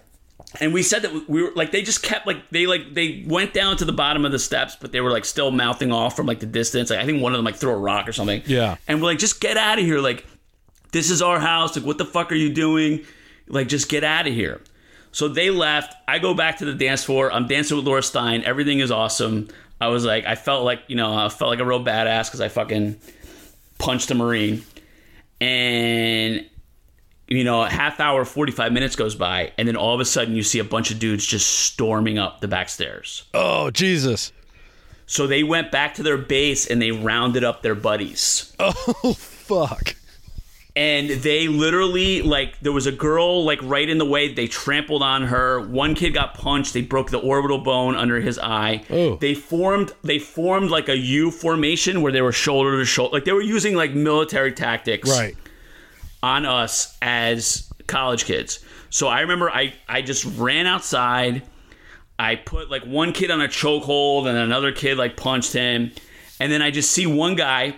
and 0.59 0.73
we 0.73 0.81
said 0.81 1.03
that 1.03 1.29
we 1.29 1.43
were 1.43 1.51
like 1.55 1.71
they 1.71 1.81
just 1.81 2.01
kept 2.01 2.25
like 2.25 2.49
they 2.49 2.65
like 2.65 2.93
they 2.93 3.23
went 3.27 3.53
down 3.53 3.77
to 3.77 3.85
the 3.85 3.93
bottom 3.93 4.25
of 4.25 4.31
the 4.31 4.39
steps 4.39 4.75
but 4.75 4.91
they 4.91 4.99
were 4.99 5.11
like 5.11 5.25
still 5.25 5.51
mouthing 5.51 5.91
off 5.91 6.15
from 6.15 6.25
like 6.25 6.39
the 6.39 6.45
distance. 6.45 6.89
Like 6.89 6.99
i 6.99 7.05
think 7.05 7.21
one 7.21 7.33
of 7.33 7.37
them 7.37 7.45
like 7.45 7.55
threw 7.55 7.71
a 7.71 7.77
rock 7.77 8.07
or 8.07 8.13
something. 8.13 8.41
Yeah. 8.45 8.77
and 8.87 9.01
we're 9.01 9.07
like 9.07 9.19
just 9.19 9.39
get 9.41 9.57
out 9.57 9.77
of 9.77 9.85
here. 9.85 9.99
Like 9.99 10.25
this 10.91 11.11
is 11.11 11.21
our 11.21 11.39
house. 11.39 11.75
Like 11.75 11.85
what 11.85 11.97
the 11.97 12.05
fuck 12.05 12.31
are 12.31 12.35
you 12.35 12.51
doing? 12.51 13.05
Like 13.47 13.67
just 13.67 13.89
get 13.89 14.03
out 14.03 14.27
of 14.27 14.33
here. 14.33 14.61
So 15.11 15.27
they 15.27 15.49
left. 15.49 15.93
I 16.07 16.19
go 16.19 16.33
back 16.33 16.57
to 16.59 16.65
the 16.65 16.73
dance 16.73 17.03
floor. 17.03 17.31
I'm 17.31 17.47
dancing 17.47 17.77
with 17.77 17.85
laura 17.85 18.03
stein. 18.03 18.43
Everything 18.43 18.79
is 18.79 18.91
awesome. 18.91 19.49
I 19.81 19.87
was 19.87 20.03
like 20.03 20.25
i 20.25 20.35
felt 20.35 20.65
like 20.65 20.81
you 20.87 20.95
know 20.95 21.15
i 21.15 21.29
felt 21.29 21.49
like 21.51 21.59
a 21.59 21.65
real 21.65 21.83
badass 21.83 22.25
because 22.25 22.41
i 22.41 22.49
fucking 22.49 22.97
punched 23.77 24.11
a 24.11 24.15
marine. 24.15 24.63
And 25.41 26.45
you 27.29 27.43
know 27.43 27.61
a 27.61 27.69
half 27.69 27.99
hour 27.99 28.25
45 28.25 28.71
minutes 28.73 28.95
goes 28.95 29.15
by 29.15 29.51
and 29.57 29.67
then 29.67 29.75
all 29.75 29.93
of 29.93 29.99
a 29.99 30.05
sudden 30.05 30.35
you 30.35 30.43
see 30.43 30.59
a 30.59 30.63
bunch 30.63 30.91
of 30.91 30.99
dudes 30.99 31.25
just 31.25 31.47
storming 31.47 32.17
up 32.17 32.41
the 32.41 32.47
back 32.47 32.69
stairs 32.69 33.23
Oh, 33.33 33.69
Jesus. 33.71 34.33
So 35.05 35.25
they 35.25 35.43
went 35.43 35.71
back 35.71 35.95
to 35.95 36.03
their 36.03 36.17
base 36.17 36.67
and 36.67 36.81
they 36.81 36.91
rounded 36.91 37.43
up 37.43 37.61
their 37.63 37.73
buddies. 37.75 38.53
Oh 38.59 39.13
fuck. 39.17 39.95
and 40.75 41.09
they 41.09 41.47
literally 41.47 42.21
like 42.21 42.59
there 42.59 42.71
was 42.71 42.85
a 42.85 42.91
girl 42.91 43.43
like 43.43 43.59
right 43.63 43.89
in 43.89 43.97
the 43.97 44.05
way 44.05 44.31
they 44.33 44.45
trampled 44.47 45.01
on 45.01 45.23
her 45.23 45.59
one 45.67 45.95
kid 45.95 46.11
got 46.13 46.35
punched 46.35 46.73
they 46.73 46.81
broke 46.83 47.09
the 47.09 47.17
orbital 47.17 47.57
bone 47.57 47.95
under 47.95 48.19
his 48.21 48.37
eye 48.37 48.83
Oh. 48.89 49.15
they 49.15 49.33
formed 49.33 49.91
they 50.03 50.19
formed 50.19 50.69
like 50.69 50.87
a 50.89 50.95
u 50.97 51.31
formation 51.31 52.01
where 52.03 52.11
they 52.11 52.21
were 52.21 52.31
shoulder 52.31 52.77
to 52.77 52.85
shoulder 52.85 53.13
like 53.15 53.25
they 53.25 53.33
were 53.33 53.41
using 53.41 53.75
like 53.75 53.93
military 53.93 54.51
tactics 54.53 55.09
Right. 55.09 55.35
On 56.21 56.45
us 56.45 56.97
as 57.01 57.71
college 57.87 58.25
kids 58.25 58.63
so 58.89 59.07
i 59.07 59.21
remember 59.21 59.49
i 59.49 59.73
i 59.87 60.01
just 60.01 60.25
ran 60.37 60.67
outside 60.67 61.41
i 62.19 62.35
put 62.35 62.69
like 62.69 62.83
one 62.83 63.13
kid 63.13 63.31
on 63.31 63.41
a 63.41 63.47
chokehold 63.47 64.27
and 64.27 64.37
another 64.37 64.71
kid 64.71 64.97
like 64.97 65.15
punched 65.17 65.53
him 65.53 65.91
and 66.39 66.51
then 66.51 66.61
i 66.61 66.69
just 66.71 66.91
see 66.91 67.05
one 67.07 67.35
guy 67.35 67.75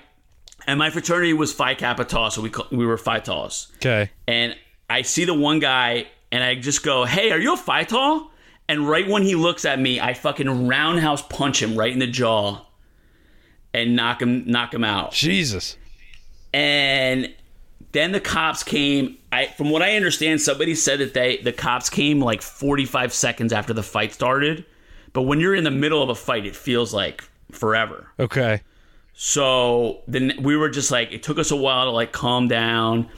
and 0.68 0.78
my 0.78 0.92
fraternity 0.92 1.34
was 1.34 1.52
Phi 1.52 1.74
Kappa 1.74 2.06
Tau, 2.06 2.30
so 2.30 2.40
we 2.40 2.52
we 2.72 2.86
were 2.86 2.96
Phi 2.98 3.20
Taus 3.20 3.72
Okay. 3.78 4.12
and 4.28 4.56
I 4.88 5.02
see 5.02 5.26
the 5.26 5.34
one 5.34 5.58
guy, 5.58 6.06
and 6.32 6.44
I 6.44 6.54
just 6.54 6.84
go, 6.84 7.04
"Hey, 7.04 7.32
are 7.32 7.40
you 7.40 7.56
a 7.56 7.58
Phi 7.58 7.84
Tau?" 7.84 8.30
And 8.70 8.88
right 8.88 9.08
when 9.08 9.24
he 9.24 9.34
looks 9.34 9.66
at 9.66 9.80
me, 9.80 10.00
I 10.00 10.14
fucking 10.14 10.68
roundhouse 10.68 11.24
punch 11.24 11.64
him 11.64 11.76
right 11.76 11.92
in 11.92 11.98
the 11.98 12.06
jaw, 12.06 12.64
and 13.74 13.96
knock 13.96 14.22
him 14.22 14.46
knock 14.46 14.72
him 14.72 14.84
out. 14.84 15.14
Jesus. 15.14 15.78
And 16.54 17.34
then 17.92 18.12
the 18.12 18.20
cops 18.20 18.64
came. 18.64 19.18
I, 19.32 19.48
from 19.48 19.70
what 19.70 19.82
I 19.82 19.96
understand, 19.96 20.42
somebody 20.42 20.76
said 20.76 21.00
that 21.00 21.14
they 21.14 21.38
the 21.38 21.54
cops 21.54 21.90
came 21.90 22.20
like 22.20 22.42
45 22.42 23.14
seconds 23.14 23.54
after 23.54 23.74
the 23.74 23.84
fight 23.84 24.14
started. 24.14 24.66
But 25.14 25.24
when 25.24 25.40
you're 25.40 25.56
in 25.56 25.64
the 25.64 25.72
middle 25.72 26.02
of 26.02 26.10
a 26.10 26.16
fight, 26.16 26.46
it 26.46 26.56
feels 26.56 26.94
like 26.94 27.24
forever. 27.52 28.08
Okay. 28.20 28.62
So 29.14 30.02
then 30.08 30.34
we 30.42 30.56
were 30.56 30.70
just 30.70 30.90
like, 30.90 31.12
it 31.12 31.22
took 31.22 31.38
us 31.38 31.52
a 31.52 31.56
while 31.56 31.86
to 31.86 31.92
like 31.92 32.12
calm 32.12 32.48
down. 32.48 33.10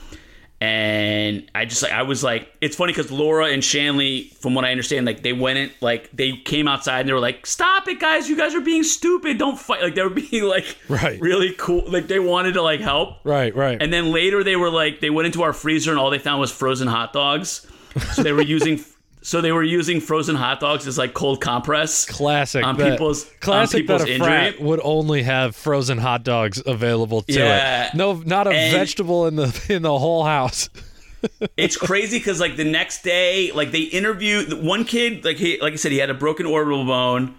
And 0.60 1.50
I 1.54 1.66
just 1.66 1.82
like, 1.82 1.92
I 1.92 2.02
was 2.02 2.24
like, 2.24 2.50
it's 2.60 2.76
funny 2.76 2.92
because 2.92 3.10
Laura 3.10 3.46
and 3.48 3.62
Shanley, 3.62 4.30
from 4.40 4.54
what 4.54 4.64
I 4.64 4.70
understand, 4.70 5.04
like 5.04 5.22
they 5.22 5.32
went 5.34 5.58
in, 5.58 5.70
like 5.82 6.10
they 6.12 6.32
came 6.38 6.68
outside 6.68 7.00
and 7.00 7.08
they 7.08 7.12
were 7.12 7.20
like, 7.20 7.44
stop 7.46 7.86
it, 7.88 8.00
guys. 8.00 8.28
You 8.30 8.36
guys 8.36 8.54
are 8.54 8.60
being 8.62 8.82
stupid. 8.82 9.36
Don't 9.36 9.58
fight. 9.58 9.82
Like 9.82 9.94
they 9.94 10.02
were 10.02 10.08
being 10.30 10.44
like 10.44 10.76
Right. 10.88 11.20
really 11.20 11.54
cool. 11.58 11.84
Like 11.86 12.06
they 12.06 12.18
wanted 12.18 12.54
to 12.54 12.62
like 12.62 12.80
help. 12.80 13.18
Right. 13.24 13.54
Right. 13.54 13.80
And 13.82 13.92
then 13.92 14.10
later 14.10 14.42
they 14.42 14.56
were 14.56 14.70
like, 14.70 15.00
they 15.00 15.10
went 15.10 15.26
into 15.26 15.42
our 15.42 15.52
freezer 15.52 15.90
and 15.90 16.00
all 16.00 16.08
they 16.10 16.18
found 16.18 16.40
was 16.40 16.50
frozen 16.50 16.88
hot 16.88 17.12
dogs. 17.12 17.66
So 18.14 18.22
they 18.22 18.32
were 18.32 18.42
using, 18.42 18.82
so 19.26 19.40
they 19.40 19.52
were 19.52 19.62
using 19.62 20.00
frozen 20.00 20.36
hot 20.36 20.60
dogs 20.60 20.86
as 20.86 20.98
like 20.98 21.14
cold 21.14 21.40
compress. 21.40 22.04
classic 22.04 22.62
on 22.64 22.76
that- 22.76 22.92
people's- 22.92 23.24
on 23.24 23.30
classic 23.40 23.80
people's 23.82 24.02
that 24.02 24.08
a 24.08 24.12
injury. 24.12 24.26
frat 24.28 24.60
would 24.60 24.80
only 24.84 25.22
have 25.22 25.56
frozen 25.56 25.98
hot 25.98 26.22
dogs 26.24 26.62
available 26.64 27.22
to 27.22 27.32
Yeah. 27.32 27.86
it. 27.88 27.94
No, 27.94 28.12
not 28.24 28.46
a 28.46 28.50
And- 28.50 28.72
vegetable 28.72 29.26
in 29.26 29.36
the 29.36 29.62
in 29.70 29.82
the 29.82 29.98
whole 29.98 30.24
house. 30.24 30.68
it's 31.56 31.76
crazy 31.78 32.18
because 32.18 32.38
like 32.38 32.56
the 32.56 32.64
next 32.64 33.02
day, 33.02 33.50
like 33.52 33.72
they 33.72 33.80
interviewed 33.80 34.52
one 34.62 34.84
kid, 34.84 35.24
like 35.24 35.38
he, 35.38 35.58
like 35.60 35.72
I 35.72 35.76
said, 35.76 35.90
he 35.90 35.98
had 35.98 36.10
a 36.10 36.14
broken 36.14 36.44
orbital 36.44 36.84
bone, 36.84 37.34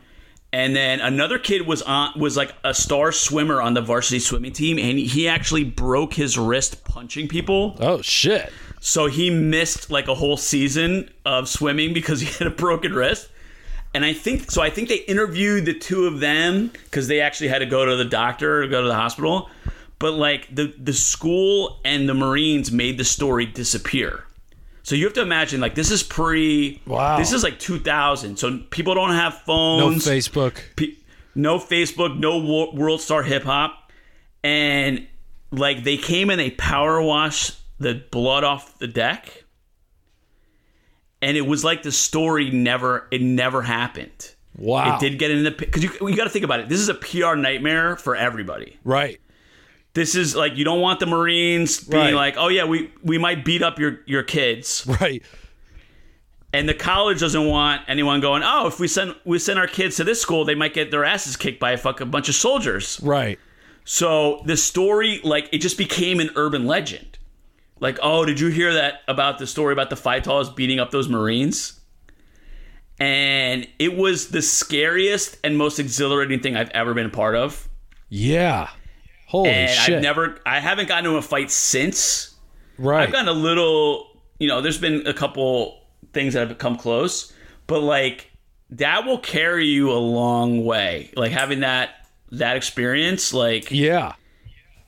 and 0.52 0.76
then 0.76 1.00
another 1.02 1.38
kid 1.38 1.68
was 1.68 1.84
on 1.84 2.20
was 2.20 2.36
like 2.36 2.52
a 2.64 2.74
star 2.74 3.12
swimmer 3.12 3.62
on 3.62 3.76
the 3.76 3.82
varsity 3.82 4.18
swimming 4.20 4.54
team, 4.54 4.80
and 4.80 4.98
he 4.98 5.28
actually 5.28 5.64
broke 5.66 6.16
his 6.16 6.36
wrist 6.36 6.84
punching 6.84 7.28
people, 7.28 7.78
Oh 7.80 8.02
shit. 8.02 8.52
So 8.86 9.08
he 9.08 9.32
missed 9.32 9.90
like 9.90 10.08
a 10.08 10.14
whole 10.14 10.38
season 10.38 11.10
of 11.26 11.50
swimming 11.50 11.92
because 11.92 12.22
he 12.22 12.28
had 12.38 12.46
a 12.46 12.52
broken 12.52 12.94
wrist. 12.94 13.28
And 13.96 14.06
I 14.06 14.14
think 14.14 14.52
so. 14.52 14.62
I 14.62 14.70
think 14.70 14.90
they 14.90 14.98
interviewed 14.98 15.66
the 15.66 15.74
two 15.74 16.06
of 16.06 16.20
them 16.20 16.68
because 16.84 17.08
they 17.08 17.20
actually 17.20 17.48
had 17.48 17.60
to 17.60 17.66
go 17.66 17.84
to 17.84 17.96
the 17.96 18.06
doctor 18.06 18.62
or 18.62 18.68
go 18.68 18.84
to 18.84 18.88
the 18.88 18.94
hospital. 18.94 19.50
But 19.98 20.12
like 20.12 20.54
the 20.54 20.72
the 20.78 20.94
school 20.94 21.80
and 21.84 22.08
the 22.08 22.14
Marines 22.14 22.72
made 22.72 23.00
the 23.00 23.04
story 23.06 23.48
disappear. 23.48 24.24
So 24.84 24.94
you 24.94 25.06
have 25.06 25.14
to 25.14 25.22
imagine 25.24 25.62
like 25.62 25.74
this 25.74 25.90
is 25.90 26.04
pre. 26.04 26.80
Wow. 26.86 27.18
This 27.18 27.34
is 27.34 27.42
like 27.42 27.58
2000. 27.58 28.38
So 28.38 28.60
people 28.70 28.94
don't 28.94 29.14
have 29.16 29.34
phones. 29.42 30.06
No. 30.06 30.12
Facebook. 30.12 30.60
Pe- 30.76 30.94
no 31.34 31.58
Facebook, 31.58 32.20
no 32.20 32.38
wo- 32.38 32.72
World 32.76 33.02
Star 33.02 33.24
Hip 33.24 33.46
Hop, 33.46 33.92
and 34.44 35.08
like 35.50 35.84
they 35.84 35.98
came 35.98 36.30
and 36.30 36.40
they 36.40 36.52
power 36.52 37.02
washed 37.02 37.56
the 37.80 38.04
blood 38.12 38.44
off 38.44 38.78
the 38.80 38.88
deck, 38.88 39.44
and 41.22 41.38
it 41.38 41.42
was 41.46 41.64
like 41.64 41.84
the 41.84 41.92
story 41.92 42.52
never 42.52 43.08
it 43.12 43.22
never 43.22 43.62
happened. 43.62 44.34
Wow. 44.58 44.96
It 44.96 45.00
did 45.02 45.20
get 45.20 45.32
in 45.32 45.44
the 45.44 45.52
because 45.52 45.84
you 45.84 45.92
you 46.02 46.16
got 46.16 46.26
to 46.26 46.30
think 46.30 46.46
about 46.46 46.60
it. 46.62 46.70
This 46.70 46.80
is 46.80 46.90
a 46.90 46.94
PR 46.94 47.36
nightmare 47.36 47.96
for 47.98 48.16
everybody. 48.16 48.78
Right. 48.84 49.20
This 49.94 50.16
is 50.16 50.36
like 50.36 50.56
you 50.58 50.64
don't 50.66 50.82
want 50.82 51.00
the 51.00 51.06
Marines 51.06 51.80
being 51.82 52.04
Right. 52.04 52.14
like, 52.14 52.36
oh 52.38 52.48
yeah, 52.50 52.66
we 52.66 52.92
we 53.04 53.18
might 53.18 53.44
beat 53.46 53.62
up 53.62 53.80
your 53.80 54.00
your 54.06 54.24
kids, 54.24 54.86
Right. 55.02 55.24
and 56.54 56.68
the 56.70 56.74
college 56.74 57.20
doesn't 57.20 57.46
want 57.48 57.82
anyone 57.88 58.22
going, 58.22 58.44
oh, 58.46 58.68
if 58.68 58.80
we 58.80 58.88
send 58.88 59.16
we 59.26 59.40
send 59.40 59.60
our 59.60 59.68
kids 59.68 59.98
to 59.98 60.04
this 60.04 60.22
school, 60.22 60.46
they 60.46 60.56
might 60.56 60.74
get 60.74 60.92
their 60.92 61.04
asses 61.06 61.36
kicked 61.38 61.60
by 61.60 61.72
a 61.72 61.78
fucking 61.78 62.10
bunch 62.12 62.30
of 62.30 62.36
soldiers. 62.36 63.00
Right. 63.04 63.40
So 63.88 64.42
the 64.46 64.58
story, 64.58 65.22
like, 65.24 65.48
it 65.52 65.60
just 65.60 65.78
became 65.78 66.20
an 66.20 66.32
urban 66.36 66.66
legend. 66.66 67.15
Like, 67.86 68.00
oh, 68.02 68.26
did 68.26 68.40
you 68.40 68.48
hear 68.48 68.74
that 68.74 69.02
about 69.08 69.38
the 69.38 69.46
story 69.46 69.72
about 69.72 69.92
the 69.92 69.96
Phi 69.96 70.20
Delts 70.20 70.56
beating 70.56 70.80
up 70.80 70.90
those 70.90 71.08
Marines? 71.08 71.80
And 73.00 73.68
it 73.78 73.96
was 73.96 74.30
the 74.30 74.42
scariest 74.42 75.38
and 75.44 75.56
most 75.56 75.78
exhilarating 75.78 76.40
thing 76.40 76.56
I've 76.56 76.72
ever 76.72 76.96
been 76.96 77.06
a 77.06 77.10
part 77.10 77.36
of. 77.36 77.70
Yeah. 78.10 78.72
Holy 79.28 79.52
And 79.52 79.70
shit. 79.70 79.98
I've 79.98 80.02
never, 80.02 80.40
I 80.48 80.60
haven't 80.62 80.88
gotten 80.88 81.06
into 81.06 81.20
a 81.20 81.22
fight 81.22 81.52
since. 81.52 82.34
right. 82.80 83.04
I've 83.04 83.12
gotten 83.12 83.28
a 83.28 83.34
little, 83.34 84.20
you 84.40 84.48
know, 84.48 84.62
there's 84.62 84.80
been 84.80 85.06
a 85.06 85.14
couple 85.14 85.80
things 86.12 86.34
that 86.34 86.48
have 86.48 86.58
come 86.58 86.78
close, 86.78 87.32
but 87.68 87.82
like 87.82 88.32
that 88.72 89.06
will 89.06 89.20
carry 89.20 89.68
you 89.68 89.92
a 89.92 90.02
long 90.02 90.66
way. 90.66 91.12
Like 91.16 91.32
having 91.32 91.60
that 91.60 92.08
that 92.32 92.58
experience, 92.58 93.32
like 93.32 93.70
yeah. 93.70 94.14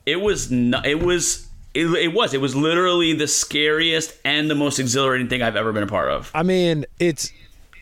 it 0.04 0.16
was 0.16 0.50
it 0.50 1.00
was 1.00 1.47
it, 1.74 1.86
it 1.86 2.12
was 2.14 2.34
it 2.34 2.40
was 2.40 2.56
literally 2.56 3.12
the 3.12 3.28
scariest 3.28 4.16
and 4.24 4.50
the 4.50 4.54
most 4.54 4.78
exhilarating 4.78 5.28
thing 5.28 5.42
I've 5.42 5.56
ever 5.56 5.72
been 5.72 5.82
a 5.82 5.88
part 5.88 6.10
of. 6.10 6.30
I 6.34 6.42
mean, 6.42 6.86
it's 6.98 7.32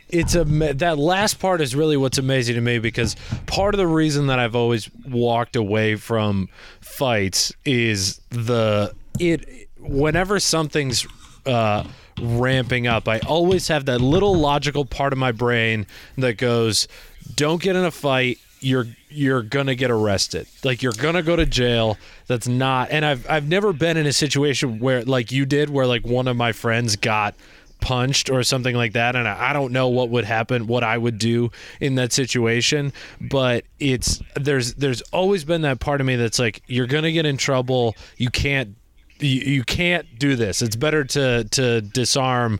it's 0.08 0.34
a 0.34 0.44
that 0.44 0.98
last 0.98 1.38
part 1.40 1.60
is 1.60 1.74
really 1.74 1.96
what's 1.96 2.18
amazing 2.18 2.54
to 2.54 2.60
me 2.60 2.78
because 2.78 3.16
part 3.46 3.74
of 3.74 3.78
the 3.78 3.86
reason 3.86 4.28
that 4.28 4.38
I've 4.38 4.54
always 4.54 4.88
walked 5.04 5.56
away 5.56 5.96
from 5.96 6.48
fights 6.80 7.52
is 7.64 8.20
the 8.30 8.94
it 9.18 9.68
whenever 9.78 10.38
something's 10.38 11.06
uh 11.44 11.84
ramping 12.20 12.86
up 12.86 13.08
I 13.08 13.18
always 13.20 13.68
have 13.68 13.86
that 13.86 14.00
little 14.00 14.34
logical 14.34 14.84
part 14.84 15.12
of 15.12 15.18
my 15.18 15.32
brain 15.32 15.86
that 16.16 16.38
goes 16.38 16.88
don't 17.34 17.60
get 17.60 17.76
in 17.76 17.84
a 17.84 17.90
fight 17.90 18.38
you're 18.66 18.86
you're 19.08 19.42
gonna 19.42 19.76
get 19.76 19.90
arrested. 19.90 20.48
Like 20.64 20.82
you're 20.82 20.92
gonna 20.92 21.22
go 21.22 21.36
to 21.36 21.46
jail. 21.46 21.96
That's 22.26 22.48
not 22.48 22.90
and 22.90 23.04
I've 23.04 23.28
I've 23.30 23.48
never 23.48 23.72
been 23.72 23.96
in 23.96 24.06
a 24.06 24.12
situation 24.12 24.80
where 24.80 25.04
like 25.04 25.30
you 25.30 25.46
did 25.46 25.70
where 25.70 25.86
like 25.86 26.04
one 26.04 26.26
of 26.26 26.36
my 26.36 26.50
friends 26.50 26.96
got 26.96 27.36
punched 27.80 28.30
or 28.30 28.42
something 28.42 28.74
like 28.74 28.94
that 28.94 29.14
and 29.14 29.28
I 29.28 29.50
I 29.50 29.52
don't 29.52 29.70
know 29.70 29.88
what 29.88 30.08
would 30.08 30.24
happen 30.24 30.66
what 30.66 30.82
I 30.82 30.98
would 30.98 31.18
do 31.18 31.50
in 31.78 31.94
that 31.96 32.12
situation 32.12 32.92
but 33.20 33.64
it's 33.78 34.20
there's 34.34 34.74
there's 34.74 35.02
always 35.12 35.44
been 35.44 35.60
that 35.62 35.78
part 35.78 36.00
of 36.00 36.06
me 36.06 36.16
that's 36.16 36.38
like 36.38 36.62
you're 36.66 36.88
going 36.88 37.04
to 37.04 37.12
get 37.12 37.26
in 37.26 37.36
trouble. 37.36 37.94
You 38.16 38.30
can't 38.30 38.74
you, 39.20 39.40
you 39.40 39.64
can't 39.64 40.18
do 40.18 40.34
this. 40.34 40.60
It's 40.60 40.76
better 40.76 41.04
to 41.04 41.44
to 41.44 41.80
disarm 41.82 42.58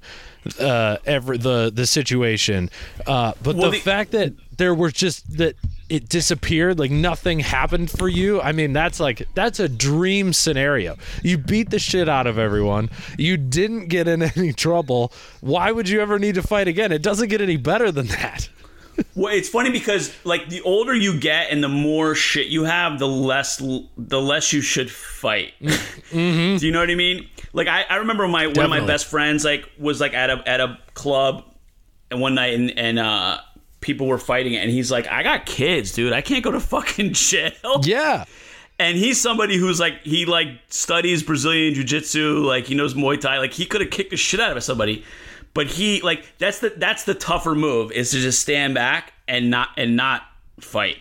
uh 0.61 0.99
ever 1.07 1.37
the 1.39 1.71
the 1.75 1.87
situation. 1.87 2.71
Uh 3.07 3.33
but 3.43 3.57
Well, 3.57 3.71
the 3.71 3.77
the- 3.79 3.83
fact 3.83 4.13
that 4.13 4.33
there 4.57 4.75
was 4.75 4.93
just 4.93 5.37
that 5.39 5.55
it 5.89 6.09
disappeared 6.09 6.79
like 6.81 6.91
nothing 6.91 7.39
happened 7.39 7.89
for 7.89 8.09
you 8.09 8.41
i 8.41 8.51
mean 8.51 8.73
that's 8.73 8.99
like 8.99 9.29
that's 9.35 9.61
a 9.61 9.69
dream 9.69 10.33
scenario. 10.33 10.97
You 11.23 11.39
beat 11.39 11.71
the 11.71 11.79
shit 11.79 12.09
out 12.09 12.27
of 12.27 12.39
everyone. 12.39 12.91
You 13.17 13.37
didn't 13.37 13.87
get 13.89 14.09
in 14.09 14.23
any 14.37 14.53
trouble. 14.53 15.13
Why 15.41 15.71
would 15.71 15.89
you 15.89 16.01
ever 16.01 16.19
need 16.19 16.35
to 16.37 16.43
fight 16.43 16.67
again? 16.69 16.91
It 16.91 17.03
doesn't 17.03 17.29
get 17.29 17.41
any 17.41 17.57
better 17.57 17.93
than 17.93 18.07
that 18.09 18.49
Well, 19.15 19.35
it's 19.35 19.49
funny 19.49 19.71
because 19.71 20.15
like 20.25 20.49
the 20.49 20.61
older 20.63 20.95
you 20.95 21.19
get 21.19 21.51
and 21.51 21.63
the 21.63 21.69
more 21.69 22.15
shit 22.15 22.47
you 22.47 22.65
have, 22.65 22.99
the 22.99 23.09
less 23.09 23.57
the 23.57 24.21
less 24.21 24.53
you 24.53 24.61
should 24.61 24.91
fight. 24.91 25.55
Do 26.13 26.19
you 26.21 26.71
know 26.71 26.81
what 26.81 26.91
I 26.91 26.95
mean? 26.95 27.29
Like 27.53 27.69
I, 27.69 27.83
I 27.89 27.97
remember 27.97 28.29
my 28.29 28.47
one 28.47 28.61
of 28.61 28.71
my 28.71 28.85
best 28.87 29.07
friends 29.07 29.45
like 29.45 29.69
was 29.79 30.01
like 30.01 30.15
at 30.15 30.31
a 30.31 30.43
at 30.47 30.61
a 30.61 30.79
club 30.95 31.45
and 32.11 32.21
one 32.21 32.35
night 32.35 32.55
and 32.55 32.79
and 32.79 32.99
uh 32.99 33.39
people 33.81 34.07
were 34.07 34.19
fighting 34.19 34.57
and 34.57 34.71
he's 34.71 34.90
like 34.90 35.07
I 35.07 35.23
got 35.23 35.47
kids, 35.47 35.92
dude. 35.92 36.13
I 36.13 36.21
can't 36.21 36.44
go 36.44 36.51
to 36.51 36.61
fucking 36.75 37.13
jail. 37.13 37.53
yeah 37.83 38.25
And 38.79 38.97
he's 38.99 39.21
somebody 39.21 39.57
who's 39.57 39.81
like 39.81 40.03
he 40.03 40.27
like 40.27 40.49
studies 40.69 41.23
Brazilian 41.23 41.75
jiu-jitsu, 41.75 42.44
like 42.47 42.67
he 42.67 42.75
knows 42.75 42.94
Muay 42.94 43.21
Thai, 43.21 43.38
like 43.38 43.53
he 43.53 43.65
could 43.67 43.81
have 43.81 43.90
kicked 43.90 44.11
the 44.11 44.17
shit 44.17 44.40
out 44.40 44.57
of 44.57 44.63
somebody. 44.63 45.05
But 45.57 45.67
he 45.67 46.00
like 46.02 46.25
that's 46.38 46.61
the 46.61 46.73
that's 46.77 47.02
the 47.04 47.15
tougher 47.15 47.54
move 47.57 47.90
is 47.90 48.13
to 48.13 48.21
just 48.21 48.40
stand 48.40 48.75
back 48.75 49.13
and 49.27 49.50
not 49.50 49.71
and 49.77 49.96
not 49.96 50.23
fight. 50.61 50.98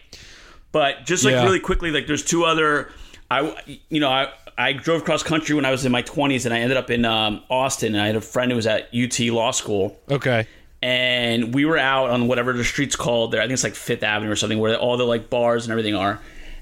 But 0.72 1.06
just 1.06 1.24
like 1.24 1.34
Yeah. 1.34 1.44
really 1.44 1.60
quickly, 1.60 1.92
like 1.92 2.08
there's 2.08 2.24
two 2.24 2.44
other. 2.46 2.90
I 3.30 3.54
you 3.90 4.00
know 4.00 4.10
I 4.10 4.30
I 4.58 4.72
drove 4.74 5.04
cross 5.04 5.22
country 5.24 5.54
when 5.56 5.66
I 5.66 5.72
was 5.72 5.86
in 5.86 5.92
my 5.92 6.02
20s, 6.02 6.46
and 6.46 6.54
I 6.54 6.60
ended 6.62 6.78
up 6.78 6.90
in 6.90 7.04
um, 7.06 7.44
Austin. 7.50 7.94
And 7.96 8.02
I 8.02 8.08
had 8.08 8.16
a 8.16 8.22
friend 8.22 8.50
who 8.52 8.56
was 8.56 8.66
at 8.66 8.90
UT 8.96 9.20
Law 9.30 9.52
School, 9.52 10.00
Okay. 10.10 10.48
and 10.82 11.54
we 11.54 11.66
were 11.66 11.78
out 11.78 12.10
on 12.10 12.28
whatever 12.30 12.54
the 12.54 12.64
street's 12.64 12.96
called 12.96 13.32
there. 13.34 13.42
I 13.42 13.44
think 13.44 13.54
it's 13.54 13.64
like 13.66 13.76
Fifth 13.76 14.04
Avenue 14.04 14.32
or 14.32 14.38
something, 14.38 14.60
where 14.60 14.78
all 14.78 14.96
the 14.96 15.04
like 15.04 15.30
bars 15.30 15.66
and 15.66 15.72
everything 15.72 15.96
are. 15.96 16.22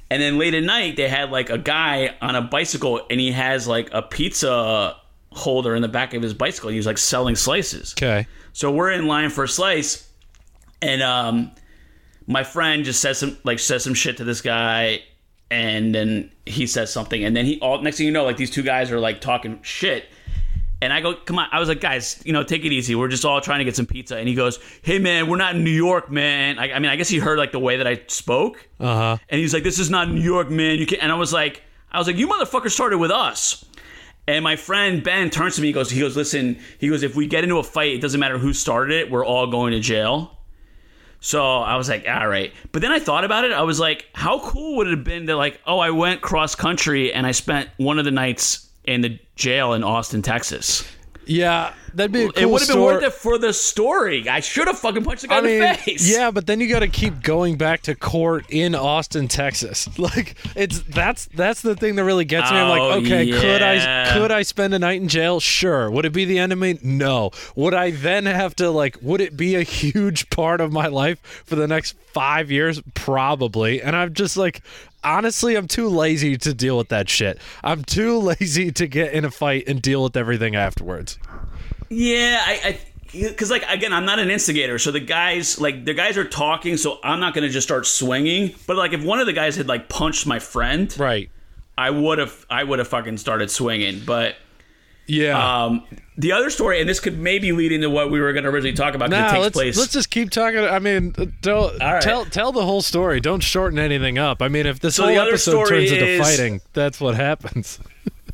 And 0.09 0.21
then 0.21 0.37
late 0.39 0.53
at 0.55 0.63
night, 0.63 0.95
they 0.95 1.07
had 1.07 1.29
like 1.31 1.49
a 1.51 1.57
guy 1.59 2.15
on 2.21 2.35
a 2.35 2.41
bicycle, 2.41 3.01
and 3.09 3.19
he 3.19 3.31
has 3.33 3.67
like 3.67 3.89
a 3.93 4.01
pizza 4.01 4.95
holder 5.33 5.75
in 5.75 5.81
the 5.81 5.87
back 5.87 6.13
of 6.13 6.21
his 6.21 6.33
bicycle. 6.33 6.69
He 6.69 6.77
was 6.77 6.85
like 6.85 6.97
selling 6.97 7.35
slices. 7.35 7.93
Okay. 7.97 8.27
So 8.53 8.71
we're 8.71 8.91
in 8.91 9.07
line 9.07 9.29
for 9.29 9.43
a 9.43 9.47
slice, 9.47 10.09
and 10.81 11.01
um, 11.01 11.51
my 12.27 12.43
friend 12.43 12.85
just 12.85 13.01
says 13.01 13.19
some 13.19 13.37
like 13.43 13.59
says 13.59 13.83
some 13.83 13.93
shit 13.93 14.17
to 14.17 14.23
this 14.23 14.41
guy, 14.41 15.03
and 15.49 15.93
then 15.93 16.31
he 16.45 16.67
says 16.67 16.91
something, 16.91 17.23
and 17.23 17.35
then 17.35 17.45
he 17.45 17.59
all 17.59 17.81
next 17.81 17.97
thing 17.97 18.05
you 18.05 18.11
know, 18.11 18.25
like 18.25 18.37
these 18.37 18.51
two 18.51 18.63
guys 18.63 18.91
are 18.91 18.99
like 18.99 19.21
talking 19.21 19.59
shit. 19.63 20.05
And 20.81 20.91
I 20.91 20.99
go, 20.99 21.15
come 21.15 21.39
on. 21.39 21.47
I 21.49 21.61
was 21.61 21.69
like, 21.69 21.79
guys, 21.79 22.21
you 22.25 22.33
know, 22.33 22.43
take 22.43 22.65
it 22.65 22.73
easy. 22.73 22.93
We're 22.93 23.07
just 23.07 23.23
all 23.23 23.39
trying 23.39 23.59
to 23.59 23.63
get 23.63 23.73
some 23.73 23.85
pizza. 23.85 24.17
And 24.17 24.27
he 24.27 24.35
goes, 24.35 24.59
hey, 24.81 24.99
man, 24.99 25.29
we're 25.29 25.37
not 25.37 25.55
in 25.55 25.63
New 25.63 25.71
York, 25.71 26.11
man. 26.11 26.59
I, 26.59 26.73
I 26.73 26.79
mean, 26.79 26.91
I 26.91 26.97
guess 26.97 27.07
he 27.07 27.19
heard 27.19 27.39
like 27.39 27.53
the 27.53 27.59
way 27.59 27.77
that 27.77 27.87
I 27.87 28.01
spoke. 28.07 28.67
Uh 28.81 28.95
huh. 28.95 29.17
And 29.29 29.39
he's 29.39 29.53
like, 29.53 29.63
"This 29.63 29.79
is 29.79 29.89
not 29.89 30.09
New 30.09 30.19
York, 30.19 30.49
man. 30.49 30.77
You 30.79 30.85
can't." 30.85 31.01
And 31.01 31.09
I 31.09 31.15
was 31.15 31.31
like, 31.31 31.63
"I 31.89 31.99
was 31.99 32.07
like, 32.07 32.17
you 32.17 32.27
motherfucker 32.27 32.69
started 32.69 32.97
with 32.97 33.11
us." 33.11 33.63
And 34.27 34.43
my 34.43 34.55
friend 34.55 35.03
Ben 35.03 35.29
turns 35.29 35.55
to 35.55 35.61
me. 35.61 35.67
He 35.67 35.73
goes, 35.73 35.89
"He 35.89 35.99
goes, 35.99 36.15
listen. 36.15 36.59
He 36.79 36.87
goes, 36.87 37.03
if 37.03 37.15
we 37.15 37.27
get 37.27 37.43
into 37.43 37.57
a 37.57 37.63
fight, 37.63 37.93
it 37.93 38.01
doesn't 38.01 38.19
matter 38.19 38.37
who 38.37 38.53
started 38.53 38.95
it. 38.95 39.11
We're 39.11 39.25
all 39.25 39.47
going 39.47 39.73
to 39.73 39.79
jail." 39.79 40.37
So 41.19 41.41
I 41.41 41.75
was 41.75 41.89
like, 41.89 42.05
"All 42.07 42.27
right." 42.27 42.53
But 42.71 42.81
then 42.81 42.91
I 42.91 42.99
thought 42.99 43.23
about 43.23 43.45
it. 43.45 43.51
I 43.51 43.63
was 43.63 43.79
like, 43.79 44.07
"How 44.13 44.39
cool 44.39 44.77
would 44.77 44.87
it 44.87 44.91
have 44.91 45.03
been 45.03 45.27
to 45.27 45.35
like, 45.35 45.59
oh, 45.65 45.79
I 45.79 45.89
went 45.89 46.21
cross 46.21 46.55
country 46.55 47.13
and 47.13 47.25
I 47.25 47.31
spent 47.31 47.69
one 47.77 47.99
of 47.99 48.05
the 48.05 48.11
nights 48.11 48.69
in 48.85 49.01
the 49.01 49.19
jail 49.35 49.73
in 49.73 49.83
Austin, 49.83 50.21
Texas." 50.21 50.85
Yeah, 51.25 51.73
that'd 51.93 52.11
be 52.11 52.23
a 52.23 52.31
cool 52.31 52.43
it 52.43 52.49
would 52.49 52.61
have 52.61 52.69
been 52.69 52.81
worth 52.81 53.03
it 53.03 53.13
for 53.13 53.37
the 53.37 53.53
story. 53.53 54.27
I 54.27 54.39
should 54.39 54.67
have 54.67 54.79
fucking 54.79 55.03
punched 55.03 55.21
the 55.23 55.27
guy 55.29 55.35
I 55.35 55.39
in 55.39 55.59
the 55.59 55.73
face. 55.77 56.09
yeah, 56.11 56.31
but 56.31 56.47
then 56.47 56.59
you 56.59 56.67
got 56.69 56.79
to 56.79 56.87
keep 56.87 57.21
going 57.21 57.57
back 57.57 57.81
to 57.83 57.95
court 57.95 58.45
in 58.49 58.75
Austin, 58.75 59.27
Texas. 59.27 59.87
Like 59.97 60.35
it's 60.55 60.79
that's 60.81 61.27
that's 61.27 61.61
the 61.61 61.75
thing 61.75 61.95
that 61.95 62.03
really 62.03 62.25
gets 62.25 62.51
me. 62.51 62.57
I'm 62.57 62.67
Oh, 62.67 62.87
like, 62.97 63.03
okay, 63.05 63.31
could 63.31 63.61
I 63.61 64.13
could 64.13 64.31
I 64.31 64.41
spend 64.43 64.73
a 64.73 64.79
night 64.79 65.01
in 65.01 65.07
jail? 65.07 65.39
Sure. 65.39 65.89
Would 65.89 66.05
it 66.05 66.13
be 66.13 66.25
the 66.25 66.39
end 66.39 66.51
of 66.51 66.59
me? 66.59 66.77
No. 66.83 67.31
Would 67.55 67.73
I 67.73 67.91
then 67.91 68.25
have 68.25 68.55
to 68.57 68.69
like? 68.69 68.97
Would 69.01 69.21
it 69.21 69.37
be 69.37 69.55
a 69.55 69.63
huge 69.63 70.29
part 70.29 70.59
of 70.61 70.71
my 70.71 70.87
life 70.87 71.19
for 71.45 71.55
the 71.55 71.67
next 71.67 71.95
five 72.13 72.51
years? 72.51 72.81
Probably. 72.93 73.81
And 73.81 73.95
I'm 73.95 74.13
just 74.13 74.35
like. 74.37 74.61
Honestly, 75.05 75.55
I'm 75.55 75.67
too 75.67 75.89
lazy 75.89 76.37
to 76.37 76.53
deal 76.53 76.77
with 76.77 76.87
that 76.87 77.09
shit. 77.09 77.37
I'm 77.61 77.83
too 77.83 78.17
lazy 78.39 78.71
to 78.71 78.87
get 78.87 79.11
in 79.11 79.25
a 79.25 79.31
fight 79.31 79.65
and 79.67 79.81
deal 79.81 80.01
with 80.01 80.15
everything 80.15 80.55
afterwards. 80.55 81.19
Yeah, 81.95 82.41
I, 82.45 82.79
because 83.11 83.51
like 83.51 83.63
again, 83.69 83.93
I'm 83.93 84.05
not 84.05 84.17
an 84.19 84.29
instigator, 84.31 84.79
so 84.79 84.91
the 84.91 84.99
guys 84.99 85.59
like 85.61 85.85
the 85.85 85.93
guys 85.93 86.17
are 86.17 86.23
talking, 86.27 86.77
so 86.77 86.99
I'm 87.03 87.19
not 87.19 87.33
gonna 87.33 87.49
just 87.49 87.67
start 87.67 87.85
swinging. 87.85 88.55
But 88.65 88.75
like 88.77 88.93
if 88.93 89.03
one 89.03 89.19
of 89.19 89.25
the 89.27 89.33
guys 89.33 89.55
had 89.55 89.67
like 89.67 89.89
punched 89.89 90.25
my 90.25 90.39
friend, 90.39 90.93
Right. 90.97 91.29
I 91.77 91.89
would 91.89 92.17
have 92.19 92.45
I 92.49 92.63
would 92.63 92.79
have 92.79 92.87
fucking 92.87 93.17
started 93.17 93.51
swinging. 93.51 94.01
But 94.05 94.35
Yeah. 95.05 95.65
um, 95.65 95.83
the 96.17 96.31
other 96.31 96.49
story, 96.49 96.79
and 96.79 96.89
this 96.89 96.99
could 96.99 97.19
maybe 97.19 97.51
lead 97.51 97.71
into 97.71 97.89
what 97.89 98.09
we 98.09 98.19
were 98.19 98.33
gonna 98.33 98.49
originally 98.49 98.75
talk 98.75 98.95
about 98.95 99.09
Nah, 99.11 99.27
it 99.27 99.31
takes 99.31 99.41
let's 99.43 99.53
place. 99.53 99.77
let's 99.77 99.93
just 99.93 100.09
keep 100.09 100.29
talking. 100.31 100.59
I 100.59 100.79
mean, 100.79 101.13
don't 101.41 101.77
right. 101.79 102.01
tell 102.01 102.25
tell 102.25 102.51
the 102.51 102.63
whole 102.65 102.81
story. 102.81 103.19
Don't 103.19 103.41
shorten 103.41 103.77
anything 103.77 104.17
up. 104.17 104.41
I 104.41 104.47
mean, 104.47 104.65
if 104.65 104.79
this 104.79 104.95
So 104.95 105.03
whole 105.05 105.19
episode 105.19 105.65
turns 105.67 105.91
into 105.91 106.05
is- 106.07 106.19
fighting, 106.21 106.61
that's 106.73 106.99
what 106.99 107.13
happens. 107.15 107.79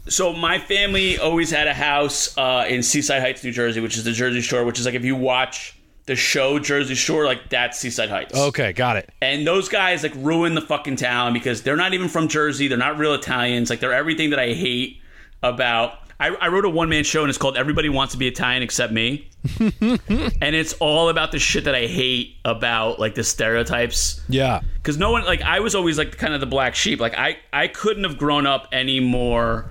So 0.09 0.33
my 0.33 0.59
family 0.59 1.17
always 1.17 1.51
had 1.51 1.67
a 1.67 1.73
house 1.73 2.37
uh, 2.37 2.65
in 2.67 2.83
Seaside 2.83 3.21
Heights, 3.21 3.43
New 3.43 3.51
Jersey, 3.51 3.79
which 3.79 3.97
is 3.97 4.03
the 4.03 4.11
Jersey 4.11 4.41
Shore. 4.41 4.63
Which 4.65 4.79
is 4.79 4.85
like 4.85 4.95
if 4.95 5.05
you 5.05 5.15
watch 5.15 5.75
the 6.05 6.15
show 6.15 6.57
Jersey 6.59 6.95
Shore, 6.95 7.25
like 7.25 7.49
that's 7.49 7.77
Seaside 7.79 8.09
Heights. 8.09 8.35
Okay, 8.35 8.73
got 8.73 8.97
it. 8.97 9.09
And 9.21 9.45
those 9.45 9.69
guys 9.69 10.03
like 10.03 10.13
ruin 10.15 10.55
the 10.55 10.61
fucking 10.61 10.95
town 10.95 11.33
because 11.33 11.61
they're 11.61 11.75
not 11.75 11.93
even 11.93 12.07
from 12.09 12.27
Jersey. 12.27 12.67
They're 12.67 12.77
not 12.77 12.97
real 12.97 13.13
Italians. 13.13 13.69
Like 13.69 13.79
they're 13.79 13.93
everything 13.93 14.31
that 14.31 14.39
I 14.39 14.53
hate 14.53 14.99
about. 15.43 15.99
I, 16.19 16.29
I 16.29 16.47
wrote 16.49 16.65
a 16.65 16.69
one 16.69 16.89
man 16.89 17.05
show 17.05 17.21
and 17.21 17.29
it's 17.29 17.37
called 17.37 17.55
Everybody 17.55 17.87
Wants 17.87 18.11
to 18.13 18.17
Be 18.17 18.27
Italian 18.27 18.61
Except 18.61 18.91
Me. 18.91 19.29
and 19.59 20.53
it's 20.55 20.73
all 20.81 21.07
about 21.07 21.31
the 21.31 21.39
shit 21.39 21.63
that 21.63 21.75
I 21.75 21.85
hate 21.87 22.35
about 22.43 22.99
like 22.99 23.15
the 23.15 23.23
stereotypes. 23.23 24.19
Yeah, 24.27 24.59
Because 24.73 24.97
no 24.97 25.11
one 25.11 25.23
like 25.23 25.41
I 25.43 25.61
was 25.61 25.75
always 25.75 25.97
like 25.97 26.17
kind 26.17 26.33
of 26.33 26.41
the 26.41 26.45
black 26.45 26.75
sheep. 26.75 26.99
Like 26.99 27.13
I 27.17 27.37
I 27.53 27.67
couldn't 27.67 28.03
have 28.03 28.17
grown 28.17 28.45
up 28.45 28.67
any 28.73 28.99
more 28.99 29.69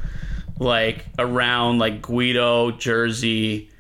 like 0.59 1.07
around 1.19 1.79
like 1.79 2.03
Guido, 2.03 2.71
Jersey, 2.73 3.71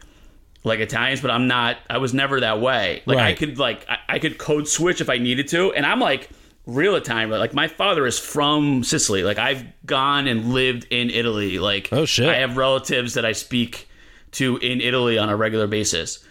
like 0.64 0.80
Italians, 0.80 1.20
but 1.20 1.30
I'm 1.30 1.46
not. 1.48 1.78
I 1.88 1.98
was 1.98 2.14
never 2.14 2.40
that 2.40 2.60
way. 2.60 3.02
Like 3.06 3.18
I 3.18 3.34
could 3.34 3.58
like 3.58 3.86
I, 3.88 3.98
I 4.08 4.18
could 4.18 4.38
code 4.38 4.68
switch 4.68 5.00
if 5.00 5.08
I 5.08 5.18
needed 5.18 5.48
to, 5.48 5.72
and 5.72 5.84
I'm 5.86 6.00
like 6.00 6.28
real 6.66 6.96
Italian. 6.96 7.30
But 7.30 7.40
like 7.40 7.54
my 7.54 7.68
father 7.68 8.06
is 8.06 8.18
from 8.18 8.84
Sicily. 8.84 9.22
Like 9.22 9.38
I've 9.38 9.64
gone 9.86 10.26
and 10.28 10.52
lived 10.52 10.86
in 10.90 11.10
Italy. 11.10 11.58
Like 11.58 11.88
Oh, 11.92 12.04
shit. 12.04 12.28
I 12.28 12.36
have 12.36 12.56
relatives 12.56 13.14
that 13.14 13.24
I 13.24 13.32
speak 13.32 13.88
to 14.32 14.58
in 14.58 14.80
Italy 14.80 15.18
on 15.18 15.28
a 15.28 15.36
regular 15.36 15.66
basis. 15.66 16.24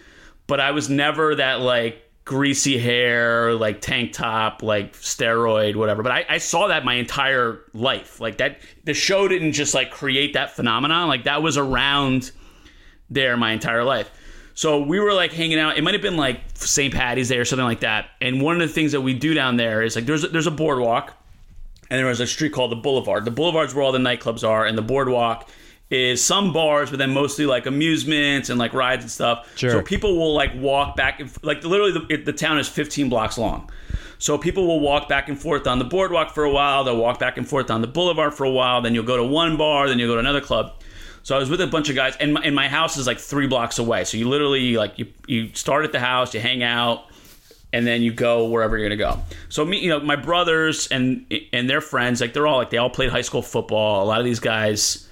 But 0.46 0.60
I 0.60 0.70
was 0.70 0.88
never 0.88 1.34
that 1.34 1.60
like 1.60 2.07
greasy 2.28 2.76
hair, 2.76 3.54
like 3.54 3.80
tank 3.80 4.12
top, 4.12 4.62
like 4.62 4.92
steroid, 4.92 5.76
whatever. 5.76 6.02
But 6.02 6.12
I, 6.12 6.26
I 6.28 6.38
saw 6.38 6.68
that 6.68 6.84
my 6.84 6.94
entire 6.94 7.60
life. 7.72 8.20
Like 8.20 8.36
that, 8.36 8.60
the 8.84 8.92
show 8.92 9.28
didn't 9.28 9.52
just 9.52 9.72
like 9.72 9.90
create 9.90 10.34
that 10.34 10.54
phenomenon. 10.54 11.08
Like 11.08 11.24
that 11.24 11.42
was 11.42 11.56
around 11.56 12.30
there 13.08 13.38
my 13.38 13.52
entire 13.52 13.82
life. 13.82 14.10
So 14.52 14.82
we 14.82 15.00
were 15.00 15.14
like 15.14 15.32
hanging 15.32 15.58
out. 15.58 15.78
It 15.78 15.82
might 15.82 15.94
have 15.94 16.02
been 16.02 16.18
like 16.18 16.42
St. 16.52 16.92
Patty's 16.92 17.30
Day 17.30 17.38
or 17.38 17.46
something 17.46 17.64
like 17.64 17.80
that. 17.80 18.10
And 18.20 18.42
one 18.42 18.60
of 18.60 18.68
the 18.68 18.74
things 18.74 18.92
that 18.92 19.00
we 19.00 19.14
do 19.14 19.32
down 19.32 19.56
there 19.56 19.80
is 19.80 19.96
like 19.96 20.04
there's 20.04 20.24
a, 20.24 20.28
there's 20.28 20.46
a 20.46 20.50
boardwalk, 20.50 21.14
and 21.88 21.98
there 21.98 22.06
was 22.06 22.20
a 22.20 22.26
street 22.26 22.52
called 22.52 22.70
the 22.70 22.76
Boulevard. 22.76 23.24
The 23.24 23.30
Boulevard's 23.30 23.74
where 23.74 23.82
all 23.82 23.92
the 23.92 23.98
nightclubs 23.98 24.46
are, 24.46 24.66
and 24.66 24.76
the 24.76 24.82
boardwalk 24.82 25.48
is 25.90 26.22
some 26.22 26.52
bars, 26.52 26.90
but 26.90 26.98
then 26.98 27.12
mostly 27.12 27.46
like 27.46 27.66
amusements 27.66 28.50
and 28.50 28.58
like 28.58 28.74
rides 28.74 29.04
and 29.04 29.10
stuff. 29.10 29.50
Sure. 29.56 29.70
So 29.70 29.82
people 29.82 30.16
will 30.16 30.34
like 30.34 30.52
walk 30.54 30.96
back 30.96 31.20
and 31.20 31.30
like 31.42 31.64
literally 31.64 31.92
the, 31.92 32.06
it, 32.10 32.24
the 32.24 32.32
town 32.32 32.58
is 32.58 32.68
15 32.68 33.08
blocks 33.08 33.38
long. 33.38 33.70
So 34.18 34.36
people 34.36 34.66
will 34.66 34.80
walk 34.80 35.08
back 35.08 35.28
and 35.28 35.40
forth 35.40 35.66
on 35.66 35.78
the 35.78 35.84
boardwalk 35.84 36.34
for 36.34 36.44
a 36.44 36.50
while. 36.50 36.84
They'll 36.84 36.96
walk 36.96 37.18
back 37.18 37.38
and 37.38 37.48
forth 37.48 37.70
on 37.70 37.80
the 37.80 37.86
boulevard 37.86 38.34
for 38.34 38.44
a 38.44 38.50
while. 38.50 38.82
Then 38.82 38.94
you'll 38.94 39.04
go 39.04 39.16
to 39.16 39.24
one 39.24 39.56
bar. 39.56 39.88
Then 39.88 39.98
you'll 39.98 40.08
go 40.08 40.14
to 40.14 40.20
another 40.20 40.40
club. 40.40 40.74
So 41.22 41.36
I 41.36 41.38
was 41.38 41.50
with 41.50 41.60
a 41.60 41.66
bunch 41.66 41.88
of 41.88 41.94
guys, 41.94 42.16
and 42.18 42.34
my, 42.34 42.40
and 42.42 42.54
my 42.54 42.68
house 42.68 42.96
is 42.96 43.06
like 43.06 43.18
three 43.18 43.46
blocks 43.46 43.78
away. 43.78 44.04
So 44.04 44.16
you 44.16 44.28
literally 44.28 44.76
like 44.76 44.98
you 44.98 45.06
you 45.26 45.54
start 45.54 45.84
at 45.84 45.92
the 45.92 46.00
house, 46.00 46.32
you 46.32 46.40
hang 46.40 46.62
out, 46.62 47.04
and 47.72 47.86
then 47.86 48.02
you 48.02 48.12
go 48.12 48.48
wherever 48.48 48.78
you're 48.78 48.88
gonna 48.88 48.96
go. 48.96 49.20
So 49.48 49.64
me, 49.64 49.78
you 49.78 49.90
know, 49.90 50.00
my 50.00 50.16
brothers 50.16 50.88
and 50.88 51.26
and 51.52 51.68
their 51.68 51.80
friends, 51.80 52.20
like 52.20 52.32
they're 52.32 52.46
all 52.46 52.56
like 52.56 52.70
they 52.70 52.78
all 52.78 52.90
played 52.90 53.10
high 53.10 53.20
school 53.20 53.42
football. 53.42 54.02
A 54.02 54.06
lot 54.06 54.18
of 54.18 54.24
these 54.24 54.40
guys 54.40 55.07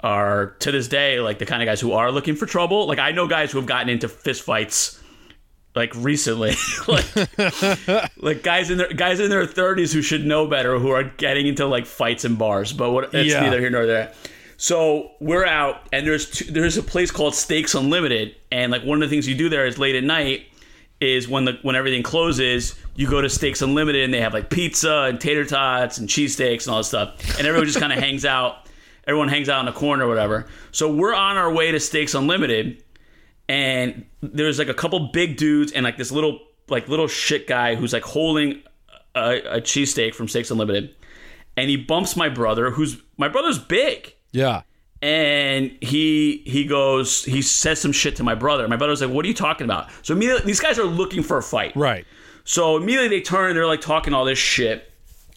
are 0.00 0.46
to 0.60 0.70
this 0.72 0.88
day 0.88 1.20
like 1.20 1.38
the 1.38 1.46
kind 1.46 1.62
of 1.62 1.66
guys 1.66 1.80
who 1.80 1.92
are 1.92 2.10
looking 2.12 2.36
for 2.36 2.46
trouble. 2.46 2.86
Like 2.86 2.98
I 2.98 3.12
know 3.12 3.26
guys 3.26 3.52
who 3.52 3.58
have 3.58 3.66
gotten 3.66 3.88
into 3.88 4.08
fist 4.08 4.42
fights 4.42 5.02
like 5.74 5.94
recently, 5.96 6.54
like 6.88 7.06
like 8.16 8.42
guys 8.42 8.70
in 8.70 8.78
their 8.78 8.88
guys 8.88 9.20
in 9.20 9.30
their 9.30 9.46
30s 9.46 9.92
who 9.92 10.02
should 10.02 10.24
know 10.26 10.46
better 10.46 10.78
who 10.78 10.90
are 10.90 11.04
getting 11.04 11.46
into 11.46 11.66
like 11.66 11.86
fights 11.86 12.24
in 12.24 12.36
bars. 12.36 12.72
But 12.72 12.90
what 12.92 13.14
it's 13.14 13.30
Yeah. 13.32 13.40
neither 13.40 13.60
here 13.60 13.70
nor 13.70 13.86
there. 13.86 14.12
So 14.60 15.12
we're 15.20 15.44
out, 15.46 15.82
and 15.92 16.04
there's 16.04 16.28
two, 16.28 16.50
there's 16.50 16.76
a 16.76 16.82
place 16.82 17.12
called 17.12 17.36
Steaks 17.36 17.76
Unlimited, 17.76 18.34
and 18.50 18.72
like 18.72 18.82
one 18.82 19.00
of 19.00 19.08
the 19.08 19.14
things 19.14 19.28
you 19.28 19.36
do 19.36 19.48
there 19.48 19.66
is 19.66 19.78
late 19.78 19.94
at 19.94 20.02
night 20.02 20.46
is 21.00 21.28
when 21.28 21.44
the 21.44 21.56
when 21.62 21.76
everything 21.76 22.02
closes, 22.02 22.74
you 22.96 23.08
go 23.08 23.20
to 23.20 23.28
Steaks 23.30 23.62
Unlimited, 23.62 24.02
and 24.02 24.12
they 24.12 24.20
have 24.20 24.34
like 24.34 24.50
pizza 24.50 25.02
and 25.08 25.20
tater 25.20 25.44
tots 25.44 25.98
and 25.98 26.08
cheesesteaks 26.08 26.64
and 26.66 26.72
all 26.72 26.78
this 26.78 26.88
stuff, 26.88 27.38
and 27.38 27.46
everyone 27.46 27.66
just 27.68 27.78
kind 27.78 27.92
of 27.92 27.98
hangs 28.02 28.24
out. 28.24 28.67
Everyone 29.08 29.28
hangs 29.28 29.48
out 29.48 29.60
in 29.60 29.66
the 29.66 29.72
corner 29.72 30.04
or 30.04 30.08
whatever. 30.08 30.46
So 30.70 30.92
we're 30.92 31.14
on 31.14 31.36
our 31.36 31.50
way 31.52 31.72
to 31.72 31.80
Steaks 31.80 32.14
Unlimited, 32.14 32.84
and 33.48 34.04
there's 34.20 34.58
like 34.58 34.68
a 34.68 34.74
couple 34.74 35.08
big 35.12 35.36
dudes 35.38 35.72
and 35.72 35.82
like 35.82 35.96
this 35.96 36.12
little 36.12 36.38
like 36.68 36.88
little 36.88 37.08
shit 37.08 37.46
guy 37.46 37.74
who's 37.74 37.94
like 37.94 38.02
holding 38.02 38.62
a, 39.14 39.56
a 39.56 39.60
cheesesteak 39.60 40.14
from 40.14 40.28
Steaks 40.28 40.50
Unlimited, 40.50 40.94
and 41.56 41.70
he 41.70 41.76
bumps 41.76 42.14
my 42.16 42.28
brother, 42.28 42.70
who's 42.70 42.98
my 43.16 43.28
brother's 43.28 43.58
big 43.58 44.14
yeah. 44.32 44.62
and 45.02 45.76
he 45.80 46.42
he 46.46 46.64
goes 46.64 47.24
he 47.24 47.42
says 47.42 47.80
some 47.80 47.92
shit 47.92 48.16
to 48.16 48.22
my 48.22 48.34
brother. 48.34 48.68
My 48.68 48.76
brother's 48.76 49.00
like, 49.00 49.10
"What 49.10 49.24
are 49.24 49.28
you 49.28 49.34
talking 49.34 49.64
about?" 49.64 49.88
So 50.02 50.14
immediately 50.14 50.46
these 50.46 50.60
guys 50.60 50.78
are 50.78 50.84
looking 50.84 51.22
for 51.22 51.38
a 51.38 51.42
fight. 51.42 51.74
Right. 51.74 52.06
So 52.44 52.76
immediately 52.76 53.08
they 53.08 53.20
turn, 53.20 53.54
they're 53.54 53.66
like 53.66 53.80
talking 53.80 54.14
all 54.14 54.24
this 54.24 54.38
shit, 54.38 54.90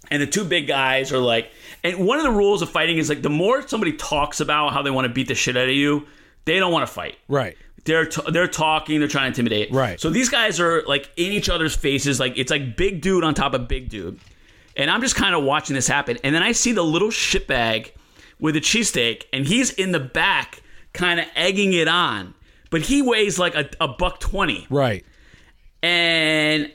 and 0.09 0.21
the 0.21 0.27
two 0.27 0.45
big 0.45 0.67
guys 0.67 1.11
are 1.11 1.19
like, 1.19 1.51
and 1.83 2.05
one 2.05 2.17
of 2.17 2.23
the 2.23 2.31
rules 2.31 2.61
of 2.61 2.69
fighting 2.69 2.97
is 2.97 3.09
like 3.09 3.21
the 3.21 3.29
more 3.29 3.67
somebody 3.67 3.93
talks 3.93 4.39
about 4.39 4.73
how 4.73 4.81
they 4.81 4.91
want 4.91 5.05
to 5.07 5.13
beat 5.13 5.27
the 5.27 5.35
shit 5.35 5.57
out 5.57 5.67
of 5.67 5.73
you, 5.75 6.05
they 6.45 6.59
don't 6.59 6.71
want 6.71 6.87
to 6.87 6.93
fight. 6.93 7.17
Right. 7.27 7.57
They're 7.85 8.05
t- 8.05 8.21
they're 8.31 8.47
talking, 8.47 8.99
they're 8.99 9.07
trying 9.07 9.23
to 9.33 9.41
intimidate. 9.41 9.71
Right. 9.71 9.99
So 9.99 10.09
these 10.11 10.29
guys 10.29 10.59
are 10.59 10.83
like 10.83 11.09
in 11.17 11.31
each 11.31 11.49
other's 11.49 11.75
faces, 11.75 12.19
like 12.19 12.33
it's 12.37 12.51
like 12.51 12.77
big 12.77 13.01
dude 13.01 13.23
on 13.23 13.33
top 13.33 13.53
of 13.55 13.67
big 13.67 13.89
dude. 13.89 14.19
And 14.77 14.89
I'm 14.89 15.01
just 15.01 15.15
kind 15.15 15.33
of 15.35 15.43
watching 15.43 15.73
this 15.73 15.87
happen. 15.87 16.17
And 16.23 16.33
then 16.33 16.43
I 16.43 16.51
see 16.53 16.71
the 16.71 16.83
little 16.83 17.09
shitbag 17.09 17.91
with 18.39 18.55
a 18.55 18.59
cheesesteak, 18.61 19.23
and 19.33 19.45
he's 19.45 19.71
in 19.71 19.91
the 19.91 19.99
back, 19.99 20.61
kind 20.93 21.19
of 21.19 21.25
egging 21.35 21.73
it 21.73 21.87
on. 21.87 22.33
But 22.69 22.81
he 22.83 23.01
weighs 23.01 23.37
like 23.37 23.53
a, 23.55 23.69
a 23.81 23.87
buck 23.87 24.19
twenty, 24.19 24.65
Right. 24.69 25.03
and 25.83 26.71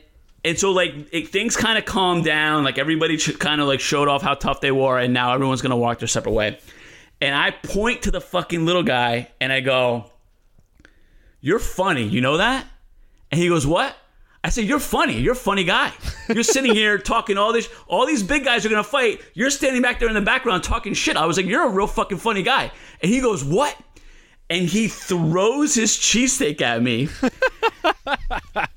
and 0.46 0.56
so 0.56 0.70
like 0.70 0.94
it, 1.12 1.28
things 1.28 1.56
kind 1.56 1.76
of 1.76 1.84
calmed 1.84 2.24
down. 2.24 2.62
Like 2.62 2.78
everybody 2.78 3.18
kind 3.18 3.60
of 3.60 3.66
like 3.66 3.80
showed 3.80 4.06
off 4.06 4.22
how 4.22 4.34
tough 4.34 4.60
they 4.60 4.70
were, 4.70 4.96
and 4.96 5.12
now 5.12 5.34
everyone's 5.34 5.60
gonna 5.60 5.76
walk 5.76 5.98
their 5.98 6.08
separate 6.08 6.32
way. 6.32 6.58
And 7.20 7.34
I 7.34 7.50
point 7.50 8.02
to 8.02 8.12
the 8.12 8.20
fucking 8.20 8.64
little 8.64 8.84
guy, 8.84 9.28
and 9.40 9.52
I 9.52 9.58
go, 9.60 10.08
"You're 11.40 11.58
funny, 11.58 12.04
you 12.04 12.20
know 12.20 12.36
that?" 12.36 12.64
And 13.32 13.40
he 13.40 13.48
goes, 13.48 13.66
"What?" 13.66 13.96
I 14.44 14.50
said, 14.50 14.66
"You're 14.66 14.78
funny. 14.78 15.18
You're 15.18 15.32
a 15.32 15.36
funny 15.36 15.64
guy. 15.64 15.92
You're 16.28 16.44
sitting 16.44 16.72
here 16.72 16.96
talking 17.12 17.38
all 17.38 17.52
this. 17.52 17.68
All 17.88 18.06
these 18.06 18.22
big 18.22 18.44
guys 18.44 18.64
are 18.64 18.68
gonna 18.68 18.84
fight. 18.84 19.20
You're 19.34 19.50
standing 19.50 19.82
back 19.82 19.98
there 19.98 20.08
in 20.08 20.14
the 20.14 20.20
background 20.20 20.62
talking 20.62 20.94
shit." 20.94 21.16
I 21.16 21.26
was 21.26 21.36
like, 21.36 21.46
"You're 21.46 21.66
a 21.66 21.70
real 21.70 21.88
fucking 21.88 22.18
funny 22.18 22.44
guy." 22.44 22.70
And 23.02 23.10
he 23.10 23.20
goes, 23.20 23.42
"What?" 23.42 23.76
And 24.48 24.68
he 24.68 24.86
throws 24.86 25.74
his 25.74 25.96
cheesesteak 25.96 26.60
at 26.60 26.80
me. 26.80 27.08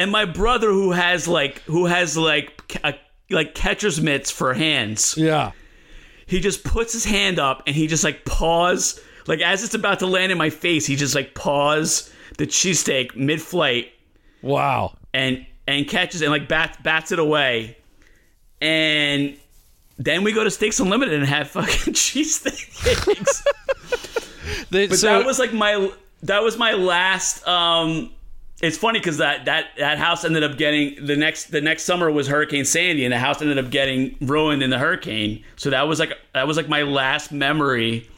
and 0.00 0.10
my 0.10 0.24
brother, 0.24 0.68
who 0.70 0.90
has 0.92 1.28
like 1.28 1.60
who 1.62 1.86
has 1.86 2.16
like 2.16 2.66
ca- 2.68 2.98
like 3.30 3.54
catcher's 3.54 4.00
mitts 4.00 4.30
for 4.30 4.54
hands, 4.54 5.14
Yeah. 5.16 5.52
he 6.26 6.40
just 6.40 6.64
puts 6.64 6.92
his 6.92 7.04
hand 7.04 7.38
up 7.38 7.62
and 7.66 7.76
he 7.76 7.86
just 7.86 8.02
like 8.02 8.24
paws 8.24 8.98
like 9.26 9.40
as 9.40 9.62
it's 9.62 9.74
about 9.74 9.98
to 10.00 10.06
land 10.06 10.32
in 10.32 10.38
my 10.38 10.50
face, 10.50 10.86
he 10.86 10.96
just 10.96 11.14
like 11.14 11.34
paws 11.34 12.12
the 12.38 12.46
cheesesteak 12.46 13.14
mid 13.14 13.40
flight 13.40 13.92
Wow. 14.42 14.96
and 15.14 15.46
and 15.68 15.86
catches 15.86 16.22
and 16.22 16.30
like 16.32 16.48
bats 16.48 16.78
bats 16.82 17.12
it 17.12 17.18
away. 17.18 17.76
And 18.60 19.36
then 19.98 20.24
we 20.24 20.32
go 20.32 20.42
to 20.44 20.50
Steaks 20.50 20.80
Unlimited 20.80 21.14
and 21.14 21.24
have 21.26 21.48
fucking 21.50 21.94
cheesesteaks. 21.94 23.42
But 24.70 24.92
so, 24.94 25.06
that 25.18 25.26
was 25.26 25.38
like 25.38 25.52
my 25.52 25.90
that 26.22 26.42
was 26.42 26.56
my 26.56 26.72
last 26.74 27.46
um 27.46 28.10
it's 28.60 28.76
funny 28.76 28.98
because 28.98 29.18
that, 29.18 29.46
that 29.46 29.66
that 29.78 29.98
house 29.98 30.24
ended 30.24 30.42
up 30.42 30.58
getting 30.58 31.04
the 31.04 31.16
next 31.16 31.46
the 31.46 31.60
next 31.60 31.84
summer 31.84 32.10
was 32.10 32.28
Hurricane 32.28 32.64
Sandy 32.64 33.04
and 33.04 33.12
the 33.12 33.18
house 33.18 33.40
ended 33.40 33.58
up 33.58 33.70
getting 33.70 34.16
ruined 34.20 34.62
in 34.62 34.70
the 34.70 34.78
hurricane. 34.78 35.44
So 35.56 35.70
that 35.70 35.88
was 35.88 35.98
like 35.98 36.12
that 36.34 36.46
was 36.46 36.56
like 36.56 36.68
my 36.68 36.82
last 36.82 37.32
memory 37.32 38.08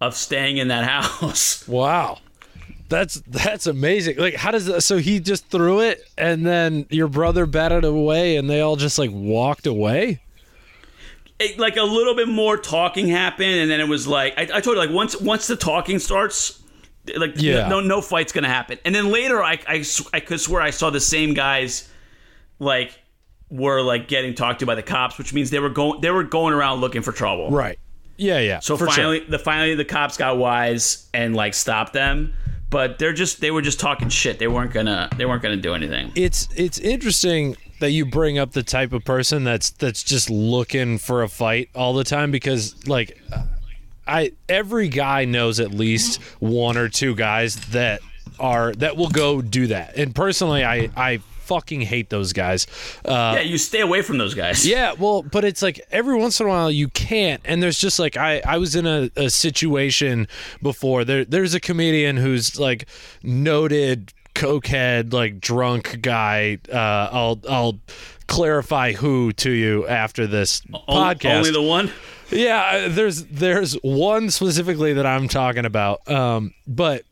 of 0.00 0.14
staying 0.14 0.58
in 0.58 0.68
that 0.68 0.84
house. 0.88 1.66
wow. 1.66 2.18
That's 2.88 3.20
that's 3.26 3.66
amazing. 3.66 4.16
Like, 4.16 4.34
how 4.34 4.50
does 4.50 4.64
that? 4.66 4.80
So 4.80 4.96
he 4.96 5.20
just 5.20 5.46
threw 5.48 5.80
it, 5.80 6.08
and 6.16 6.46
then 6.46 6.86
your 6.88 7.08
brother 7.08 7.44
batted 7.44 7.84
away, 7.84 8.36
and 8.36 8.48
they 8.48 8.62
all 8.62 8.76
just 8.76 8.98
like 8.98 9.10
walked 9.12 9.66
away. 9.66 10.20
It, 11.38 11.58
like 11.58 11.76
a 11.76 11.82
little 11.82 12.16
bit 12.16 12.28
more 12.28 12.56
talking 12.56 13.08
happened, 13.08 13.60
and 13.60 13.70
then 13.70 13.78
it 13.78 13.88
was 13.88 14.06
like 14.06 14.38
I, 14.38 14.42
I 14.42 14.60
told 14.62 14.76
you 14.76 14.76
like 14.76 14.90
once 14.90 15.20
once 15.20 15.46
the 15.48 15.56
talking 15.56 15.98
starts, 15.98 16.57
like 17.16 17.32
Yeah. 17.36 17.68
no 17.68 17.80
no 17.80 18.00
fight's 18.00 18.32
gonna 18.32 18.48
happen. 18.48 18.78
And 18.84 18.94
then 18.94 19.10
later 19.10 19.42
I, 19.42 19.58
I, 19.66 19.84
I 20.12 20.20
could 20.20 20.40
swear 20.40 20.60
I 20.60 20.70
saw 20.70 20.90
the 20.90 21.00
same 21.00 21.34
guys 21.34 21.88
like 22.58 22.98
were 23.50 23.80
like 23.80 24.08
getting 24.08 24.34
talked 24.34 24.60
to 24.60 24.66
by 24.66 24.74
the 24.74 24.82
cops, 24.82 25.16
which 25.18 25.32
means 25.32 25.50
they 25.50 25.58
were 25.60 25.70
going 25.70 26.00
they 26.00 26.10
were 26.10 26.24
going 26.24 26.54
around 26.54 26.80
looking 26.80 27.02
for 27.02 27.12
trouble. 27.12 27.50
Right. 27.50 27.78
Yeah. 28.16 28.40
Yeah. 28.40 28.60
So 28.60 28.76
for 28.76 28.86
sure. 28.86 28.94
finally, 28.94 29.20
the 29.20 29.38
finally 29.38 29.74
the 29.74 29.84
cops 29.84 30.16
got 30.16 30.36
wise 30.38 31.08
and 31.14 31.34
like 31.34 31.54
stopped 31.54 31.92
them. 31.92 32.34
But 32.70 32.98
they're 32.98 33.14
just 33.14 33.40
they 33.40 33.50
were 33.50 33.62
just 33.62 33.80
talking 33.80 34.10
shit. 34.10 34.38
They 34.38 34.48
weren't 34.48 34.72
gonna 34.72 35.08
they 35.16 35.24
weren't 35.24 35.42
gonna 35.42 35.56
do 35.56 35.74
anything. 35.74 36.12
it's 36.14 36.48
it's 36.54 36.78
interesting 36.78 37.56
that 37.80 37.92
you 37.92 38.04
bring 38.04 38.38
up 38.38 38.52
the 38.52 38.62
type 38.62 38.92
of 38.92 39.04
person 39.04 39.44
that's 39.44 39.70
that's 39.70 40.02
just 40.02 40.28
looking 40.28 40.98
for 40.98 41.22
a 41.22 41.28
fight 41.28 41.70
all 41.74 41.94
the 41.94 42.04
time 42.04 42.30
because 42.30 42.74
like 42.86 43.18
I 44.08 44.32
every 44.48 44.88
guy 44.88 45.24
knows 45.26 45.60
at 45.60 45.70
least 45.72 46.20
one 46.40 46.76
or 46.76 46.88
two 46.88 47.14
guys 47.14 47.56
that 47.70 48.00
are 48.40 48.72
that 48.74 48.96
will 48.96 49.10
go 49.10 49.42
do 49.42 49.66
that. 49.68 49.96
And 49.96 50.14
personally 50.14 50.64
I 50.64 50.90
I 50.96 51.18
fucking 51.42 51.80
hate 51.80 52.10
those 52.10 52.32
guys. 52.32 52.66
Uh 53.04 53.34
yeah, 53.36 53.40
you 53.40 53.56
stay 53.58 53.80
away 53.80 54.02
from 54.02 54.18
those 54.18 54.34
guys. 54.34 54.66
yeah, 54.66 54.92
well, 54.98 55.22
but 55.22 55.44
it's 55.44 55.62
like 55.62 55.80
every 55.90 56.14
once 56.16 56.40
in 56.40 56.46
a 56.46 56.48
while 56.48 56.70
you 56.70 56.88
can't, 56.88 57.40
and 57.44 57.62
there's 57.62 57.78
just 57.78 57.98
like 57.98 58.16
I 58.16 58.40
I 58.46 58.58
was 58.58 58.76
in 58.76 58.86
a, 58.86 59.10
a 59.16 59.30
situation 59.30 60.28
before. 60.62 61.04
There 61.04 61.24
there's 61.24 61.54
a 61.54 61.60
comedian 61.60 62.16
who's 62.18 62.58
like 62.60 62.86
noted 63.22 64.12
cokehead, 64.34 65.12
like 65.12 65.40
drunk 65.40 66.00
guy. 66.00 66.58
Uh, 66.72 66.76
I'll 67.10 67.40
I'll 67.48 67.78
clarify 68.26 68.92
who 68.92 69.32
to 69.32 69.50
you 69.50 69.86
after 69.88 70.26
this 70.26 70.62
O- 70.72 70.78
podcast. 70.86 71.36
Only 71.38 71.50
the 71.50 71.62
one. 71.62 71.90
Yeah, 72.30 72.88
there's 72.88 73.24
there's 73.24 73.74
one 73.82 74.30
specifically 74.30 74.92
that 74.94 75.06
I'm 75.06 75.28
talking 75.28 75.64
about. 75.64 76.08
Um, 76.10 76.54
but 76.66 77.04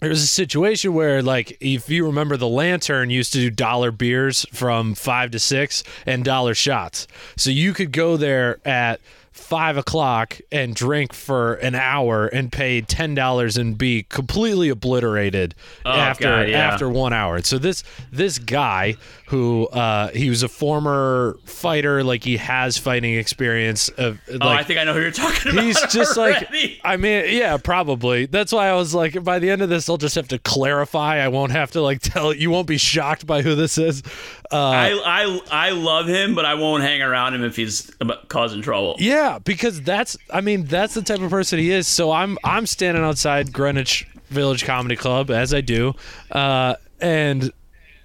there 0.00 0.10
was 0.10 0.22
a 0.22 0.26
situation 0.26 0.94
where, 0.94 1.22
like, 1.22 1.56
if 1.60 1.88
you 1.88 2.06
remember, 2.06 2.36
the 2.36 2.48
Lantern 2.48 3.08
used 3.08 3.32
to 3.34 3.38
do 3.38 3.50
dollar 3.50 3.92
beers 3.92 4.44
from 4.52 4.94
five 4.94 5.30
to 5.30 5.38
six 5.38 5.84
and 6.06 6.24
dollar 6.24 6.54
shots. 6.54 7.06
So 7.36 7.50
you 7.50 7.72
could 7.72 7.92
go 7.92 8.16
there 8.16 8.58
at 8.66 9.00
five 9.30 9.76
o'clock 9.76 10.40
and 10.50 10.74
drink 10.74 11.12
for 11.12 11.54
an 11.54 11.74
hour 11.74 12.26
and 12.26 12.50
pay 12.50 12.80
ten 12.80 13.14
dollars 13.14 13.56
and 13.56 13.78
be 13.78 14.04
completely 14.08 14.68
obliterated 14.70 15.54
after 15.84 16.24
God, 16.24 16.48
yeah. 16.48 16.58
after 16.58 16.88
one 16.88 17.12
hour. 17.12 17.40
So 17.42 17.58
this 17.58 17.84
this 18.10 18.38
guy 18.38 18.96
who 19.32 19.66
uh, 19.68 20.08
he 20.08 20.28
was 20.28 20.42
a 20.42 20.48
former 20.48 21.38
fighter, 21.46 22.04
like 22.04 22.22
he 22.22 22.36
has 22.36 22.76
fighting 22.76 23.14
experience. 23.14 23.88
Of 23.88 24.20
Oh, 24.28 24.36
like, 24.36 24.60
I 24.60 24.62
think 24.62 24.78
I 24.78 24.84
know 24.84 24.92
who 24.92 25.00
you're 25.00 25.10
talking 25.10 25.52
about. 25.52 25.64
He's 25.64 25.80
just 25.90 26.18
like. 26.18 26.46
I 26.84 26.98
mean, 26.98 27.24
yeah, 27.34 27.56
probably. 27.56 28.26
That's 28.26 28.52
why 28.52 28.68
I 28.68 28.74
was 28.74 28.94
like, 28.94 29.24
by 29.24 29.38
the 29.38 29.48
end 29.48 29.62
of 29.62 29.70
this, 29.70 29.88
I'll 29.88 29.96
just 29.96 30.16
have 30.16 30.28
to 30.28 30.38
clarify. 30.38 31.16
I 31.16 31.28
won't 31.28 31.50
have 31.52 31.70
to 31.70 31.80
like 31.80 32.00
tell. 32.02 32.34
You 32.34 32.50
won't 32.50 32.66
be 32.66 32.76
shocked 32.76 33.26
by 33.26 33.40
who 33.40 33.54
this 33.54 33.78
is. 33.78 34.02
Uh, 34.52 34.56
I, 34.58 34.90
I 35.50 35.68
I 35.68 35.70
love 35.70 36.08
him, 36.08 36.34
but 36.34 36.44
I 36.44 36.52
won't 36.52 36.82
hang 36.82 37.00
around 37.00 37.32
him 37.32 37.42
if 37.42 37.56
he's 37.56 37.90
causing 38.28 38.60
trouble. 38.60 38.96
yeah, 38.98 39.38
because 39.42 39.80
that's. 39.80 40.14
I 40.30 40.42
mean, 40.42 40.64
that's 40.64 40.92
the 40.92 41.00
type 41.00 41.20
of 41.22 41.30
person 41.30 41.58
he 41.58 41.70
is. 41.70 41.88
So 41.88 42.12
I'm 42.12 42.36
I'm 42.44 42.66
standing 42.66 43.02
outside 43.02 43.50
Greenwich 43.50 44.06
Village 44.28 44.66
Comedy 44.66 44.96
Club 44.96 45.30
as 45.30 45.54
I 45.54 45.62
do, 45.62 45.94
uh, 46.30 46.74
and 47.00 47.50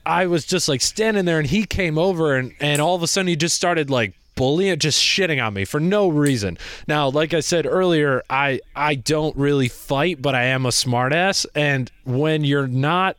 I 0.07 0.27
was 0.27 0.45
just 0.45 0.69
like 0.69 0.79
standing 0.81 1.25
there, 1.25 1.37
and 1.37 1.47
he 1.47 1.65
came 1.65 1.97
over, 1.97 2.35
and 2.35 2.53
and 2.59 2.81
all 2.81 2.95
of 2.95 3.03
a 3.03 3.07
sudden 3.07 3.27
he 3.27 3.35
just 3.35 3.55
started 3.55 3.89
like 3.89 4.13
bullying, 4.35 4.79
just 4.79 5.03
shitting 5.03 5.45
on 5.45 5.53
me 5.53 5.65
for 5.65 5.81
no 5.81 6.07
reason. 6.07 6.57
Now, 6.87 7.09
like 7.09 7.33
I 7.33 7.41
said 7.41 7.65
earlier, 7.65 8.23
I 8.29 8.61
I 8.73 8.95
don't 8.95 9.35
really 9.35 9.67
fight, 9.67 10.21
but 10.21 10.33
I 10.33 10.45
am 10.45 10.65
a 10.65 10.69
smartass, 10.69 11.45
and 11.53 11.91
when 12.05 12.45
you're 12.45 12.67
not 12.67 13.17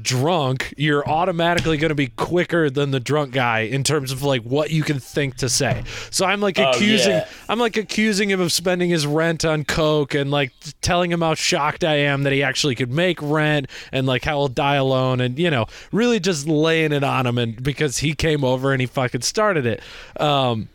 drunk, 0.00 0.72
you're 0.76 1.06
automatically 1.06 1.76
going 1.76 1.90
to 1.90 1.94
be 1.94 2.08
quicker 2.08 2.70
than 2.70 2.90
the 2.90 3.00
drunk 3.00 3.32
guy 3.32 3.60
in 3.60 3.84
terms 3.84 4.10
of 4.10 4.22
like 4.22 4.42
what 4.42 4.70
you 4.70 4.82
can 4.82 4.98
think 4.98 5.36
to 5.36 5.48
say. 5.48 5.82
So 6.10 6.24
I'm 6.24 6.40
like 6.40 6.58
accusing 6.58 7.12
yeah. 7.12 7.28
I'm 7.48 7.58
like 7.58 7.76
accusing 7.76 8.30
him 8.30 8.40
of 8.40 8.52
spending 8.52 8.88
his 8.88 9.06
rent 9.06 9.44
on 9.44 9.64
coke 9.64 10.14
and 10.14 10.30
like 10.30 10.52
telling 10.80 11.12
him 11.12 11.20
how 11.20 11.34
shocked 11.34 11.84
I 11.84 11.96
am 11.96 12.22
that 12.22 12.32
he 12.32 12.42
actually 12.42 12.74
could 12.74 12.90
make 12.90 13.20
rent 13.20 13.66
and 13.92 14.06
like 14.06 14.24
how 14.24 14.38
he'll 14.38 14.48
die 14.48 14.76
alone 14.76 15.20
and 15.20 15.38
you 15.38 15.50
know, 15.50 15.66
really 15.92 16.20
just 16.20 16.46
laying 16.48 16.92
it 16.92 17.04
on 17.04 17.26
him 17.26 17.36
and 17.36 17.62
because 17.62 17.98
he 17.98 18.14
came 18.14 18.44
over 18.44 18.72
and 18.72 18.80
he 18.80 18.86
fucking 18.86 19.22
started 19.22 19.66
it. 19.66 19.82
Um 20.18 20.68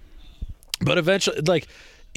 but 0.81 0.99
eventually 0.99 1.41
like 1.41 1.67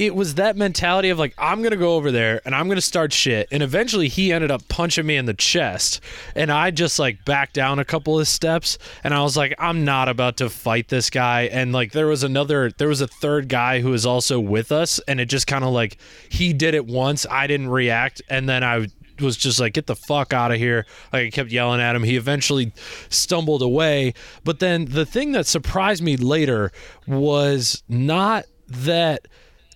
it 0.01 0.15
was 0.15 0.33
that 0.33 0.57
mentality 0.57 1.11
of 1.11 1.19
like 1.19 1.35
I'm 1.37 1.61
gonna 1.61 1.77
go 1.77 1.93
over 1.93 2.11
there 2.11 2.41
and 2.43 2.55
I'm 2.55 2.67
gonna 2.67 2.81
start 2.81 3.13
shit, 3.13 3.47
and 3.51 3.61
eventually 3.61 4.07
he 4.07 4.33
ended 4.33 4.49
up 4.49 4.67
punching 4.67 5.05
me 5.05 5.15
in 5.15 5.27
the 5.27 5.35
chest, 5.35 6.01
and 6.35 6.51
I 6.51 6.71
just 6.71 6.97
like 6.97 7.23
backed 7.23 7.53
down 7.53 7.77
a 7.77 7.85
couple 7.85 8.19
of 8.19 8.27
steps, 8.27 8.79
and 9.03 9.13
I 9.13 9.21
was 9.21 9.37
like 9.37 9.53
I'm 9.59 9.85
not 9.85 10.09
about 10.09 10.37
to 10.37 10.49
fight 10.49 10.87
this 10.87 11.11
guy, 11.11 11.43
and 11.43 11.71
like 11.71 11.91
there 11.91 12.07
was 12.07 12.23
another, 12.23 12.71
there 12.71 12.87
was 12.87 13.01
a 13.01 13.07
third 13.07 13.47
guy 13.47 13.81
who 13.81 13.91
was 13.91 14.03
also 14.03 14.39
with 14.39 14.71
us, 14.71 14.99
and 15.07 15.19
it 15.19 15.25
just 15.25 15.45
kind 15.45 15.63
of 15.63 15.69
like 15.69 15.99
he 16.29 16.51
did 16.51 16.73
it 16.73 16.87
once, 16.87 17.27
I 17.29 17.45
didn't 17.45 17.69
react, 17.69 18.23
and 18.27 18.49
then 18.49 18.63
I 18.63 18.87
was 19.19 19.37
just 19.37 19.59
like 19.59 19.73
get 19.73 19.85
the 19.85 19.95
fuck 19.95 20.33
out 20.33 20.49
of 20.49 20.57
here. 20.57 20.87
Like 21.13 21.27
i 21.27 21.29
kept 21.29 21.51
yelling 21.51 21.79
at 21.79 21.95
him. 21.95 22.01
He 22.01 22.15
eventually 22.15 22.73
stumbled 23.09 23.61
away. 23.61 24.15
But 24.43 24.57
then 24.57 24.85
the 24.85 25.05
thing 25.05 25.33
that 25.33 25.45
surprised 25.45 26.01
me 26.01 26.17
later 26.17 26.71
was 27.05 27.83
not 27.87 28.45
that 28.67 29.27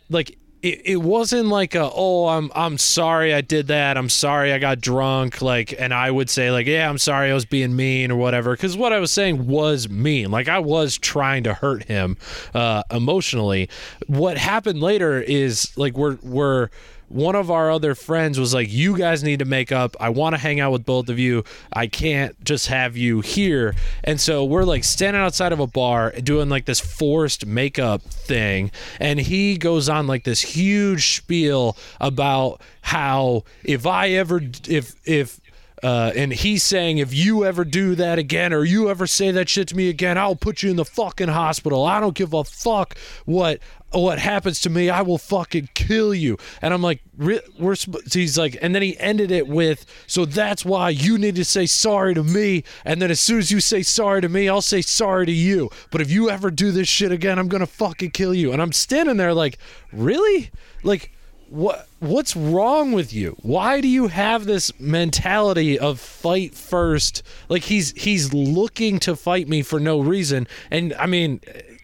like 0.09 0.37
it, 0.61 0.81
it 0.83 0.95
wasn't 0.97 1.47
like 1.49 1.75
a 1.75 1.91
oh 1.93 2.27
I'm 2.27 2.51
I'm 2.55 2.77
sorry 2.77 3.33
I 3.33 3.41
did 3.41 3.67
that. 3.67 3.97
I'm 3.97 4.09
sorry 4.09 4.51
I 4.51 4.57
got 4.57 4.81
drunk 4.81 5.41
like 5.41 5.73
and 5.77 5.93
I 5.93 6.09
would 6.09 6.29
say 6.29 6.49
like 6.51 6.65
yeah 6.65 6.89
I'm 6.89 6.97
sorry 6.97 7.29
I 7.29 7.33
was 7.33 7.45
being 7.45 7.75
mean 7.75 8.11
or 8.11 8.15
whatever 8.15 8.53
because 8.53 8.75
what 8.75 8.91
I 8.91 8.99
was 8.99 9.11
saying 9.11 9.45
was 9.47 9.87
mean. 9.89 10.31
Like 10.31 10.49
I 10.49 10.59
was 10.59 10.97
trying 10.97 11.43
to 11.43 11.53
hurt 11.53 11.83
him 11.83 12.17
uh, 12.53 12.83
emotionally. 12.89 13.69
What 14.07 14.37
happened 14.37 14.81
later 14.81 15.21
is 15.21 15.71
like 15.77 15.95
we're 15.95 16.17
we're 16.23 16.69
one 17.07 17.35
of 17.35 17.51
our 17.51 17.71
other 17.71 17.95
friends 17.95 18.39
was 18.39 18.53
like, 18.53 18.71
"You 18.71 18.97
guys 18.97 19.23
need 19.23 19.39
to 19.39 19.45
make 19.45 19.71
up. 19.71 19.95
I 19.99 20.09
want 20.09 20.33
to 20.33 20.37
hang 20.37 20.59
out 20.59 20.71
with 20.71 20.85
both 20.85 21.09
of 21.09 21.19
you. 21.19 21.43
I 21.71 21.87
can't 21.87 22.41
just 22.43 22.67
have 22.67 22.97
you 22.97 23.21
here." 23.21 23.75
And 24.03 24.19
so 24.19 24.43
we're 24.43 24.63
like 24.63 24.83
standing 24.83 25.21
outside 25.21 25.51
of 25.51 25.59
a 25.59 25.67
bar 25.67 26.11
doing 26.23 26.49
like 26.49 26.65
this 26.65 26.79
forced 26.79 27.45
makeup 27.45 28.01
thing, 28.01 28.71
and 28.99 29.19
he 29.19 29.57
goes 29.57 29.89
on 29.89 30.07
like 30.07 30.23
this 30.23 30.41
huge 30.41 31.15
spiel 31.15 31.77
about 31.99 32.61
how 32.81 33.43
if 33.63 33.85
I 33.85 34.09
ever 34.09 34.41
if 34.67 34.95
if 35.05 35.39
uh, 35.85 36.11
and 36.15 36.33
he's 36.33 36.63
saying, 36.63 36.97
if 36.97 37.13
you 37.13 37.45
ever 37.45 37.63
do 37.63 37.93
that 37.93 38.17
again 38.17 38.51
or 38.51 38.63
you 38.63 38.89
ever 38.89 39.05
say 39.05 39.29
that 39.29 39.47
shit 39.47 39.67
to 39.67 39.75
me 39.75 39.87
again, 39.87 40.17
I'll 40.17 40.35
put 40.35 40.63
you 40.63 40.71
in 40.71 40.77
the 40.77 40.83
fucking 40.83 41.27
hospital. 41.27 41.85
I 41.85 41.99
don't 41.99 42.15
give 42.15 42.33
a 42.33 42.43
fuck 42.43 42.97
what 43.25 43.59
what 43.91 44.17
happens 44.17 44.59
to 44.61 44.71
me. 44.71 44.89
I 44.89 45.03
will 45.03 45.19
fucking 45.19 45.69
kill 45.75 46.15
you. 46.15 46.39
And 46.63 46.73
I'm 46.73 46.81
like, 46.81 47.01
we're. 47.15 47.75
He's 48.11 48.35
like, 48.35 48.57
and 48.63 48.73
then 48.73 48.81
he 48.81 48.97
ended 48.97 49.29
it 49.29 49.47
with, 49.47 49.85
so 50.07 50.25
that's 50.25 50.65
why 50.65 50.89
you 50.89 51.19
need 51.19 51.35
to 51.35 51.45
say 51.45 51.67
sorry 51.67 52.15
to 52.15 52.23
me. 52.23 52.63
And 52.83 52.99
then 52.99 53.11
as 53.11 53.19
soon 53.19 53.37
as 53.37 53.51
you 53.51 53.59
say 53.59 53.83
sorry 53.83 54.21
to 54.21 54.27
me, 54.27 54.49
I'll 54.49 54.63
say 54.63 54.81
sorry 54.81 55.27
to 55.27 55.31
you. 55.31 55.69
But 55.91 56.01
if 56.01 56.09
you 56.09 56.31
ever 56.31 56.49
do 56.49 56.71
this 56.71 56.87
shit 56.87 57.11
again, 57.11 57.37
I'm 57.37 57.47
gonna 57.47 57.67
fucking 57.67 58.09
kill 58.09 58.33
you. 58.33 58.51
And 58.51 58.59
I'm 58.59 58.71
standing 58.71 59.17
there 59.17 59.35
like, 59.35 59.59
really? 59.93 60.49
Like 60.81 61.11
what 61.55 61.87
what's 61.99 62.35
wrong 62.35 62.91
with 62.91 63.13
you? 63.13 63.37
Why 63.41 63.79
do 63.79 63.87
you 63.87 64.07
have 64.07 64.45
this 64.45 64.77
mentality 64.77 65.79
of 65.79 65.99
fight 66.01 66.53
first? 66.53 67.23
Like 67.47 67.63
he's 67.63 67.93
he's 67.93 68.33
looking 68.33 68.99
to 68.99 69.15
fight 69.15 69.47
me 69.47 69.61
for 69.61 69.79
no 69.79 70.01
reason. 70.01 70.47
And 70.69 70.93
I 70.95 71.05
mean, 71.05 71.39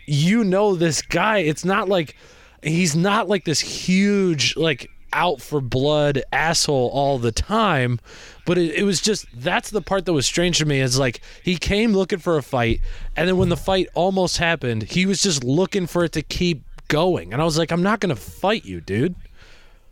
you 0.05 0.43
know 0.43 0.75
this 0.75 1.01
guy, 1.01 1.39
it's 1.39 1.63
not 1.63 1.87
like 1.87 2.17
he's 2.61 2.95
not 2.97 3.29
like 3.29 3.45
this 3.45 3.61
huge 3.61 4.57
like 4.57 4.91
out 5.13 5.41
for 5.41 5.59
blood 5.61 6.21
asshole 6.31 6.89
all 6.93 7.17
the 7.17 7.33
time 7.33 7.99
but 8.45 8.57
it, 8.57 8.75
it, 8.75 8.83
was 8.83 9.01
just 9.01 9.25
that's 9.33 9.69
the 9.69 9.81
part 9.81 10.05
that 10.05 10.13
was 10.13 10.25
strange 10.25 10.57
to 10.57 10.65
me 10.65 10.79
is 10.79 10.97
like 10.97 11.19
he 11.43 11.57
came 11.57 11.91
looking 11.91 12.17
for 12.17 12.37
a 12.37 12.41
fight 12.41 12.79
and 13.17 13.27
then 13.27 13.35
when 13.35 13.49
the 13.49 13.57
fight 13.57 13.89
almost 13.93 14.37
happened 14.37 14.83
he 14.83 15.05
was 15.05 15.21
just 15.21 15.43
looking 15.43 15.85
for 15.85 16.05
it 16.05 16.13
to 16.13 16.21
keep 16.21 16.63
going 16.87 17.33
and 17.33 17.41
i 17.41 17.45
was 17.45 17.57
like 17.57 17.71
i'm 17.71 17.83
not 17.83 17.99
gonna 17.99 18.15
fight 18.15 18.63
you 18.63 18.79
dude 18.79 19.13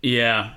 yeah, 0.01 0.53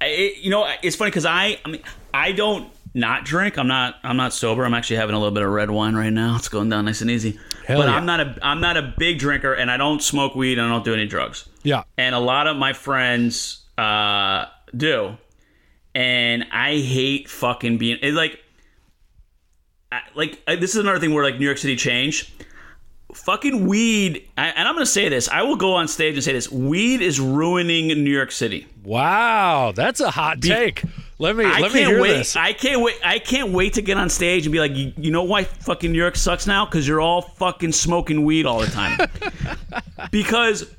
it, 0.00 0.38
you 0.38 0.50
know, 0.50 0.70
it's 0.82 0.96
funny 0.96 1.10
because 1.10 1.26
I, 1.26 1.58
I 1.64 1.68
mean, 1.68 1.82
I 2.12 2.32
don't 2.32 2.70
not 2.94 3.24
drink. 3.24 3.58
I'm 3.58 3.66
not. 3.66 3.96
I'm 4.04 4.16
not 4.16 4.32
sober. 4.32 4.64
I'm 4.64 4.74
actually 4.74 4.96
having 4.96 5.14
a 5.14 5.18
little 5.18 5.34
bit 5.34 5.42
of 5.42 5.50
red 5.50 5.70
wine 5.70 5.96
right 5.96 6.12
now. 6.12 6.36
It's 6.44 6.48
going 6.48 6.68
down 6.68 6.84
nice 6.84 7.00
and 7.00 7.10
easy. 7.10 7.38
Hell 7.66 7.80
but 7.80 7.88
yeah. 7.88 7.96
I'm 7.96 8.06
not 8.06 8.20
a. 8.20 8.38
I'm 8.42 8.60
not 8.60 8.76
a 8.76 8.94
big 8.96 9.18
drinker, 9.18 9.52
and 9.52 9.70
I 9.70 9.76
don't 9.76 10.02
smoke 10.02 10.34
weed, 10.34 10.58
and 10.58 10.66
I 10.66 10.70
don't 10.70 10.84
do 10.84 10.94
any 10.94 11.06
drugs. 11.06 11.48
Yeah. 11.62 11.82
And 11.98 12.14
a 12.14 12.20
lot 12.20 12.46
of 12.46 12.56
my 12.56 12.72
friends 12.72 13.64
uh, 13.76 14.46
do, 14.76 15.16
and 15.94 16.46
I 16.52 16.76
hate 16.76 17.28
fucking 17.28 17.78
being 17.78 17.98
like. 18.14 18.40
Like 20.16 20.44
this 20.46 20.74
is 20.74 20.76
another 20.76 20.98
thing 20.98 21.14
where 21.14 21.22
like 21.22 21.38
New 21.38 21.44
York 21.44 21.58
City 21.58 21.76
changed 21.76 22.28
fucking 23.14 23.66
weed 23.66 24.28
and 24.36 24.68
i'm 24.68 24.74
gonna 24.74 24.84
say 24.84 25.08
this 25.08 25.28
i 25.28 25.42
will 25.42 25.56
go 25.56 25.72
on 25.72 25.86
stage 25.86 26.14
and 26.14 26.24
say 26.24 26.32
this 26.32 26.50
weed 26.50 27.00
is 27.00 27.20
ruining 27.20 27.88
new 27.88 28.10
york 28.10 28.32
city. 28.32 28.66
Wow 28.82 29.72
that's 29.74 30.00
a 30.00 30.10
hot 30.10 30.42
take. 30.42 30.82
Let 31.18 31.36
me 31.36 31.44
I 31.44 31.60
let 31.60 31.72
me 31.72 31.84
hear 31.84 32.00
wait, 32.02 32.18
this. 32.18 32.36
I 32.36 32.52
can't 32.52 32.82
wait 32.82 32.96
i 33.04 33.18
can't 33.18 33.52
wait 33.52 33.74
to 33.74 33.82
get 33.82 33.96
on 33.96 34.10
stage 34.10 34.46
and 34.46 34.52
be 34.52 34.58
like 34.58 34.74
you, 34.74 34.92
you 34.96 35.10
know 35.10 35.22
why 35.22 35.44
fucking 35.44 35.92
new 35.92 35.98
york 35.98 36.16
sucks 36.16 36.46
now? 36.46 36.64
Because 36.66 36.86
you're 36.86 37.00
all 37.00 37.22
fucking 37.22 37.72
smoking 37.72 38.24
weed 38.24 38.46
all 38.46 38.60
the 38.60 38.66
time. 38.66 38.98
Because 40.10 40.74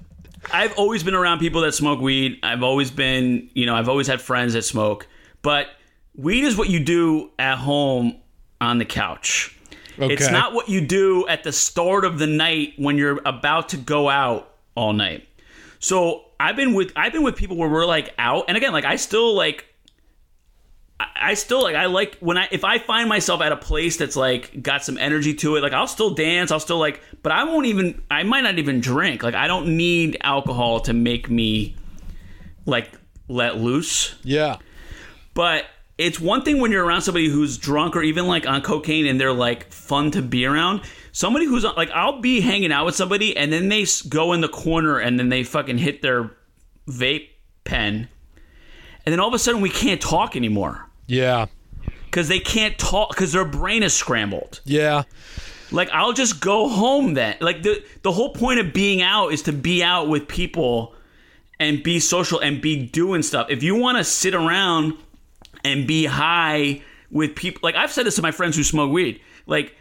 i've 0.54 0.78
always 0.78 1.02
been 1.04 1.16
around 1.16 1.40
people 1.40 1.62
that 1.62 1.72
smoke 1.74 2.00
weed. 2.00 2.40
I've 2.44 2.64
always 2.64 2.92
been 2.92 3.50
you 3.54 3.66
know 3.66 3.76
i've 3.76 3.90
always 3.90 4.08
had 4.08 4.22
friends 4.22 4.54
that 4.54 4.64
smoke. 4.64 5.08
But 5.42 5.70
weed 6.16 6.44
is 6.44 6.58
what 6.58 6.70
you 6.70 6.80
do 6.80 7.32
at 7.40 7.58
home 7.58 8.18
on 8.62 8.78
the 8.78 8.86
couch 8.86 9.55
Okay. 9.98 10.14
It's 10.14 10.30
not 10.30 10.54
what 10.54 10.70
you 10.70 10.82
do 10.82 11.28
at 11.28 11.44
the 11.44 11.52
start 11.52 12.06
of 12.06 12.20
the 12.20 12.28
night 12.28 12.74
when 12.78 12.98
you're 12.98 13.22
about 13.26 13.70
to 13.70 13.78
go 13.78 14.10
out 14.10 14.54
all 14.76 14.94
night. 14.94 15.28
So 15.80 16.26
I've 16.40 16.56
been 16.56 16.74
with 16.74 16.92
I've 16.96 17.14
been 17.14 17.24
with 17.24 17.36
people 17.36 17.58
where 17.58 17.70
we're 17.70 17.86
like 17.86 18.14
out, 18.18 18.46
and 18.48 18.58
again, 18.58 18.74
like 18.74 18.86
I 18.86 18.98
still 18.98 19.36
like 19.36 19.66
I 21.00 21.34
still 21.34 21.62
like 21.62 21.76
I 21.76 21.86
like 21.88 22.18
when 22.20 22.38
I 22.38 22.48
if 22.52 22.64
I 22.64 22.80
find 22.80 23.10
myself 23.10 23.42
at 23.42 23.52
a 23.52 23.58
place 23.58 23.98
that's 23.98 24.16
like 24.16 24.62
got 24.62 24.84
some 24.84 24.98
energy 24.98 25.34
to 25.36 25.56
it, 25.56 25.62
like 25.62 25.74
I'll 25.74 25.88
still 25.88 26.14
dance, 26.14 26.52
I'll 26.52 26.60
still 26.60 26.80
like 26.80 27.02
but 27.22 27.32
I 27.32 27.44
won't 27.44 27.66
even 27.66 28.02
I 28.10 28.24
might 28.24 28.42
not 28.42 28.58
even 28.58 28.80
drink. 28.80 29.24
Like 29.24 29.36
I 29.36 29.48
don't 29.48 29.78
need 29.78 30.18
alcohol 30.22 30.82
to 30.82 30.94
make 30.94 31.30
me 31.30 31.76
like 32.66 32.90
let 33.28 33.58
loose. 33.58 34.16
Yeah. 34.24 34.58
But 35.34 35.66
it's 35.98 36.20
one 36.20 36.44
thing 36.44 36.60
when 36.60 36.72
you're 36.72 36.84
around 36.84 37.02
somebody 37.02 37.30
who's 37.30 37.58
drunk 37.58 37.96
or 37.96 38.04
even 38.04 38.28
like 38.28 38.46
on 38.46 38.62
cocaine 38.62 39.06
and 39.06 39.20
they're 39.20 39.32
like 39.32 39.72
fun 39.72 40.12
to 40.12 40.22
be 40.22 40.46
around. 40.46 40.82
Somebody 41.12 41.46
who's 41.46 41.64
like, 41.64 41.90
I'll 41.92 42.20
be 42.20 42.42
hanging 42.42 42.72
out 42.72 42.86
with 42.86 42.96
somebody 42.96 43.36
and 43.38 43.52
then 43.52 43.70
they 43.70 43.86
go 44.10 44.34
in 44.34 44.42
the 44.42 44.50
corner 44.50 45.00
and 45.00 45.18
then 45.18 45.30
they 45.30 45.44
fucking 45.44 45.78
hit 45.78 46.02
their 46.02 46.32
vape 46.88 47.30
pen. 47.64 48.10
And 49.06 49.14
then 49.14 49.20
all 49.20 49.30
of 49.30 49.34
a 49.34 49.40
sudden 49.40 49.62
we 49.62 49.70
can't 49.70 50.02
talk 50.02 50.36
anymore. 50.36 50.90
Yeah. 51.08 51.46
Because 52.06 52.28
they 52.28 52.40
can't 52.40 52.78
talk 52.78 53.10
because 53.10 53.32
their 53.32 53.46
brain 53.46 53.82
is 53.82 53.94
scrambled. 53.94 54.60
Yeah. 54.66 55.04
Like 55.72 55.90
I'll 55.92 56.14
just 56.14 56.42
go 56.42 56.68
home 56.68 57.14
then. 57.14 57.38
Like 57.40 57.64
the 57.64 57.84
the 58.02 58.12
whole 58.12 58.34
point 58.34 58.60
of 58.60 58.74
being 58.74 59.02
out 59.02 59.30
is 59.30 59.44
to 59.44 59.54
be 59.54 59.82
out 59.82 60.10
with 60.10 60.28
people 60.28 60.94
and 61.60 61.82
be 61.84 62.00
social 62.00 62.40
and 62.40 62.62
be 62.62 62.86
doing 62.86 63.22
stuff. 63.22 63.48
If 63.50 63.64
you 63.64 63.76
want 63.76 63.98
to 63.98 64.04
sit 64.04 64.34
around 64.34 64.98
and 65.66 65.88
be 65.88 66.06
high 66.06 66.82
with 67.12 67.36
people. 67.36 67.60
Like 67.64 67.76
I've 67.76 67.92
said 67.92 68.06
this 68.06 68.16
to 68.16 68.22
my 68.22 68.32
friends 68.32 68.56
who 68.56 68.64
smoke 68.64 68.92
weed. 68.92 69.20
Like 69.48 69.76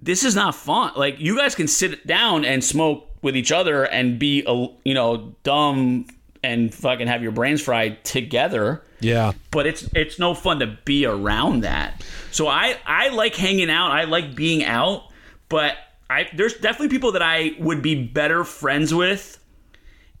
this 0.00 0.24
is 0.24 0.34
not 0.34 0.54
fun. 0.54 0.92
Like 0.96 1.18
you 1.20 1.36
guys 1.36 1.54
can 1.54 1.68
sit 1.68 2.06
down 2.06 2.44
and 2.44 2.62
smoke 2.62 3.08
with 3.22 3.36
each 3.36 3.52
other 3.52 3.84
and 3.84 4.18
be 4.18 4.42
a 4.46 4.68
you 4.84 4.94
know 4.94 5.34
dumb 5.44 6.06
and 6.42 6.72
fucking 6.74 7.06
have 7.06 7.22
your 7.22 7.32
brains 7.32 7.62
fried 7.62 8.04
together. 8.04 8.82
Yeah. 9.00 9.32
But 9.50 9.66
it's 9.66 9.88
it's 9.94 10.18
no 10.18 10.34
fun 10.34 10.58
to 10.60 10.78
be 10.84 11.06
around 11.06 11.62
that. 11.62 12.04
So 12.32 12.48
I 12.48 12.76
I 12.84 13.08
like 13.08 13.34
hanging 13.34 13.70
out. 13.70 13.92
I 13.92 14.04
like 14.04 14.34
being 14.34 14.64
out, 14.64 15.04
but 15.48 15.76
I 16.10 16.28
there's 16.34 16.54
definitely 16.54 16.88
people 16.88 17.12
that 17.12 17.22
I 17.22 17.52
would 17.58 17.82
be 17.82 18.06
better 18.06 18.44
friends 18.44 18.92
with 18.92 19.38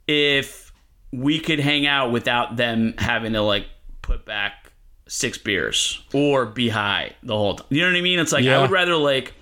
if 0.06 0.72
we 1.12 1.40
could 1.40 1.58
hang 1.58 1.86
out 1.86 2.12
without 2.12 2.56
them 2.56 2.94
having 2.98 3.32
to 3.32 3.42
like 3.42 3.66
put 4.02 4.24
back 4.24 4.67
six 5.08 5.38
beers 5.38 6.02
or 6.12 6.46
be 6.46 6.68
high 6.68 7.12
the 7.22 7.36
whole 7.36 7.56
time. 7.56 7.66
You 7.70 7.80
know 7.82 7.88
what 7.88 7.96
I 7.96 8.02
mean? 8.02 8.18
It's 8.18 8.32
like 8.32 8.44
yeah. 8.44 8.58
I 8.58 8.62
would 8.62 8.70
rather 8.70 8.96
like 8.96 9.34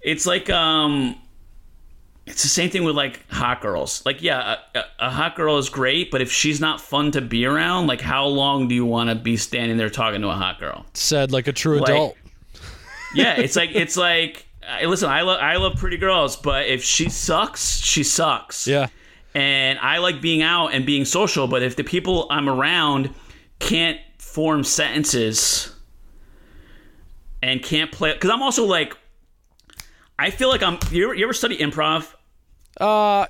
it's 0.00 0.26
like 0.26 0.48
um 0.50 1.16
it's 2.26 2.42
the 2.42 2.48
same 2.48 2.70
thing 2.70 2.84
with 2.84 2.94
like 2.94 3.28
hot 3.30 3.60
girls. 3.60 4.04
Like 4.06 4.22
yeah, 4.22 4.56
a, 4.74 4.82
a, 5.00 5.10
hot 5.10 5.34
girl 5.34 5.58
is 5.58 5.68
great, 5.68 6.10
but 6.10 6.20
if 6.20 6.30
she's 6.30 6.60
not 6.60 6.80
fun 6.80 7.10
to 7.12 7.20
be 7.20 7.44
around, 7.44 7.88
like 7.88 8.00
how 8.00 8.26
long 8.26 8.68
do 8.68 8.74
you 8.74 8.86
want 8.86 9.10
to 9.10 9.16
be 9.16 9.36
standing 9.36 9.76
there 9.76 9.90
talking 9.90 10.20
to 10.22 10.28
a 10.28 10.34
hot 10.34 10.60
girl? 10.60 10.86
Said 10.94 11.32
like 11.32 11.48
a 11.48 11.52
true 11.52 11.80
like, 11.80 11.88
adult. 11.88 12.16
yeah, 13.14 13.34
it's 13.36 13.56
like 13.56 13.70
it's 13.74 13.96
like 13.96 14.46
listen, 14.84 15.08
I 15.08 15.22
love 15.22 15.40
I 15.40 15.56
love 15.56 15.76
pretty 15.76 15.96
girls, 15.96 16.36
but 16.36 16.66
if 16.66 16.84
she 16.84 17.08
sucks, 17.08 17.78
she 17.78 18.04
sucks. 18.04 18.66
Yeah. 18.66 18.88
And 19.34 19.78
I 19.78 19.98
like 19.98 20.20
being 20.20 20.42
out 20.42 20.68
and 20.68 20.84
being 20.84 21.04
social, 21.04 21.46
but 21.46 21.62
if 21.62 21.76
the 21.76 21.84
people 21.84 22.26
I'm 22.30 22.48
around 22.48 23.14
can't 23.60 24.00
form 24.30 24.62
sentences 24.62 25.74
and 27.42 27.62
can't 27.62 27.90
play 27.90 28.12
because 28.12 28.30
I'm 28.30 28.42
also 28.42 28.64
like 28.64 28.96
I 30.18 30.30
feel 30.30 30.48
like 30.48 30.62
I'm 30.62 30.78
you 30.92 31.06
ever, 31.06 31.14
you 31.14 31.24
ever 31.24 31.32
study 31.32 31.58
improv? 31.58 32.06
Uh 32.80 33.26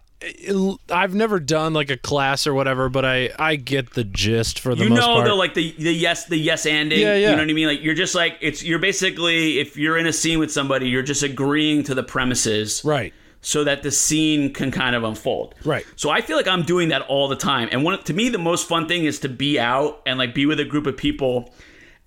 I've 0.90 1.14
never 1.14 1.40
done 1.40 1.72
like 1.72 1.88
a 1.88 1.96
class 1.96 2.46
or 2.46 2.52
whatever, 2.52 2.90
but 2.90 3.06
I 3.06 3.30
I 3.38 3.56
get 3.56 3.94
the 3.94 4.04
gist 4.04 4.60
for 4.60 4.74
the 4.74 4.84
you 4.84 4.90
most 4.90 5.00
know 5.00 5.14
part. 5.14 5.26
the 5.26 5.34
like 5.34 5.54
the 5.54 5.74
the 5.78 5.92
yes 5.92 6.26
the 6.26 6.36
yes 6.36 6.66
anding. 6.66 6.98
Yeah, 6.98 7.14
yeah. 7.14 7.30
You 7.30 7.36
know 7.36 7.42
what 7.42 7.50
I 7.50 7.54
mean? 7.54 7.68
Like 7.68 7.82
you're 7.82 7.94
just 7.94 8.14
like 8.14 8.36
it's 8.42 8.62
you're 8.62 8.78
basically 8.78 9.58
if 9.58 9.78
you're 9.78 9.96
in 9.96 10.06
a 10.06 10.12
scene 10.12 10.38
with 10.38 10.52
somebody, 10.52 10.90
you're 10.90 11.02
just 11.02 11.22
agreeing 11.22 11.82
to 11.84 11.94
the 11.94 12.02
premises. 12.02 12.82
Right 12.84 13.14
so 13.40 13.64
that 13.64 13.82
the 13.82 13.90
scene 13.90 14.52
can 14.52 14.70
kind 14.70 14.94
of 14.94 15.04
unfold. 15.04 15.54
Right. 15.64 15.86
So 15.96 16.10
I 16.10 16.20
feel 16.20 16.36
like 16.36 16.48
I'm 16.48 16.62
doing 16.62 16.88
that 16.90 17.02
all 17.02 17.28
the 17.28 17.36
time. 17.36 17.68
And 17.72 17.84
one 17.84 18.02
to 18.04 18.12
me 18.12 18.28
the 18.28 18.38
most 18.38 18.68
fun 18.68 18.86
thing 18.86 19.04
is 19.04 19.20
to 19.20 19.28
be 19.28 19.58
out 19.58 20.02
and 20.06 20.18
like 20.18 20.34
be 20.34 20.46
with 20.46 20.60
a 20.60 20.64
group 20.64 20.86
of 20.86 20.96
people. 20.96 21.52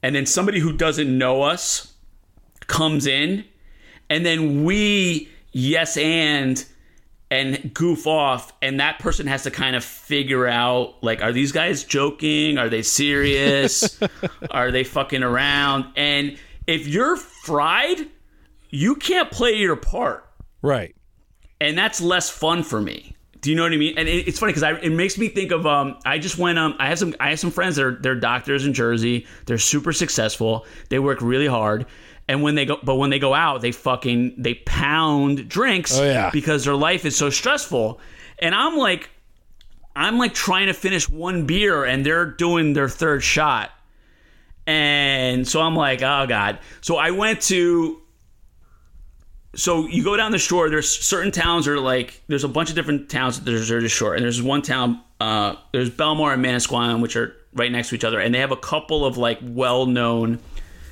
And 0.02 0.16
then 0.16 0.26
somebody 0.26 0.60
who 0.60 0.74
doesn't 0.74 1.18
know 1.18 1.44
us 1.44 1.94
comes 2.68 3.08
in. 3.08 3.46
And 4.10 4.26
then 4.26 4.64
we 4.64 5.30
yes 5.52 5.98
and 5.98 6.64
and 7.32 7.74
goof 7.74 8.06
off. 8.06 8.54
And 8.62 8.80
that 8.80 9.00
person 9.00 9.26
has 9.26 9.44
to 9.44 9.52
kind 9.52 9.76
of 9.76 9.84
figure 9.84 10.48
out 10.48 11.04
like 11.04 11.24
are 11.24 11.32
these 11.32 11.52
guys 11.52 11.84
joking? 11.84 12.60
Are 12.60 12.70
they 12.70 12.84
serious? 12.84 14.00
Are 14.52 14.72
they 14.72 14.84
fucking 14.84 15.24
around? 15.24 15.86
And 15.96 16.38
if 16.68 16.88
you're 16.88 17.18
fried 17.18 18.08
you 18.76 18.96
can't 18.96 19.30
play 19.30 19.54
your 19.54 19.76
part. 19.76 20.28
Right 20.64 20.96
and 21.64 21.78
that's 21.78 22.00
less 22.02 22.30
fun 22.30 22.62
for 22.64 22.80
me 22.82 23.16
Do 23.42 23.50
you 23.50 23.56
know 23.58 23.64
what 23.64 23.74
I 23.74 23.78
mean? 23.78 23.98
And 23.98 24.08
it, 24.08 24.28
it's 24.28 24.40
funny 24.40 24.54
because 24.54 24.80
it 24.84 24.92
makes 24.92 25.18
me 25.18 25.28
think 25.28 25.52
of 25.52 25.66
um. 25.66 25.98
I 26.06 26.18
just 26.18 26.38
went 26.38 26.58
um. 26.60 26.76
I 26.80 26.88
have 26.90 27.00
some 27.00 27.14
I 27.20 27.30
have 27.32 27.40
some 27.40 27.52
friends 27.52 27.76
that 27.76 27.86
are 27.86 27.96
they're 28.00 28.16
doctors 28.16 28.66
in 28.66 28.74
Jersey. 28.74 29.26
They're 29.48 29.58
super 29.58 29.92
successful. 29.94 30.66
They 30.90 31.00
work 31.00 31.22
really 31.22 31.48
hard. 31.48 31.86
And 32.30 32.42
when 32.42 32.56
they 32.56 32.66
go, 32.66 32.78
but 32.82 32.96
when 32.96 33.10
they 33.10 33.20
go 33.20 33.34
out, 33.34 33.60
they 33.60 33.74
fucking 33.74 34.36
they 34.38 34.54
pound 34.66 35.50
drinks 35.50 36.00
Oh, 36.00 36.06
yeah. 36.06 36.30
because 36.32 36.64
their 36.64 36.76
life 36.76 37.04
is 37.06 37.18
so 37.18 37.30
stressful. 37.30 38.00
And 38.40 38.56
I'm 38.56 38.78
like, 38.78 39.10
I'm 39.94 40.18
like 40.18 40.34
trying 40.34 40.68
to 40.68 40.74
finish 40.74 41.10
one 41.10 41.46
beer, 41.46 41.84
and 41.84 42.06
they're 42.06 42.26
doing 42.32 42.72
their 42.72 42.88
third 42.88 43.24
shot. 43.24 43.72
And 44.66 45.46
so 45.46 45.60
I'm 45.62 45.76
like, 45.76 46.02
oh 46.02 46.26
god. 46.28 46.60
So 46.82 46.96
I 46.96 47.12
went 47.12 47.42
to 47.52 48.00
so 49.56 49.88
you 49.88 50.04
go 50.04 50.18
down 50.18 50.32
the 50.32 50.40
shore. 50.40 50.70
There's 50.70 50.90
certain 50.90 51.32
towns 51.32 51.68
are 51.68 51.80
like 51.80 52.22
there's 52.28 52.44
a 52.44 52.48
bunch 52.48 52.70
of 52.70 52.76
different 52.76 53.10
towns 53.10 53.40
that 53.42 53.54
are 53.72 53.82
the 53.82 53.90
shore, 53.90 54.16
and 54.16 54.24
there's 54.24 54.42
one 54.42 54.62
town. 54.62 55.02
Uh, 55.20 55.56
there's 55.72 55.90
Belmar 55.90 56.34
and 56.34 56.44
Manasquan, 56.44 57.02
which 57.02 57.16
are 57.16 57.36
right 57.54 57.72
next 57.72 57.90
to 57.90 57.96
each 57.96 58.04
other, 58.04 58.20
and 58.20 58.34
they 58.34 58.40
have 58.40 58.52
a 58.52 58.58
couple 58.58 59.06
of 59.06 59.18
like 59.18 59.40
well-known 59.42 60.40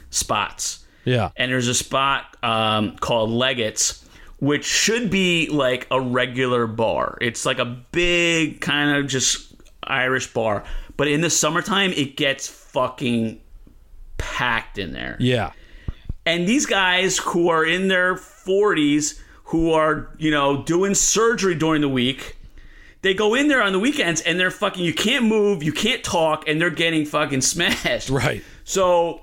spots. 0.09 0.85
Yeah. 1.05 1.31
And 1.35 1.51
there's 1.51 1.67
a 1.67 1.73
spot 1.73 2.37
um, 2.43 2.95
called 2.97 3.31
Leggett's, 3.31 4.05
which 4.39 4.63
should 4.65 5.09
be 5.09 5.47
like 5.49 5.87
a 5.89 5.99
regular 5.99 6.67
bar. 6.67 7.17
It's 7.19 7.45
like 7.45 7.57
a 7.59 7.65
big 7.65 8.61
kind 8.61 8.95
of 8.97 9.07
just 9.09 9.53
Irish 9.83 10.31
bar, 10.31 10.63
but 10.97 11.07
in 11.07 11.21
the 11.21 11.29
summertime, 11.31 11.91
it 11.93 12.15
gets 12.15 12.47
fucking 12.47 13.41
packed 14.19 14.77
in 14.77 14.93
there 14.93 15.17
Yeah. 15.19 15.51
and 16.27 16.47
these 16.47 16.67
guys 16.67 17.17
who 17.17 17.49
are 17.49 17.65
in 17.65 17.87
their 17.87 18.15
40s 18.45 19.19
who 19.45 19.71
are 19.73 20.09
you 20.17 20.31
know 20.31 20.63
doing 20.63 20.93
surgery 20.95 21.55
during 21.55 21.81
the 21.81 21.89
week 21.89 22.37
they 23.01 23.13
go 23.13 23.33
in 23.35 23.47
there 23.47 23.61
on 23.63 23.73
the 23.73 23.79
weekends 23.79 24.21
and 24.21 24.39
they're 24.39 24.51
fucking 24.51 24.83
you 24.83 24.93
can't 24.93 25.25
move 25.25 25.63
you 25.63 25.71
can't 25.73 26.03
talk 26.03 26.47
and 26.47 26.59
they're 26.61 26.69
getting 26.69 27.05
fucking 27.05 27.41
smashed 27.53 28.09
Right. 28.09 28.43
so 28.63 29.21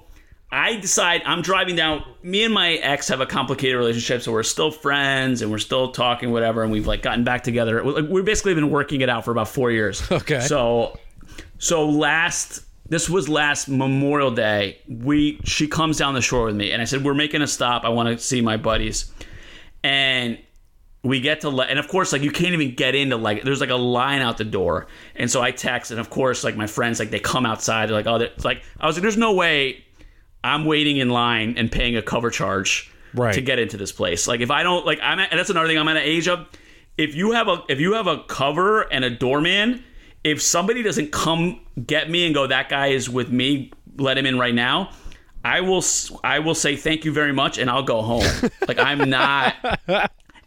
i 0.50 0.76
decide 0.76 1.22
i'm 1.26 1.42
driving 1.42 1.76
down 1.76 2.02
me 2.22 2.44
and 2.44 2.52
my 2.52 2.72
ex 2.74 3.08
have 3.08 3.20
a 3.20 3.26
complicated 3.26 3.76
relationship 3.76 4.22
so 4.22 4.32
we're 4.32 4.42
still 4.42 4.70
friends 4.70 5.42
and 5.42 5.50
we're 5.50 5.58
still 5.58 5.92
talking 5.92 6.30
whatever 6.32 6.62
and 6.62 6.72
we've 6.72 6.86
like 6.86 7.02
gotten 7.02 7.24
back 7.24 7.42
together 7.42 7.82
we've 8.02 8.24
basically 8.24 8.54
been 8.54 8.70
working 8.70 9.00
it 9.00 9.08
out 9.08 9.24
for 9.24 9.30
about 9.30 9.48
four 9.48 9.70
years 9.70 10.02
Okay. 10.12 10.40
so 10.40 10.98
so 11.58 11.88
last 11.88 12.62
this 12.88 13.08
was 13.08 13.28
last 13.28 13.68
Memorial 13.68 14.30
Day. 14.30 14.80
We 14.88 15.40
she 15.44 15.68
comes 15.68 15.96
down 15.98 16.14
the 16.14 16.20
shore 16.22 16.46
with 16.46 16.56
me, 16.56 16.72
and 16.72 16.80
I 16.82 16.84
said 16.84 17.04
we're 17.04 17.14
making 17.14 17.42
a 17.42 17.46
stop. 17.46 17.84
I 17.84 17.88
want 17.90 18.08
to 18.08 18.22
see 18.22 18.40
my 18.40 18.56
buddies, 18.56 19.12
and 19.82 20.38
we 21.04 21.20
get 21.20 21.40
to 21.42 21.48
and 21.48 21.78
of 21.78 21.86
course 21.88 22.12
like 22.12 22.22
you 22.22 22.30
can't 22.30 22.52
even 22.54 22.74
get 22.74 22.94
into 22.94 23.16
like 23.16 23.44
there's 23.44 23.60
like 23.60 23.70
a 23.70 23.76
line 23.76 24.20
out 24.20 24.38
the 24.38 24.44
door, 24.44 24.86
and 25.14 25.30
so 25.30 25.40
I 25.42 25.50
text, 25.50 25.90
and 25.90 26.00
of 26.00 26.10
course 26.10 26.44
like 26.44 26.56
my 26.56 26.66
friends 26.66 26.98
like 26.98 27.10
they 27.10 27.20
come 27.20 27.46
outside, 27.46 27.88
they're 27.88 27.96
like 27.96 28.06
oh, 28.06 28.16
it's 28.16 28.44
like 28.44 28.62
I 28.80 28.86
was 28.86 28.96
like 28.96 29.02
there's 29.02 29.16
no 29.16 29.34
way 29.34 29.84
I'm 30.42 30.64
waiting 30.64 30.96
in 30.98 31.10
line 31.10 31.54
and 31.56 31.70
paying 31.70 31.96
a 31.96 32.02
cover 32.02 32.30
charge 32.30 32.92
Right. 33.14 33.32
to 33.32 33.40
get 33.40 33.58
into 33.58 33.78
this 33.78 33.90
place. 33.90 34.28
Like 34.28 34.40
if 34.42 34.50
I 34.50 34.62
don't 34.62 34.84
like 34.84 34.98
I'm 35.02 35.18
at, 35.18 35.30
and 35.30 35.38
that's 35.38 35.48
another 35.48 35.66
thing 35.66 35.78
I'm 35.78 35.88
at 35.88 35.96
an 35.96 36.02
age 36.02 36.28
of 36.28 36.46
if 36.98 37.14
you 37.14 37.32
have 37.32 37.48
a 37.48 37.62
if 37.68 37.80
you 37.80 37.94
have 37.94 38.06
a 38.06 38.22
cover 38.24 38.82
and 38.82 39.02
a 39.02 39.08
doorman, 39.10 39.82
if 40.24 40.42
somebody 40.42 40.82
doesn't 40.82 41.12
come 41.12 41.60
get 41.86 42.10
me 42.10 42.26
and 42.26 42.34
go 42.34 42.46
that 42.46 42.68
guy 42.68 42.88
is 42.88 43.08
with 43.08 43.30
me, 43.30 43.72
let 43.96 44.18
him 44.18 44.26
in 44.26 44.38
right 44.38 44.54
now. 44.54 44.90
I 45.44 45.60
will 45.60 45.82
I 46.24 46.40
will 46.40 46.54
say 46.54 46.76
thank 46.76 47.04
you 47.04 47.12
very 47.12 47.32
much 47.32 47.58
and 47.58 47.70
I'll 47.70 47.82
go 47.84 48.02
home. 48.02 48.24
like 48.68 48.78
I'm 48.78 49.08
not 49.08 49.54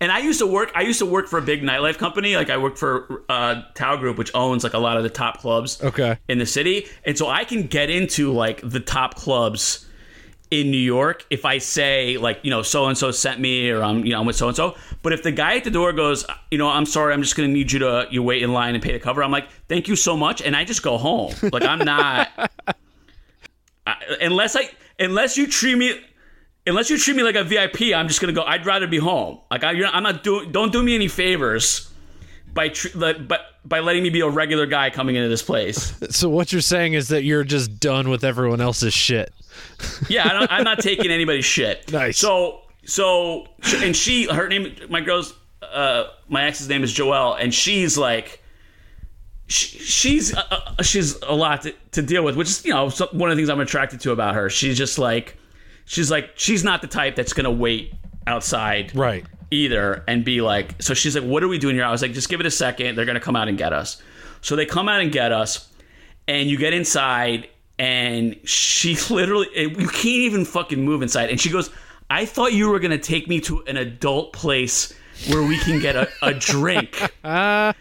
and 0.01 0.11
I 0.11 0.19
used 0.19 0.39
to 0.39 0.47
work. 0.47 0.71
I 0.75 0.81
used 0.81 0.99
to 0.99 1.05
work 1.05 1.27
for 1.27 1.37
a 1.37 1.41
big 1.41 1.61
nightlife 1.61 1.97
company. 1.97 2.35
Like 2.35 2.49
I 2.49 2.57
worked 2.57 2.77
for 2.79 3.23
uh, 3.29 3.61
Tao 3.75 3.95
Group, 3.97 4.17
which 4.17 4.31
owns 4.33 4.63
like 4.63 4.73
a 4.73 4.79
lot 4.79 4.97
of 4.97 5.03
the 5.03 5.09
top 5.09 5.39
clubs 5.39 5.81
Okay. 5.81 6.17
in 6.27 6.39
the 6.39 6.45
city, 6.45 6.87
and 7.05 7.17
so 7.17 7.27
I 7.27 7.45
can 7.45 7.67
get 7.67 7.89
into 7.89 8.33
like 8.33 8.61
the 8.63 8.79
top 8.79 9.15
clubs 9.15 9.85
in 10.51 10.69
New 10.69 10.77
York 10.77 11.25
if 11.29 11.45
I 11.45 11.57
say 11.57 12.17
like 12.17 12.39
you 12.43 12.51
know 12.51 12.61
so 12.61 12.85
and 12.85 12.97
so 12.97 13.09
sent 13.09 13.39
me 13.39 13.69
or 13.71 13.81
I'm 13.81 14.05
you 14.05 14.11
know 14.11 14.19
I'm 14.19 14.25
with 14.25 14.35
so 14.35 14.47
and 14.47 14.55
so. 14.55 14.75
But 15.01 15.13
if 15.13 15.23
the 15.23 15.31
guy 15.31 15.55
at 15.55 15.63
the 15.63 15.71
door 15.71 15.93
goes, 15.93 16.25
you 16.51 16.57
know, 16.57 16.67
I'm 16.67 16.85
sorry, 16.85 17.13
I'm 17.13 17.21
just 17.23 17.35
gonna 17.35 17.47
need 17.47 17.71
you 17.71 17.79
to 17.79 18.07
you 18.11 18.21
wait 18.21 18.43
in 18.43 18.51
line 18.53 18.75
and 18.75 18.83
pay 18.83 18.91
the 18.91 18.99
cover. 18.99 19.23
I'm 19.23 19.31
like, 19.31 19.49
thank 19.69 19.87
you 19.87 19.95
so 19.95 20.15
much, 20.15 20.41
and 20.41 20.55
I 20.55 20.65
just 20.65 20.83
go 20.83 20.97
home. 20.97 21.33
Like 21.51 21.63
I'm 21.63 21.79
not 21.79 22.27
I, 23.87 23.95
unless 24.21 24.55
I 24.55 24.69
unless 24.99 25.37
you 25.37 25.47
treat 25.47 25.77
me. 25.77 25.99
Unless 26.67 26.91
you 26.91 26.99
treat 26.99 27.17
me 27.17 27.23
like 27.23 27.33
a 27.33 27.43
VIP, 27.43 27.91
I'm 27.95 28.07
just 28.07 28.21
gonna 28.21 28.33
go. 28.33 28.43
I'd 28.43 28.67
rather 28.67 28.85
be 28.85 28.99
home. 28.99 29.39
Like 29.49 29.63
I, 29.63 29.71
I'm 29.85 30.03
not 30.03 30.23
doing. 30.23 30.51
Don't 30.51 30.71
do 30.71 30.83
me 30.83 30.93
any 30.93 31.07
favors 31.07 31.90
by 32.53 32.69
tr- 32.69 32.97
but 32.97 33.41
by 33.65 33.79
letting 33.79 34.03
me 34.03 34.09
be 34.09 34.21
a 34.21 34.29
regular 34.29 34.65
guy 34.65 34.89
coming 34.89 35.15
into 35.15 35.29
this 35.29 35.41
place. 35.41 35.93
So 36.11 36.29
what 36.29 36.51
you're 36.51 36.61
saying 36.61 36.93
is 36.93 37.07
that 37.09 37.23
you're 37.23 37.43
just 37.43 37.79
done 37.79 38.09
with 38.09 38.23
everyone 38.23 38.59
else's 38.59 38.93
shit. 38.93 39.33
Yeah, 40.09 40.27
I 40.27 40.33
don't, 40.33 40.51
I'm 40.51 40.63
not 40.63 40.79
taking 40.79 41.09
anybody's 41.11 41.45
shit. 41.45 41.91
Nice. 41.91 42.17
So, 42.17 42.61
so, 42.85 43.47
and 43.77 43.95
she, 43.95 44.25
her 44.25 44.47
name, 44.49 44.75
my 44.89 45.01
girl's, 45.01 45.33
uh, 45.61 46.05
my 46.27 46.45
ex's 46.45 46.67
name 46.67 46.83
is 46.83 46.93
Joelle, 46.93 47.37
and 47.39 47.53
she's 47.53 47.97
like, 47.97 48.41
she, 49.47 49.77
she's, 49.79 50.35
uh, 50.35 50.43
uh, 50.77 50.83
she's 50.83 51.15
a 51.21 51.33
lot 51.33 51.61
to, 51.63 51.73
to 51.91 52.01
deal 52.01 52.23
with, 52.23 52.35
which 52.35 52.49
is, 52.49 52.65
you 52.65 52.71
know, 52.73 52.89
one 53.11 53.29
of 53.29 53.37
the 53.37 53.39
things 53.41 53.49
I'm 53.49 53.59
attracted 53.59 53.99
to 54.01 54.11
about 54.11 54.35
her. 54.35 54.49
She's 54.49 54.77
just 54.77 54.97
like, 54.97 55.37
she's 55.85 56.09
like, 56.11 56.31
she's 56.35 56.63
not 56.63 56.81
the 56.81 56.87
type 56.87 57.15
that's 57.15 57.33
gonna 57.33 57.51
wait 57.51 57.93
outside 58.27 58.95
Right. 58.95 59.25
Either 59.51 60.03
and 60.07 60.23
be 60.23 60.41
like 60.41 60.81
so 60.81 60.93
she's 60.93 61.15
like 61.15 61.25
what 61.25 61.43
are 61.43 61.47
we 61.47 61.59
doing 61.59 61.75
here? 61.75 61.83
I 61.83 61.91
was 61.91 62.01
like 62.01 62.13
just 62.13 62.29
give 62.29 62.39
it 62.39 62.45
a 62.45 62.51
second. 62.51 62.95
They're 62.95 63.05
gonna 63.05 63.19
come 63.19 63.35
out 63.35 63.47
and 63.47 63.57
get 63.57 63.73
us. 63.73 64.01
So 64.41 64.55
they 64.55 64.65
come 64.65 64.89
out 64.89 65.01
and 65.01 65.11
get 65.11 65.31
us 65.31 65.69
and 66.27 66.49
you 66.49 66.57
get 66.57 66.73
inside 66.73 67.49
and 67.77 68.35
she 68.45 68.95
literally 69.09 69.47
you 69.55 69.87
can't 69.87 70.05
even 70.05 70.45
fucking 70.45 70.83
move 70.83 71.01
inside. 71.01 71.29
And 71.29 71.39
she 71.39 71.49
goes 71.49 71.69
i 72.09 72.25
thought 72.25 72.53
you 72.53 72.69
were 72.69 72.79
gonna 72.79 72.97
take 72.97 73.27
me 73.27 73.39
to 73.41 73.61
an 73.67 73.77
adult 73.77 74.33
place 74.33 74.93
where 75.29 75.43
we 75.43 75.57
can 75.59 75.79
get 75.79 75.95
a, 75.95 76.09
a 76.23 76.33
drink. 76.33 76.99
And 77.23 77.75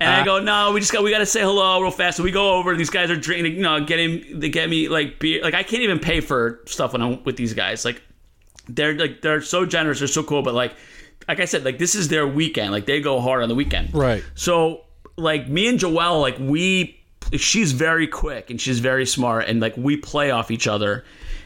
i 0.00 0.24
go 0.24 0.40
no 0.40 0.72
we 0.72 0.80
just 0.80 0.92
got 0.92 1.02
we 1.02 1.10
gotta 1.10 1.26
say 1.26 1.40
hello 1.40 1.80
real 1.82 1.90
fast. 1.90 2.16
So 2.16 2.22
we 2.22 2.30
go 2.30 2.54
over 2.54 2.76
these 2.76 2.90
guys 2.90 3.10
are 3.10 3.16
drinking 3.16 3.56
you 3.56 3.62
know 3.62 3.84
getting 3.84 4.38
they 4.38 4.48
get 4.48 4.70
me 4.70 4.88
like 4.88 5.18
beer. 5.18 5.42
Like 5.42 5.54
i 5.54 5.64
can't 5.64 5.82
even 5.82 5.98
pay 5.98 6.20
for 6.20 6.60
stuff 6.66 6.92
when 6.92 7.02
i'm 7.02 7.24
with 7.24 7.36
these 7.36 7.54
guys. 7.54 7.84
Like 7.84 8.02
they're 8.68 8.94
like 8.94 9.22
they're 9.22 9.40
so 9.40 9.66
generous, 9.66 9.98
they're 9.98 10.08
so 10.08 10.22
cool, 10.22 10.42
but 10.42 10.54
like 10.54 10.74
like 11.26 11.40
I 11.40 11.44
said, 11.46 11.64
like 11.64 11.78
this 11.78 11.94
is 11.94 12.08
their 12.08 12.26
weekend. 12.26 12.72
Like 12.72 12.86
they 12.86 13.00
go 13.00 13.20
hard 13.20 13.42
on 13.42 13.48
the 13.48 13.54
weekend. 13.54 13.94
Right. 13.94 14.22
So 14.34 14.84
like 15.16 15.48
me 15.48 15.68
and 15.68 15.78
Joelle, 15.78 16.20
like 16.20 16.36
we 16.38 16.94
she's 17.32 17.72
very 17.72 18.06
quick 18.06 18.50
and 18.50 18.60
she's 18.60 18.78
very 18.78 19.04
smart 19.04 19.46
and 19.48 19.60
like 19.60 19.76
we 19.76 19.96
play 19.96 20.30
off 20.30 20.50
each 20.50 20.66
other. 20.66 21.04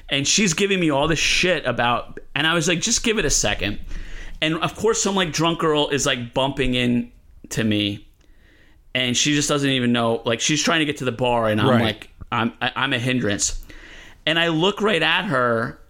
And 0.08 0.28
she's 0.28 0.52
giving 0.54 0.78
me 0.78 0.90
all 0.90 1.08
this 1.08 1.18
shit 1.18 1.64
about 1.64 2.20
and 2.34 2.46
I 2.46 2.54
was 2.54 2.68
like, 2.68 2.80
just 2.80 3.02
give 3.02 3.18
it 3.18 3.24
a 3.24 3.30
second. 3.30 3.80
And 4.40 4.56
of 4.56 4.74
course 4.74 5.02
some 5.02 5.14
like 5.14 5.32
drunk 5.32 5.58
girl 5.60 5.88
is 5.88 6.04
like 6.06 6.34
bumping 6.34 6.74
in 6.74 7.10
to 7.50 7.64
me 7.64 8.06
and 8.94 9.16
she 9.16 9.34
just 9.34 9.48
doesn't 9.48 9.70
even 9.70 9.92
know 9.92 10.20
like 10.24 10.40
she's 10.40 10.62
trying 10.62 10.80
to 10.80 10.84
get 10.84 10.98
to 10.98 11.04
the 11.04 11.12
bar 11.12 11.48
and 11.48 11.60
I'm 11.60 11.68
Right. 11.68 11.82
like 11.82 12.10
I'm 12.30 12.52
I- 12.60 12.72
I'm 12.76 12.92
a 12.92 12.98
hindrance. 12.98 13.64
And 14.26 14.38
I 14.38 14.48
look 14.48 14.80
right 14.80 15.02
at 15.02 15.24
her 15.24 15.80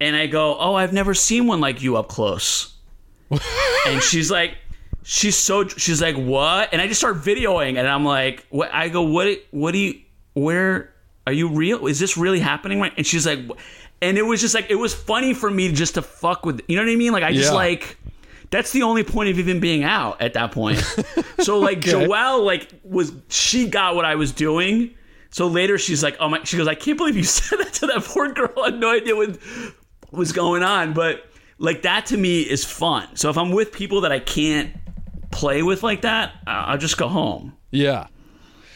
and 0.00 0.16
I 0.16 0.26
go, 0.26 0.56
"Oh, 0.58 0.74
I've 0.74 0.92
never 0.94 1.12
seen 1.14 1.46
one 1.46 1.60
like 1.60 1.82
you 1.82 1.96
up 1.98 2.08
close." 2.08 2.71
And 3.86 4.02
she's 4.02 4.30
like, 4.30 4.56
she's 5.02 5.36
so 5.36 5.66
she's 5.68 6.00
like, 6.02 6.16
"What?" 6.16 6.70
And 6.72 6.80
I 6.80 6.86
just 6.86 7.00
start 7.00 7.16
videoing, 7.16 7.78
and 7.78 7.88
I'm 7.88 8.04
like, 8.04 8.46
"What?" 8.50 8.72
I 8.72 8.88
go, 8.88 9.02
"What? 9.02 9.38
What 9.50 9.72
do 9.72 9.78
you? 9.78 10.00
Where 10.34 10.92
are 11.26 11.32
you 11.32 11.48
real? 11.48 11.86
Is 11.86 11.98
this 11.98 12.16
really 12.16 12.40
happening?" 12.40 12.80
Right? 12.80 12.92
And 12.96 13.06
she's 13.06 13.26
like, 13.26 13.40
and 14.00 14.18
it 14.18 14.22
was 14.22 14.40
just 14.40 14.54
like 14.54 14.70
it 14.70 14.76
was 14.76 14.94
funny 14.94 15.34
for 15.34 15.50
me 15.50 15.72
just 15.72 15.94
to 15.94 16.02
fuck 16.02 16.44
with, 16.46 16.60
you 16.68 16.76
know 16.76 16.82
what 16.82 16.90
I 16.92 16.96
mean? 16.96 17.12
Like 17.12 17.24
I 17.24 17.32
just 17.32 17.50
Yeah. 17.50 17.56
like. 17.56 17.98
That's 18.50 18.70
the 18.72 18.82
only 18.82 19.02
point 19.02 19.30
of 19.30 19.38
even 19.38 19.60
being 19.60 19.82
out 19.82 20.20
at 20.20 20.34
that 20.34 20.52
point. 20.52 20.78
so 21.40 21.58
like 21.58 21.80
Joelle 21.80 22.44
like 22.44 22.68
was 22.84 23.10
she 23.30 23.66
got 23.66 23.94
what 23.96 24.04
I 24.04 24.16
was 24.16 24.30
doing. 24.30 24.94
So 25.30 25.46
later 25.46 25.78
she's 25.78 26.02
like, 26.02 26.18
oh 26.20 26.28
my 26.28 26.44
she 26.44 26.58
goes, 26.58 26.68
I 26.68 26.74
can't 26.74 26.98
believe 26.98 27.16
you 27.16 27.22
said 27.24 27.60
that 27.60 27.72
to 27.72 27.86
that 27.86 28.04
poor 28.04 28.30
girl. 28.30 28.52
I 28.60 28.66
had 28.66 28.78
no 28.78 28.90
idea 28.92 29.16
what 29.16 29.38
was 30.10 30.32
going 30.32 30.62
on. 30.62 30.92
But 30.92 31.31
like 31.62 31.82
that 31.82 32.06
to 32.06 32.16
me 32.16 32.42
is 32.42 32.64
fun. 32.64 33.16
So 33.16 33.30
if 33.30 33.38
I'm 33.38 33.50
with 33.52 33.72
people 33.72 34.02
that 34.02 34.12
I 34.12 34.18
can't 34.18 34.74
play 35.30 35.62
with 35.62 35.82
like 35.82 36.02
that, 36.02 36.32
I- 36.46 36.64
I'll 36.72 36.78
just 36.78 36.98
go 36.98 37.08
home. 37.08 37.54
Yeah. 37.70 38.08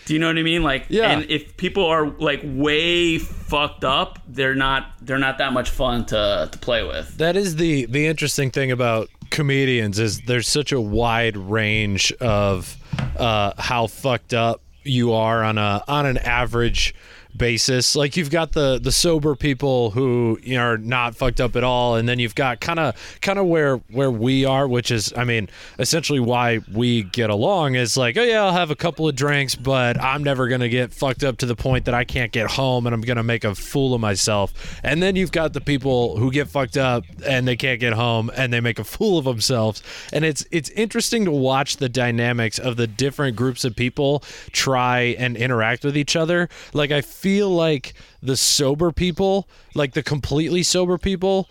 Do 0.07 0.15
you 0.15 0.21
know 0.21 0.29
what 0.29 0.39
I 0.39 0.43
mean? 0.45 0.63
Like, 0.63 0.87
Yeah. 0.89 1.11
And 1.11 1.29
if 1.29 1.57
people 1.57 1.85
are 1.85 2.07
like 2.07 2.41
way 2.45 3.19
fucked 3.19 3.85
up, 3.85 4.21
they're 4.29 4.55
not 4.55 4.93
they're 5.03 5.19
not 5.19 5.39
that 5.39 5.53
much 5.53 5.69
fun 5.71 6.07
to 6.07 6.49
to 6.51 6.59
play 6.59 6.85
with. 6.85 7.19
That 7.19 7.37
is 7.37 7.57
the 7.57 7.87
the 7.87 8.07
interesting 8.07 8.51
thing 8.53 8.71
about 8.71 9.09
comedians 9.31 9.99
is 9.99 10.21
there's 10.23 10.47
such 10.49 10.71
a 10.71 10.81
wide 10.81 11.37
range 11.37 12.13
of 12.21 12.77
uh, 13.19 13.53
how 13.59 13.89
fucked 13.89 14.33
up 14.33 14.63
you 14.85 15.13
are 15.13 15.43
on 15.43 15.59
a 15.59 15.83
on 15.89 16.07
an 16.07 16.19
average 16.19 16.95
basis. 17.39 17.95
Like 17.97 18.17
you've 18.17 18.31
got 18.31 18.53
the 18.53 18.79
the 18.79 18.93
sober 18.93 19.35
people 19.35 19.91
who 19.91 20.39
you 20.43 20.57
know, 20.57 20.63
are 20.63 20.79
not 20.79 21.15
fucked 21.15 21.41
up 21.41 21.57
at 21.57 21.65
all, 21.65 21.97
and 21.97 22.09
then 22.09 22.19
you've 22.19 22.35
got 22.35 22.61
kind 22.61 22.79
of 22.79 22.95
kind 23.21 23.39
of 23.39 23.47
where 23.47 23.77
where 23.91 24.11
we 24.11 24.45
are, 24.45 24.67
which 24.67 24.91
is, 24.91 25.13
I 25.17 25.25
mean, 25.25 25.49
essentially 25.79 26.21
why 26.21 26.61
we 26.73 27.03
get 27.03 27.31
along 27.31 27.75
is 27.75 27.97
like, 27.97 28.17
oh 28.17 28.23
yeah, 28.23 28.43
I'll 28.43 28.53
have 28.53 28.71
a 28.71 28.77
couple 28.77 29.09
of 29.09 29.15
drinks, 29.15 29.55
but 29.55 30.01
I'm 30.01 30.23
never 30.23 30.49
gonna 30.49 30.69
get 30.69 30.93
fucked 30.93 31.25
up 31.25 31.39
to 31.39 31.47
the 31.47 31.57
point 31.57 31.85
that 31.85 31.95
I 31.95 32.05
can't 32.05 32.33
get 32.33 32.51
home 32.51 32.87
and 32.87 32.95
I'm 32.95 33.01
gonna 33.01 33.23
make 33.23 33.45
a 33.45 33.55
fool 33.55 33.95
of 33.95 34.01
myself. 34.01 34.81
And 34.83 35.03
then 35.03 35.17
you've 35.17 35.33
got 35.33 35.53
the 35.53 35.61
people 35.61 36.17
who 36.17 36.31
get 36.31 36.49
fucked 36.49 36.77
up 36.77 37.05
and 37.25 37.47
they 37.47 37.57
can't 37.57 37.81
get 37.81 37.93
home 37.93 38.31
and 38.37 38.53
they 38.53 38.61
make 38.61 38.79
a 38.79 38.85
fool 38.85 39.19
of 39.19 39.25
themselves. 39.25 39.83
And 40.13 40.25
it's 40.25 40.47
it's 40.51 40.71
interesting 40.71 41.25
to 41.27 41.31
watch 41.31 41.77
the 41.77 41.89
dynamics 41.89 42.59
of 42.59 42.77
the 42.77 42.87
different 42.87 43.37
groups 43.37 43.65
of 43.65 43.77
people 43.77 44.23
try 44.53 45.15
and 45.19 45.37
interact 45.37 45.85
with 45.85 45.97
each 45.97 46.17
other. 46.17 46.49
Like 46.73 46.91
I 46.91 47.01
feel 47.01 47.26
like 47.35 47.95
the 48.23 48.37
sober 48.37 48.93
people, 48.93 49.49
like 49.75 49.95
the 49.95 50.03
completely 50.03 50.63
sober 50.63 50.99
people, 50.99 51.49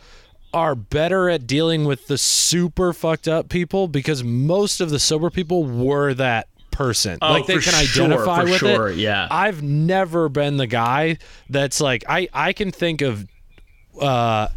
are 0.53 0.75
better 0.75 1.29
at 1.29 1.45
dealing 1.45 1.85
with 1.85 2.07
the 2.07 2.17
super 2.17 2.93
fucked 2.93 3.27
up 3.27 3.49
people 3.49 3.87
because 3.87 4.23
most 4.23 4.79
of 4.79 4.89
the 4.89 4.99
sober 4.99 5.29
people 5.29 5.65
were 5.65 6.13
that 6.13 6.47
person. 6.71 7.17
Oh, 7.21 7.31
like 7.31 7.45
they 7.45 7.53
can 7.53 7.73
sure, 7.73 8.05
identify 8.05 8.43
with 8.43 8.57
sure, 8.59 8.89
it. 8.89 8.97
yeah. 8.97 9.27
I've 9.31 9.61
never 9.61 10.29
been 10.29 10.57
the 10.57 10.67
guy 10.67 11.17
that's 11.49 11.81
like 11.81 12.03
I 12.07 12.27
I 12.33 12.53
can 12.53 12.71
think 12.71 13.01
of 13.01 13.27
uh 13.99 14.47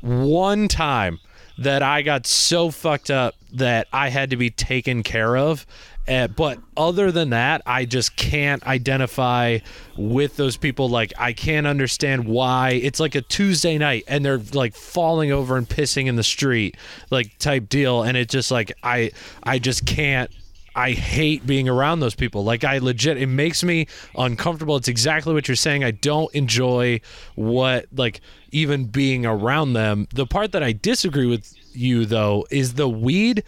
one 0.00 0.68
time 0.68 1.18
that 1.58 1.82
I 1.82 2.02
got 2.02 2.26
so 2.26 2.70
fucked 2.70 3.10
up 3.10 3.34
that 3.52 3.86
I 3.92 4.08
had 4.08 4.30
to 4.30 4.36
be 4.36 4.50
taken 4.50 5.02
care 5.02 5.36
of. 5.36 5.66
Uh, 6.06 6.28
but 6.28 6.58
other 6.76 7.10
than 7.10 7.30
that, 7.30 7.62
I 7.64 7.84
just 7.86 8.16
can't 8.16 8.62
identify 8.66 9.58
with 9.96 10.36
those 10.36 10.56
people. 10.56 10.88
Like, 10.88 11.12
I 11.18 11.32
can't 11.32 11.66
understand 11.66 12.26
why 12.26 12.70
it's 12.70 13.00
like 13.00 13.14
a 13.14 13.22
Tuesday 13.22 13.78
night 13.78 14.04
and 14.06 14.24
they're 14.24 14.42
like 14.52 14.74
falling 14.74 15.32
over 15.32 15.56
and 15.56 15.68
pissing 15.68 16.06
in 16.06 16.16
the 16.16 16.22
street, 16.22 16.76
like 17.10 17.38
type 17.38 17.68
deal. 17.68 18.02
And 18.02 18.16
it 18.16 18.28
just 18.28 18.50
like, 18.50 18.72
I, 18.82 19.12
I 19.42 19.58
just 19.58 19.86
can't 19.86 20.30
I 20.76 20.90
hate 20.90 21.46
being 21.46 21.68
around 21.68 22.00
those 22.00 22.16
people. 22.16 22.42
Like 22.42 22.64
I 22.64 22.78
legit 22.78 23.16
it 23.16 23.28
makes 23.28 23.62
me 23.62 23.86
uncomfortable. 24.16 24.76
It's 24.76 24.88
exactly 24.88 25.32
what 25.32 25.46
you're 25.46 25.54
saying. 25.54 25.84
I 25.84 25.92
don't 25.92 26.34
enjoy 26.34 27.00
what 27.36 27.86
like 27.92 28.20
even 28.50 28.86
being 28.86 29.24
around 29.24 29.74
them. 29.74 30.08
The 30.12 30.26
part 30.26 30.52
that 30.52 30.62
I 30.62 30.72
disagree 30.72 31.26
with 31.26 31.54
you 31.72 32.06
though 32.06 32.46
is 32.50 32.74
the 32.74 32.88
weed 32.88 33.44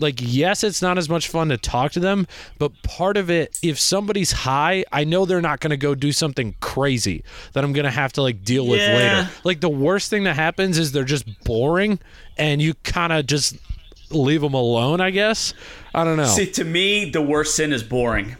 like 0.00 0.14
yes 0.18 0.64
it's 0.64 0.82
not 0.82 0.98
as 0.98 1.08
much 1.08 1.28
fun 1.28 1.48
to 1.48 1.56
talk 1.56 1.92
to 1.92 2.00
them 2.00 2.26
but 2.58 2.70
part 2.82 3.16
of 3.16 3.30
it 3.30 3.56
if 3.62 3.78
somebody's 3.78 4.32
high 4.32 4.84
i 4.92 5.04
know 5.04 5.24
they're 5.24 5.40
not 5.40 5.60
going 5.60 5.70
to 5.70 5.76
go 5.76 5.94
do 5.94 6.10
something 6.12 6.54
crazy 6.60 7.22
that 7.52 7.62
i'm 7.64 7.72
going 7.72 7.84
to 7.84 7.90
have 7.90 8.12
to 8.12 8.22
like 8.22 8.42
deal 8.44 8.66
with 8.66 8.80
Yeah. 8.80 8.94
later 8.96 9.30
like 9.44 9.60
the 9.60 9.68
worst 9.68 10.10
thing 10.10 10.24
that 10.24 10.34
happens 10.36 10.78
is 10.78 10.92
they're 10.92 11.04
just 11.04 11.26
boring 11.44 11.98
and 12.36 12.60
you 12.60 12.74
kind 12.82 13.12
of 13.12 13.26
just 13.26 13.56
leave 14.10 14.40
them 14.40 14.54
alone 14.54 15.00
i 15.00 15.10
guess 15.10 15.54
i 15.94 16.02
don't 16.04 16.16
know 16.16 16.24
See, 16.26 16.50
to 16.52 16.64
me, 16.64 17.10
the 17.10 17.22
worst 17.22 17.54
sin 17.54 17.72
is 17.72 17.82
boring. 17.82 18.36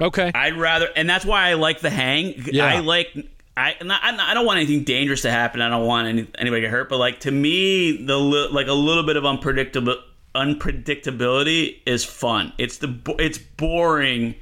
okay 0.00 0.30
I'd 0.34 0.56
rather, 0.56 0.88
and 0.96 1.08
that's 1.10 1.24
why 1.24 1.48
I 1.50 1.54
like 1.54 1.80
the 1.80 1.90
hang. 1.90 2.34
Yeah. 2.52 2.66
I 2.66 2.78
like. 2.80 3.08
I, 3.56 3.76
I 3.80 4.34
don't 4.34 4.46
want 4.46 4.56
anything 4.58 4.82
dangerous 4.82 5.22
to 5.22 5.30
happen. 5.30 5.60
I 5.60 5.68
don't 5.68 5.86
want 5.86 6.08
any, 6.08 6.26
anybody 6.38 6.62
to 6.62 6.66
get 6.66 6.70
hurt. 6.72 6.88
But 6.88 6.98
like 6.98 7.20
to 7.20 7.30
me, 7.30 8.04
the 8.04 8.16
like 8.16 8.66
a 8.66 8.72
little 8.72 9.04
bit 9.04 9.16
of 9.16 9.24
unpredictable 9.24 9.96
unpredictability 10.34 11.80
is 11.86 12.04
fun. 12.04 12.52
It's 12.58 12.78
the 12.78 12.98
it's 13.18 13.38
boring 13.38 14.34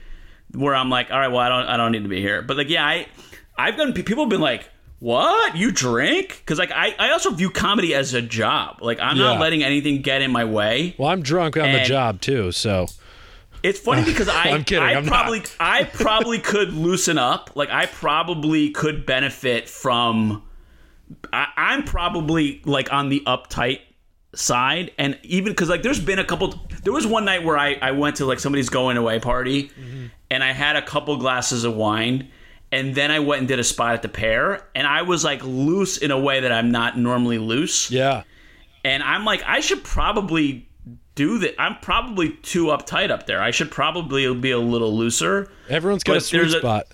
where 0.54 0.74
I'm 0.74 0.90
like, 0.90 1.10
all 1.10 1.18
right, 1.18 1.28
well, 1.28 1.40
I 1.40 1.48
don't 1.48 1.66
I 1.66 1.76
don't 1.76 1.92
need 1.92 2.02
to 2.02 2.08
be 2.08 2.20
here. 2.20 2.42
But 2.42 2.56
like, 2.56 2.68
yeah, 2.68 2.84
I 2.86 3.06
I've 3.56 3.76
gotten 3.76 3.92
people 3.92 4.24
have 4.24 4.30
been 4.30 4.40
like, 4.40 4.68
what 4.98 5.56
you 5.56 5.70
drink? 5.72 6.42
Because 6.44 6.58
like 6.58 6.70
I 6.72 6.94
I 6.98 7.10
also 7.10 7.30
view 7.30 7.50
comedy 7.50 7.94
as 7.94 8.14
a 8.14 8.22
job. 8.22 8.78
Like 8.80 9.00
I'm 9.00 9.16
Yeah. 9.16 9.24
not 9.24 9.40
letting 9.40 9.62
anything 9.62 10.02
get 10.02 10.22
in 10.22 10.30
my 10.30 10.44
way. 10.44 10.94
well 10.98 11.08
i'm 11.08 11.22
drunk 11.22 11.56
on 11.56 11.72
the 11.72 11.80
job 11.80 12.20
too 12.20 12.52
so 12.52 12.86
It's 13.62 13.78
funny 13.78 14.04
because 14.04 14.28
I, 14.42 14.50
I'm 14.50 14.64
kidding, 14.64 14.82
I 14.84 14.94
I'm 14.94 15.04
not. 15.04 15.12
probably, 15.12 15.42
I 15.60 15.84
probably 15.84 16.38
could 16.38 16.72
loosen 16.72 17.16
up. 17.18 17.50
Like 17.54 17.70
I 17.70 17.86
probably 17.86 18.70
could 18.70 19.06
benefit 19.06 19.68
from. 19.68 20.42
I, 21.32 21.46
I'm 21.56 21.84
probably 21.84 22.60
like 22.64 22.92
on 22.92 23.08
the 23.10 23.22
uptight 23.26 23.80
side, 24.34 24.92
and 24.98 25.18
even 25.22 25.52
because 25.52 25.68
like 25.68 25.82
there's 25.82 26.00
been 26.00 26.18
a 26.18 26.24
couple. 26.24 26.54
There 26.82 26.92
was 26.92 27.06
one 27.06 27.24
night 27.24 27.44
where 27.44 27.58
I 27.58 27.74
I 27.82 27.90
went 27.92 28.16
to 28.16 28.24
like 28.26 28.40
somebody's 28.40 28.68
going 28.70 28.96
away 28.96 29.18
party, 29.20 29.64
Mm-hmm. 29.68 30.06
and 30.30 30.42
I 30.44 30.52
had 30.52 30.76
a 30.76 30.82
couple 30.82 31.16
glasses 31.16 31.64
of 31.64 31.74
wine. 31.74 32.28
And 32.70 32.94
then 32.94 33.10
I 33.10 33.18
went 33.18 33.40
and 33.40 33.48
did 33.48 33.58
a 33.58 33.64
spot 33.64 33.92
at 33.92 34.00
the 34.00 34.08
Pear, 34.08 34.66
and 34.74 34.86
I 34.86 35.02
was 35.02 35.24
like 35.24 35.44
loose 35.44 35.98
in 35.98 36.10
a 36.10 36.18
way 36.18 36.40
that 36.40 36.50
I'm 36.52 36.70
not 36.70 36.96
normally 36.98 37.36
loose 37.38 37.90
yeah 37.90 38.22
and 38.84 39.02
I'm 39.02 39.24
like, 39.26 39.42
I 39.46 39.60
should 39.60 39.84
probably 39.84 40.66
do 41.14 41.38
that. 41.38 41.54
I'm 41.60 41.76
probably 41.82 42.30
too 42.30 42.66
uptight 42.68 43.10
up 43.10 43.26
there. 43.26 43.40
I 43.42 43.50
should 43.52 43.70
probably 43.70 44.34
be 44.34 44.50
a 44.52 44.58
little 44.58 44.96
looser. 44.96 45.50
everyone's 45.68 46.02
got 46.02 46.16
a 46.16 46.20
sweet 46.22 46.38
there's 46.38 46.54
a- 46.54 46.58
spot 46.60 46.86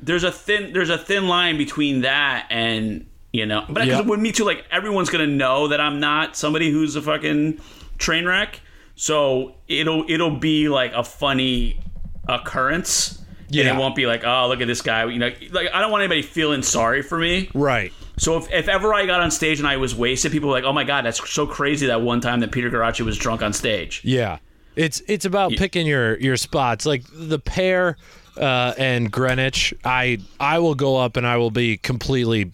There's 0.00 0.24
a 0.24 0.32
thin 0.32 0.72
there's 0.72 0.90
a 0.90 0.98
thin 0.98 1.28
line 1.28 1.56
between 1.56 2.00
that 2.00 2.48
and 2.50 3.06
you 3.32 3.46
know, 3.46 3.64
but 3.68 3.86
Yeah. 3.86 3.96
because 3.96 4.06
with 4.10 4.20
me 4.20 4.32
too, 4.32 4.44
like 4.44 4.64
everyone's 4.70 5.10
gonna 5.10 5.26
know 5.26 5.68
that 5.68 5.80
I'm 5.80 6.00
not 6.00 6.36
somebody 6.36 6.70
who's 6.70 6.96
a 6.96 7.02
fucking 7.02 7.60
train 7.98 8.26
wreck. 8.26 8.60
So 8.94 9.54
it'll 9.68 10.04
it'll 10.08 10.36
be 10.36 10.68
like 10.68 10.92
a 10.94 11.02
funny 11.04 11.80
occurrence. 12.28 13.18
And 13.48 13.56
Yeah. 13.56 13.74
it 13.74 13.78
won't 13.78 13.94
be 13.94 14.06
like, 14.06 14.24
oh, 14.24 14.48
look 14.48 14.60
at 14.62 14.66
this 14.66 14.80
guy. 14.80 15.04
You 15.06 15.18
know, 15.18 15.30
like 15.50 15.68
I 15.74 15.80
don't 15.80 15.90
want 15.90 16.02
anybody 16.02 16.22
feeling 16.22 16.62
sorry 16.62 17.02
for 17.02 17.18
me. 17.18 17.50
right 17.54 17.92
So 18.16 18.36
if, 18.38 18.50
if 18.52 18.68
ever 18.68 18.94
I 18.94 19.04
got 19.06 19.20
on 19.20 19.30
stage 19.30 19.58
and 19.58 19.68
I 19.68 19.76
was 19.76 19.94
wasted, 19.94 20.32
people 20.32 20.48
were 20.48 20.54
like, 20.54 20.64
"Oh 20.64 20.72
my 20.72 20.84
god, 20.84 21.04
that's 21.04 21.28
so 21.30 21.46
crazy!" 21.46 21.86
That 21.86 22.02
one 22.02 22.20
time 22.20 22.40
that 22.40 22.52
Peter 22.52 22.70
Guarraci 22.70 23.00
was 23.02 23.16
drunk 23.18 23.42
on 23.42 23.52
stage. 23.52 24.00
Yeah, 24.04 24.38
it's 24.76 25.02
it's 25.08 25.24
about 25.24 25.52
picking 25.52 25.86
your 25.86 26.18
your 26.20 26.36
spots. 26.36 26.86
Like 26.86 27.02
the 27.12 27.38
Pear 27.38 27.96
uh, 28.38 28.72
and 28.78 29.10
Greenwich, 29.10 29.74
I 29.84 30.18
I 30.40 30.58
will 30.58 30.74
go 30.74 30.96
up 30.98 31.16
and 31.16 31.26
I 31.26 31.36
will 31.38 31.50
be 31.50 31.76
completely 31.78 32.52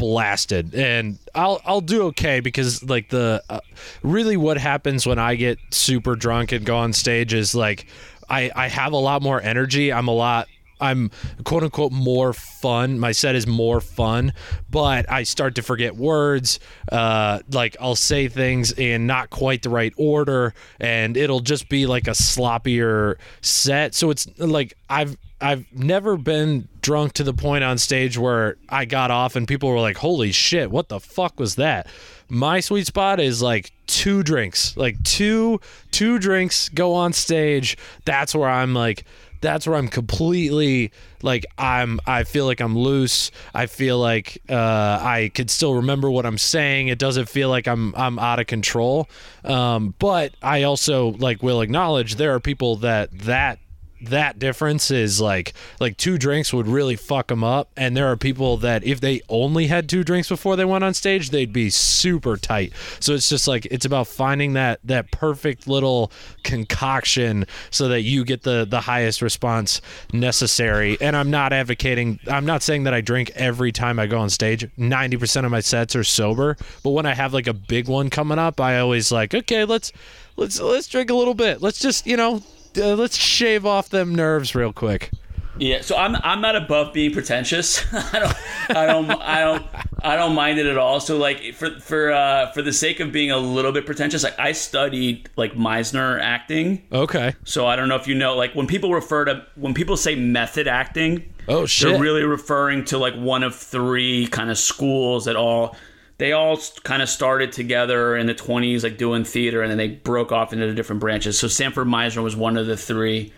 blasted, 0.00 0.74
and 0.74 1.18
I'll 1.34 1.60
I'll 1.64 1.82
do 1.82 2.04
okay 2.04 2.40
because 2.40 2.82
like 2.82 3.10
the 3.10 3.42
uh, 3.50 3.60
really 4.02 4.38
what 4.38 4.56
happens 4.56 5.06
when 5.06 5.18
I 5.18 5.34
get 5.34 5.58
super 5.70 6.16
drunk 6.16 6.52
and 6.52 6.64
go 6.64 6.78
on 6.78 6.94
stage 6.94 7.34
is 7.34 7.54
like 7.54 7.86
I 8.28 8.50
I 8.56 8.68
have 8.68 8.94
a 8.94 8.96
lot 8.96 9.20
more 9.20 9.40
energy. 9.42 9.92
I'm 9.92 10.08
a 10.08 10.14
lot 10.14 10.48
I'm 10.80 11.10
quote 11.44 11.62
unquote 11.62 11.92
more 11.92 12.32
fun. 12.32 12.98
My 12.98 13.12
set 13.12 13.34
is 13.34 13.46
more 13.46 13.82
fun, 13.82 14.32
but 14.70 15.10
I 15.10 15.24
start 15.24 15.56
to 15.56 15.62
forget 15.62 15.94
words. 15.96 16.58
Uh, 16.90 17.40
like 17.52 17.76
I'll 17.78 17.94
say 17.94 18.28
things 18.28 18.72
in 18.72 19.06
not 19.06 19.28
quite 19.28 19.62
the 19.62 19.70
right 19.70 19.92
order, 19.98 20.54
and 20.80 21.14
it'll 21.16 21.40
just 21.40 21.68
be 21.68 21.86
like 21.86 22.08
a 22.08 22.12
sloppier 22.12 23.16
set. 23.42 23.94
So 23.94 24.10
it's 24.10 24.26
like 24.38 24.72
I've 24.88 25.18
I've 25.42 25.66
never 25.74 26.16
been 26.16 26.68
drunk 26.80 27.14
to 27.14 27.24
the 27.24 27.34
point 27.34 27.64
on 27.64 27.78
stage 27.78 28.18
where 28.18 28.56
I 28.68 28.84
got 28.84 29.10
off 29.10 29.36
and 29.36 29.46
people 29.46 29.68
were 29.68 29.80
like, 29.80 29.98
"Holy 29.98 30.32
shit, 30.32 30.70
what 30.70 30.88
the 30.88 31.00
fuck 31.00 31.38
was 31.38 31.56
that?" 31.56 31.86
My 32.28 32.60
sweet 32.60 32.86
spot 32.86 33.20
is 33.20 33.42
like 33.42 33.72
two 33.86 34.22
drinks, 34.22 34.76
like 34.76 35.02
two 35.02 35.60
two 35.90 36.18
drinks 36.18 36.68
go 36.68 36.94
on 36.94 37.12
stage. 37.12 37.76
That's 38.04 38.34
where 38.34 38.48
I'm 38.48 38.74
like 38.74 39.04
that's 39.40 39.66
where 39.66 39.76
I'm 39.76 39.88
completely 39.88 40.92
like 41.22 41.46
I'm 41.58 42.00
I 42.06 42.24
feel 42.24 42.46
like 42.46 42.60
I'm 42.60 42.76
loose. 42.76 43.30
I 43.54 43.66
feel 43.66 43.98
like 43.98 44.42
uh, 44.48 44.54
I 44.54 45.30
could 45.34 45.50
still 45.50 45.74
remember 45.74 46.10
what 46.10 46.26
I'm 46.26 46.38
saying. 46.38 46.88
It 46.88 46.98
doesn't 46.98 47.28
feel 47.28 47.48
like 47.48 47.66
I'm 47.66 47.94
I'm 47.96 48.18
out 48.18 48.38
of 48.38 48.46
control. 48.46 49.08
Um, 49.44 49.94
but 49.98 50.34
I 50.42 50.64
also 50.64 51.12
like 51.12 51.42
will 51.42 51.60
acknowledge 51.62 52.16
there 52.16 52.34
are 52.34 52.40
people 52.40 52.76
that 52.76 53.10
that 53.20 53.58
that 54.02 54.38
difference 54.38 54.90
is 54.90 55.20
like 55.20 55.52
like 55.78 55.96
two 55.96 56.18
drinks 56.18 56.52
would 56.52 56.66
really 56.66 56.96
fuck 56.96 57.28
them 57.28 57.44
up. 57.44 57.70
And 57.76 57.96
there 57.96 58.06
are 58.06 58.16
people 58.16 58.56
that 58.58 58.84
if 58.84 59.00
they 59.00 59.20
only 59.28 59.66
had 59.66 59.88
two 59.88 60.04
drinks 60.04 60.28
before 60.28 60.56
they 60.56 60.64
went 60.64 60.84
on 60.84 60.94
stage 60.94 61.30
they'd 61.30 61.52
be 61.52 61.70
super 61.70 62.36
tight. 62.36 62.72
So 63.00 63.14
it's 63.14 63.28
just 63.28 63.46
like 63.46 63.66
it's 63.66 63.84
about 63.84 64.06
finding 64.06 64.54
that 64.54 64.80
that 64.84 65.10
perfect 65.10 65.68
little 65.68 66.10
concoction 66.42 67.46
so 67.70 67.88
that 67.88 68.02
you 68.02 68.24
get 68.24 68.42
the 68.42 68.66
the 68.68 68.80
highest 68.80 69.22
response 69.22 69.80
necessary. 70.12 70.96
And 71.00 71.16
i'm 71.16 71.30
not 71.30 71.52
advocating 71.52 72.18
i'm 72.26 72.46
not 72.46 72.62
saying 72.62 72.84
that 72.84 72.94
i 72.94 73.00
drink 73.00 73.30
every 73.34 73.72
time 73.72 73.98
i 73.98 74.06
go 74.06 74.18
on 74.18 74.30
stage. 74.30 74.66
90% 74.76 75.44
of 75.44 75.50
my 75.50 75.60
sets 75.60 75.94
are 75.94 76.04
sober. 76.04 76.56
But 76.82 76.90
when 76.90 77.06
i 77.06 77.14
have 77.14 77.34
like 77.34 77.46
a 77.46 77.54
big 77.54 77.88
one 77.88 78.10
coming 78.10 78.38
up 78.38 78.60
i 78.60 78.78
always 78.78 79.12
like 79.12 79.34
okay 79.34 79.64
let's 79.64 79.92
let's 80.36 80.60
let's 80.60 80.88
drink 80.88 81.10
a 81.10 81.14
little 81.14 81.34
bit. 81.34 81.62
Let's 81.62 81.78
just 81.78 82.06
you 82.06 82.16
know 82.16 82.42
uh, 82.78 82.94
let's 82.94 83.16
shave 83.16 83.64
off 83.66 83.88
them 83.88 84.14
nerves 84.14 84.54
real 84.54 84.72
quick. 84.72 85.10
Yeah, 85.58 85.82
so 85.82 85.94
I'm 85.96 86.16
I'm 86.16 86.40
not 86.40 86.56
above 86.56 86.94
being 86.94 87.12
pretentious. 87.12 87.84
I 88.14 88.18
don't 88.18 88.76
I 88.78 88.86
don't 88.86 89.10
I 89.10 89.40
don't 89.40 89.66
I 90.02 90.16
don't 90.16 90.34
mind 90.34 90.58
it 90.58 90.64
at 90.64 90.78
all. 90.78 91.00
So 91.00 91.18
like 91.18 91.54
for 91.54 91.78
for 91.80 92.12
uh, 92.12 92.50
for 92.52 92.62
the 92.62 92.72
sake 92.72 92.98
of 93.00 93.12
being 93.12 93.30
a 93.30 93.36
little 93.36 93.72
bit 93.72 93.84
pretentious, 93.84 94.22
like 94.24 94.38
I 94.38 94.52
studied 94.52 95.28
like 95.36 95.52
Meisner 95.54 96.18
acting. 96.18 96.86
Okay. 96.90 97.34
So 97.44 97.66
I 97.66 97.76
don't 97.76 97.88
know 97.90 97.96
if 97.96 98.06
you 98.08 98.14
know, 98.14 98.36
like 98.36 98.54
when 98.54 98.66
people 98.66 98.94
refer 98.94 99.26
to 99.26 99.44
when 99.56 99.74
people 99.74 99.98
say 99.98 100.14
method 100.14 100.66
acting, 100.66 101.30
Oh 101.46 101.66
shit. 101.66 101.90
they're 101.90 102.00
really 102.00 102.22
referring 102.24 102.86
to 102.86 102.96
like 102.98 103.14
one 103.14 103.42
of 103.42 103.54
three 103.54 104.28
kind 104.28 104.50
of 104.50 104.56
schools 104.56 105.26
that 105.26 105.36
all 105.36 105.76
they 106.20 106.32
all 106.32 106.58
kind 106.84 107.00
of 107.00 107.08
started 107.08 107.50
together 107.50 108.14
in 108.14 108.26
the 108.26 108.34
20s 108.34 108.82
like 108.82 108.98
doing 108.98 109.24
theater 109.24 109.62
and 109.62 109.70
then 109.70 109.78
they 109.78 109.88
broke 109.88 110.32
off 110.32 110.52
into 110.52 110.74
different 110.74 111.00
branches. 111.00 111.38
So 111.38 111.48
sanford 111.48 111.86
meisner 111.86 112.22
was 112.22 112.36
one 112.36 112.58
of 112.58 112.66
the 112.66 112.76
three 112.76 113.32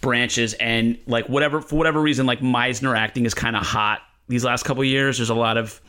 branches 0.00 0.52
and 0.54 0.98
like 1.06 1.28
whatever 1.28 1.60
for 1.60 1.76
whatever 1.76 2.00
reason 2.00 2.26
like 2.26 2.40
meisner 2.40 2.98
acting 2.98 3.24
is 3.24 3.34
kind 3.34 3.54
of 3.54 3.62
hot 3.62 4.00
these 4.26 4.44
last 4.44 4.64
couple 4.64 4.82
years. 4.82 5.18
There's 5.18 5.30
a 5.30 5.34
lot 5.34 5.56
of 5.56 5.80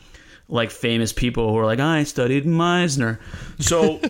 like 0.48 0.70
famous 0.70 1.12
people 1.12 1.50
who 1.50 1.58
are 1.58 1.66
like 1.66 1.80
i 1.80 2.04
studied 2.04 2.44
meisner. 2.44 3.18
So 3.58 4.00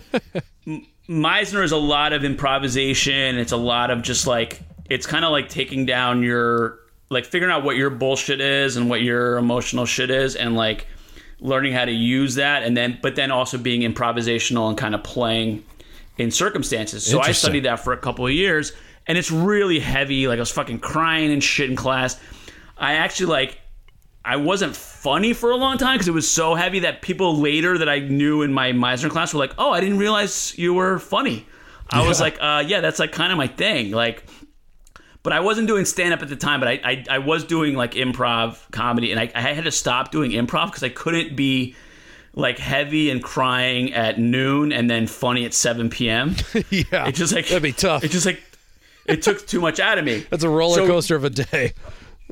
meisner 1.09 1.63
is 1.63 1.71
a 1.71 1.77
lot 1.77 2.13
of 2.13 2.23
improvisation. 2.23 3.39
It's 3.39 3.51
a 3.51 3.57
lot 3.57 3.89
of 3.89 4.03
just 4.03 4.27
like 4.27 4.61
it's 4.91 5.07
kind 5.07 5.25
of 5.25 5.31
like 5.31 5.49
taking 5.49 5.87
down 5.87 6.21
your 6.21 6.77
like 7.09 7.25
figuring 7.25 7.51
out 7.51 7.63
what 7.63 7.77
your 7.77 7.89
bullshit 7.89 8.41
is 8.41 8.77
and 8.77 8.91
what 8.91 9.01
your 9.01 9.37
emotional 9.39 9.87
shit 9.87 10.11
is 10.11 10.35
and 10.35 10.55
like 10.55 10.85
learning 11.39 11.73
how 11.73 11.85
to 11.85 11.91
use 11.91 12.35
that 12.35 12.63
and 12.63 12.75
then 12.75 12.97
but 13.01 13.15
then 13.15 13.31
also 13.31 13.57
being 13.57 13.81
improvisational 13.81 14.69
and 14.69 14.77
kind 14.77 14.95
of 14.95 15.03
playing 15.03 15.63
in 16.17 16.31
circumstances 16.31 17.05
so 17.05 17.19
i 17.19 17.31
studied 17.31 17.63
that 17.63 17.79
for 17.79 17.93
a 17.93 17.97
couple 17.97 18.25
of 18.25 18.33
years 18.33 18.71
and 19.05 19.17
it's 19.17 19.31
really 19.31 19.79
heavy 19.79 20.27
like 20.27 20.37
i 20.37 20.39
was 20.39 20.51
fucking 20.51 20.79
crying 20.79 21.31
and 21.31 21.43
shit 21.43 21.69
in 21.69 21.75
class 21.75 22.19
i 22.77 22.93
actually 22.93 23.27
like 23.27 23.59
I 24.27 24.35
wasn't 24.35 24.75
funny 24.75 25.31
for 25.31 25.51
a 25.51 25.55
long 25.55 25.77
time 25.77 25.95
because 25.95 26.09
it 26.09 26.13
was 26.13 26.29
so 26.29 26.53
heavy 26.53 26.79
that 26.79 27.01
people 27.01 27.37
later 27.37 27.77
that 27.77 27.87
I 27.87 27.99
knew 27.99 28.41
in 28.41 28.51
my 28.51 28.73
Meisner 28.73 29.09
class 29.09 29.33
were 29.33 29.39
like, 29.39 29.53
"Oh, 29.57 29.71
I 29.71 29.79
didn't 29.79 29.99
realize 29.99 30.53
you 30.57 30.73
were 30.73 30.99
funny." 30.99 31.45
I 31.89 32.05
was 32.05 32.19
like, 32.19 32.37
uh, 32.41 32.61
"Yeah, 32.67 32.81
that's 32.81 32.99
like 32.99 33.13
kind 33.13 33.31
of 33.31 33.37
my 33.37 33.47
thing." 33.47 33.91
Like, 33.91 34.25
but 35.27 35.33
I 35.33 35.41
wasn't 35.41 35.67
doing 35.67 35.83
stand 35.83 36.13
up 36.13 36.21
at 36.21 36.29
the 36.29 36.37
time. 36.37 36.61
But 36.61 36.69
I, 36.69 36.79
I 36.85 37.05
I 37.09 37.17
was 37.17 37.43
doing 37.43 37.75
like 37.75 37.95
improv 37.95 38.57
comedy, 38.71 39.11
and 39.11 39.19
I, 39.19 39.29
I 39.35 39.41
had 39.41 39.65
to 39.65 39.71
stop 39.71 40.09
doing 40.09 40.31
improv 40.31 40.67
because 40.67 40.83
I 40.83 40.89
couldn't 40.89 41.35
be 41.35 41.75
like 42.33 42.59
heavy 42.59 43.09
and 43.09 43.21
crying 43.21 43.91
at 43.93 44.17
noon 44.17 44.71
and 44.71 44.89
then 44.89 45.05
funny 45.05 45.43
at 45.43 45.53
seven 45.53 45.89
p.m. 45.89 46.37
yeah. 46.69 47.07
It 47.07 47.15
just 47.15 47.33
like 47.33 47.47
That'd 47.47 47.61
be 47.61 47.73
tough. 47.73 48.05
It 48.05 48.11
just 48.11 48.25
like 48.25 48.41
it 49.05 49.21
took 49.21 49.45
too 49.45 49.59
much 49.59 49.81
out 49.81 49.97
of 49.97 50.05
me. 50.05 50.25
That's 50.29 50.45
a 50.45 50.49
roller 50.49 50.75
So- 50.77 50.87
coaster 50.87 51.17
of 51.17 51.25
a 51.25 51.29
day. 51.29 51.73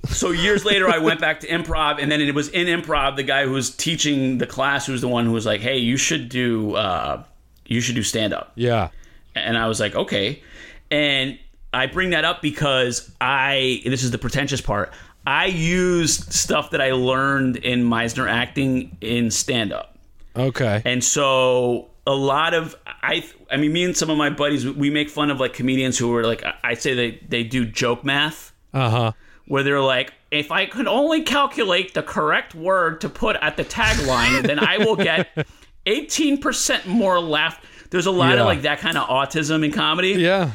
so 0.06 0.32
years 0.32 0.64
later 0.66 0.88
i 0.90 0.98
went 0.98 1.20
back 1.22 1.40
to 1.40 1.48
improv 1.48 2.02
and 2.02 2.12
then 2.12 2.20
it 2.22 2.36
was 2.36 2.50
in 2.50 2.68
improv 2.68 3.16
the 3.16 3.24
guy 3.24 3.44
who 3.46 3.52
was 3.52 3.74
teaching 3.76 4.38
the 4.38 4.46
class 4.46 4.86
who 4.86 4.92
was 4.92 5.02
the 5.02 5.08
one 5.08 5.26
who 5.26 5.32
was 5.32 5.46
like 5.46 5.62
hey 5.62 5.78
you 5.78 5.96
should 5.98 6.28
do 6.30 6.76
uh, 6.76 7.24
you 7.66 7.80
should 7.82 7.96
do 7.96 8.04
stand 8.04 8.34
up 8.34 8.52
Yeah. 8.56 8.90
and 9.36 9.58
i 9.58 9.68
was 9.68 9.80
like 9.80 9.96
okay 9.96 10.44
and 10.92 11.40
i 11.76 11.86
bring 11.88 12.10
that 12.12 12.26
up 12.26 12.42
because 12.42 13.12
i 13.22 13.82
this 13.86 14.04
is 14.04 14.12
the 14.12 14.18
pretentious 14.18 14.62
part 14.62 14.92
i 15.28 15.46
used 15.46 16.32
stuff 16.34 16.72
that 16.72 16.82
i 16.82 16.92
learned 16.92 17.58
in 17.58 17.84
meisner 17.84 18.28
acting 18.30 18.96
in 19.02 19.30
stand 19.30 19.72
up 19.74 19.92
Okay. 20.38 20.82
and 20.84 21.02
so 21.04 21.88
a 22.06 22.14
lot 22.14 22.54
of 22.54 22.76
I 23.02 23.24
I 23.50 23.56
mean 23.58 23.72
me 23.72 23.84
and 23.86 23.96
some 23.96 24.10
of 24.10 24.18
my 24.18 24.30
buddies 24.30 24.68
we 24.68 24.90
make 24.90 25.10
fun 25.10 25.32
of 25.32 25.40
like 25.40 25.54
comedians 25.54 25.98
who 25.98 26.14
are 26.16 26.26
like 26.26 26.44
I- 26.64 26.74
say 26.74 26.94
they 26.94 27.20
they 27.30 27.44
do 27.44 27.66
joke 27.66 28.04
math 28.04 28.52
Uh 28.74 28.90
huh. 28.90 29.12
where 29.48 29.64
they're 29.64 29.80
like, 29.82 30.14
if 30.32 30.52
I 30.52 30.66
could 30.66 30.88
only 30.88 31.22
calculate 31.24 31.94
the 31.94 32.04
correct 32.04 32.54
word 32.54 33.00
to 33.02 33.10
put 33.10 33.38
at 33.38 33.56
the 33.58 33.64
tagline, 33.64 34.46
then 34.46 34.60
I 34.60 34.78
will 34.80 34.98
get 34.98 35.30
18% 35.86 36.86
more 36.86 37.20
laugh. 37.20 37.60
There's 37.90 38.06
a 38.06 38.12
lot 38.12 38.36
Yeah. 38.36 38.42
of 38.42 38.46
like 38.46 38.64
that 38.64 38.80
kind 38.80 38.98
of 38.98 39.08
autism 39.08 39.64
in 39.64 39.72
comedy. 39.72 40.10
Yeah. 40.14 40.52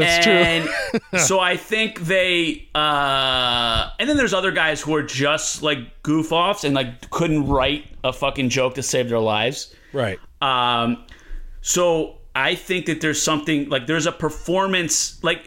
That's 0.00 0.24
true. 0.24 0.32
and 0.32 0.68
so 1.20 1.40
I 1.40 1.56
think 1.56 2.00
they, 2.00 2.68
uh, 2.74 3.90
and 3.98 4.08
then 4.08 4.16
there's 4.16 4.34
other 4.34 4.50
guys 4.50 4.80
who 4.80 4.94
are 4.94 5.02
just 5.02 5.62
like 5.62 6.02
goof 6.02 6.32
offs 6.32 6.64
and 6.64 6.74
like 6.74 7.10
couldn't 7.10 7.46
write 7.46 7.86
a 8.02 8.12
fucking 8.12 8.48
joke 8.48 8.74
to 8.74 8.82
save 8.82 9.08
their 9.08 9.20
lives. 9.20 9.74
Right. 9.92 10.18
Um, 10.42 11.04
so 11.60 12.18
I 12.34 12.54
think 12.54 12.86
that 12.86 13.00
there's 13.00 13.22
something 13.22 13.68
like 13.68 13.86
there's 13.86 14.06
a 14.06 14.12
performance 14.12 15.22
like 15.22 15.46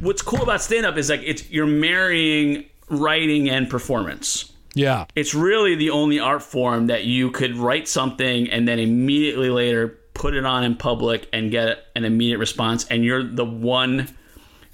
what's 0.00 0.22
cool 0.22 0.42
about 0.42 0.62
stand 0.62 0.86
up 0.86 0.96
is 0.96 1.10
like 1.10 1.20
it's 1.24 1.48
you're 1.50 1.66
marrying 1.66 2.64
writing 2.88 3.50
and 3.50 3.68
performance. 3.68 4.52
Yeah. 4.74 5.06
It's 5.16 5.34
really 5.34 5.74
the 5.74 5.90
only 5.90 6.20
art 6.20 6.42
form 6.42 6.86
that 6.86 7.04
you 7.04 7.30
could 7.30 7.56
write 7.56 7.88
something 7.88 8.48
and 8.50 8.68
then 8.68 8.78
immediately 8.78 9.50
later 9.50 9.97
put 10.18 10.34
it 10.34 10.44
on 10.44 10.64
in 10.64 10.74
public 10.76 11.28
and 11.32 11.50
get 11.50 11.86
an 11.96 12.04
immediate 12.04 12.38
response 12.38 12.86
and 12.88 13.04
you're 13.04 13.22
the 13.22 13.44
one 13.44 14.08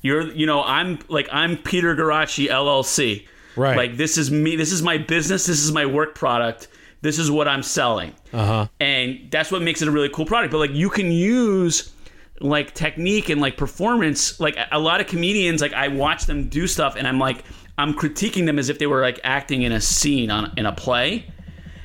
you're 0.02 0.32
you 0.32 0.46
know 0.46 0.62
I'm 0.62 0.98
like 1.08 1.28
I'm 1.30 1.56
Peter 1.56 1.94
Guarraci 1.94 2.48
LLC. 2.48 3.26
Right. 3.56 3.76
Like 3.76 3.96
this 3.96 4.18
is 4.18 4.30
me 4.30 4.56
this 4.56 4.72
is 4.72 4.82
my 4.82 4.98
business, 4.98 5.46
this 5.46 5.62
is 5.62 5.70
my 5.72 5.86
work 5.86 6.14
product. 6.14 6.68
This 7.02 7.18
is 7.18 7.30
what 7.30 7.46
I'm 7.46 7.62
selling 7.62 8.14
Uh 8.32 8.46
huh. 8.46 8.66
and 8.80 9.28
that's 9.30 9.52
what 9.52 9.60
makes 9.62 9.82
it 9.82 9.88
a 9.88 9.90
really 9.90 10.08
cool 10.08 10.24
product 10.26 10.50
but 10.52 10.58
like 10.58 10.72
you 10.72 10.88
can 10.88 11.12
use 11.12 11.92
like 12.40 12.74
technique 12.74 13.28
and 13.28 13.40
like 13.42 13.56
performance 13.58 14.40
like 14.40 14.56
a 14.72 14.78
lot 14.78 15.00
of 15.00 15.06
comedians 15.06 15.60
like 15.60 15.72
i 15.74 15.86
watch 15.86 16.24
them 16.26 16.48
do 16.48 16.66
stuff 16.66 16.96
and 16.96 17.06
i'm 17.06 17.18
like 17.18 17.44
i'm 17.78 17.94
critiquing 17.94 18.44
them 18.46 18.58
as 18.58 18.68
if 18.70 18.78
they 18.80 18.86
were 18.88 19.00
like 19.02 19.20
acting 19.22 19.62
in 19.62 19.70
a 19.70 19.80
scene 19.80 20.30
on 20.32 20.50
in 20.56 20.66
a 20.66 20.72
play 20.72 21.24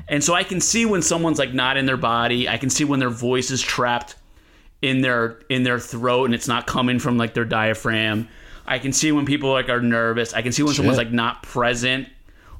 and 0.09 0.23
so 0.23 0.33
i 0.33 0.43
can 0.43 0.59
see 0.59 0.85
when 0.85 1.01
someone's 1.01 1.39
like 1.39 1.53
not 1.53 1.77
in 1.77 1.85
their 1.85 1.97
body. 1.97 2.49
I 2.49 2.57
can 2.57 2.69
see 2.69 2.83
when 2.83 2.99
their 2.99 3.09
voice 3.09 3.51
is 3.51 3.61
trapped 3.61 4.15
in 4.81 5.01
their 5.01 5.39
in 5.49 5.63
their 5.63 5.79
throat 5.79 6.25
and 6.25 6.33
it's 6.33 6.47
not 6.47 6.67
coming 6.67 6.99
from 6.99 7.17
like 7.17 7.33
their 7.33 7.45
diaphragm. 7.45 8.27
I 8.65 8.79
can 8.79 8.93
see 8.93 9.11
when 9.11 9.25
people 9.25 9.51
like 9.51 9.69
are 9.69 9.81
nervous. 9.81 10.33
I 10.33 10.41
can 10.41 10.51
see 10.51 10.63
when 10.63 10.73
someone's 10.73 10.97
like 10.97 11.11
not 11.11 11.43
present 11.43 12.07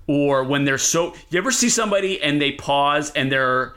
or 0.08 0.44
when 0.44 0.66
they're 0.66 0.78
so 0.78 1.14
you 1.30 1.38
ever 1.38 1.52
see 1.52 1.70
somebody 1.70 2.22
and 2.22 2.42
they 2.42 2.54
pause 2.54 3.12
and 3.12 3.32
they're 3.32 3.74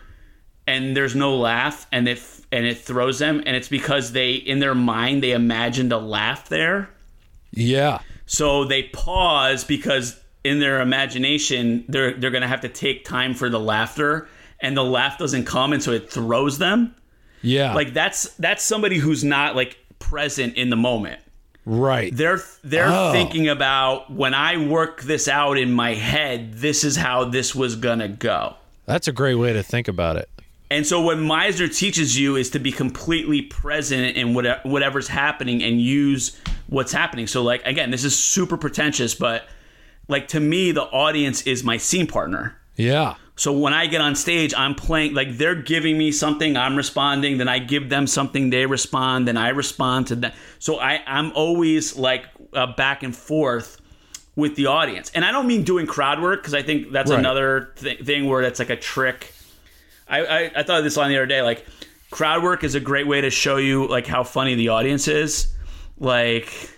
and 0.66 0.96
there's 0.96 1.14
no 1.14 1.36
laugh 1.36 1.86
and 1.92 2.08
it 2.08 2.22
and 2.50 2.64
it 2.66 2.78
throws 2.78 3.18
them 3.18 3.42
and 3.46 3.56
it's 3.56 3.68
because 3.68 4.12
they 4.12 4.32
in 4.32 4.58
their 4.58 4.74
mind 4.74 5.22
they 5.22 5.32
imagined 5.32 5.92
a 5.92 5.98
laugh 5.98 6.48
there? 6.48 6.88
Yeah. 7.54 8.00
so 8.24 8.64
they 8.64 8.84
pause 8.84 9.62
because 9.62 10.18
in 10.44 10.58
their 10.60 10.80
imagination 10.80 11.84
they're 11.88 12.14
they're 12.14 12.30
to 12.30 12.46
have 12.46 12.60
to 12.62 12.68
take 12.68 13.04
time 13.04 13.34
for 13.34 13.48
the 13.48 13.60
laughter 13.60 14.28
and 14.60 14.76
the 14.76 14.84
laugh 14.84 15.18
doesn't 15.18 15.44
come 15.44 15.72
and 15.72 15.82
so 15.82 15.92
it 15.92 16.10
throws 16.10 16.58
them 16.58 16.94
Yeah. 17.42 17.74
like 17.74 17.92
that's 17.94 18.30
that's 18.36 18.64
somebody 18.64 18.98
who's 18.98 19.22
not 19.24 19.54
like 19.56 19.76
present 19.98 20.56
in 20.56 20.68
the 20.70 20.76
moment 20.76 21.20
right. 21.64 22.14
they're 22.16 22.40
they're 22.64 22.88
Oh. 22.90 23.12
thinking 23.12 23.48
about 23.48 24.12
when 24.12 24.34
I 24.34 24.56
work 24.66 25.02
this 25.02 25.28
out 25.28 25.56
in 25.58 25.70
my 25.72 25.94
head, 25.94 26.54
this 26.54 26.82
is 26.82 26.96
how 26.96 27.24
this 27.24 27.54
was 27.54 27.76
gonna 27.76 28.08
go. 28.08 28.56
That's 28.86 29.06
a 29.06 29.12
great 29.12 29.36
way 29.36 29.52
to 29.52 29.62
think 29.62 29.86
about 29.86 30.16
it. 30.16 30.28
And 30.72 30.84
so 30.86 31.00
what 31.00 31.18
Meisner 31.18 31.72
teaches 31.72 32.18
you 32.18 32.34
is 32.34 32.50
to 32.50 32.58
be 32.58 32.72
completely 32.72 33.42
present 33.42 34.16
in 34.16 34.34
what, 34.34 34.64
whatever's 34.66 35.06
happening 35.06 35.62
and 35.62 35.80
use 35.80 36.36
what's 36.66 36.90
happening. 36.92 37.26
So 37.28 37.42
like 37.44 37.64
again, 37.64 37.90
this 37.92 38.02
is 38.04 38.18
super 38.18 38.56
pretentious, 38.56 39.14
but 39.14 39.46
like 40.12 40.28
to 40.28 40.40
me, 40.40 40.70
the 40.72 40.82
audience 40.84 41.42
is 41.42 41.64
my 41.64 41.76
scene 41.78 42.06
partner. 42.06 42.56
Yeah. 42.76 43.14
So 43.34 43.50
when 43.52 43.72
I 43.72 43.86
get 43.86 44.00
on 44.00 44.14
stage, 44.14 44.52
I'm 44.56 44.74
playing 44.74 45.14
like 45.14 45.36
they're 45.38 45.54
giving 45.54 45.98
me 45.98 46.12
something, 46.12 46.56
I'm 46.56 46.76
responding, 46.76 47.38
then 47.38 47.48
I 47.48 47.58
give 47.58 47.88
them 47.88 48.06
something, 48.06 48.50
they 48.50 48.66
respond, 48.66 49.26
then 49.26 49.36
I 49.36 49.48
respond 49.48 50.06
to 50.08 50.16
them. 50.16 50.32
So 50.58 50.78
I 50.78 51.00
I'm 51.06 51.32
always 51.32 51.96
like 51.96 52.26
uh, 52.52 52.68
back 52.76 53.02
and 53.02 53.16
forth 53.16 53.80
with 54.36 54.54
the 54.56 54.66
audience, 54.66 55.10
and 55.14 55.24
I 55.24 55.32
don't 55.32 55.46
mean 55.46 55.62
doing 55.64 55.86
crowd 55.86 56.20
work 56.22 56.40
because 56.42 56.54
I 56.54 56.62
think 56.62 56.92
that's 56.92 57.10
Right. 57.10 57.18
another 57.18 57.72
th- 57.76 58.00
thing 58.04 58.26
where 58.28 58.42
that's 58.42 58.58
like 58.58 58.70
a 58.70 58.76
trick. 58.76 59.32
I, 60.08 60.24
I 60.24 60.50
I 60.56 60.62
thought 60.62 60.78
of 60.78 60.84
this 60.84 60.96
on 60.98 61.08
the 61.08 61.16
other 61.16 61.26
day, 61.26 61.42
like 61.42 61.66
crowd 62.10 62.42
work 62.42 62.62
is 62.64 62.74
a 62.74 62.80
great 62.80 63.06
way 63.06 63.22
to 63.22 63.30
show 63.30 63.56
you 63.56 63.88
like 63.88 64.06
how 64.06 64.24
funny 64.24 64.54
the 64.54 64.68
audience 64.68 65.08
is. 65.08 65.48
Like 65.98 66.71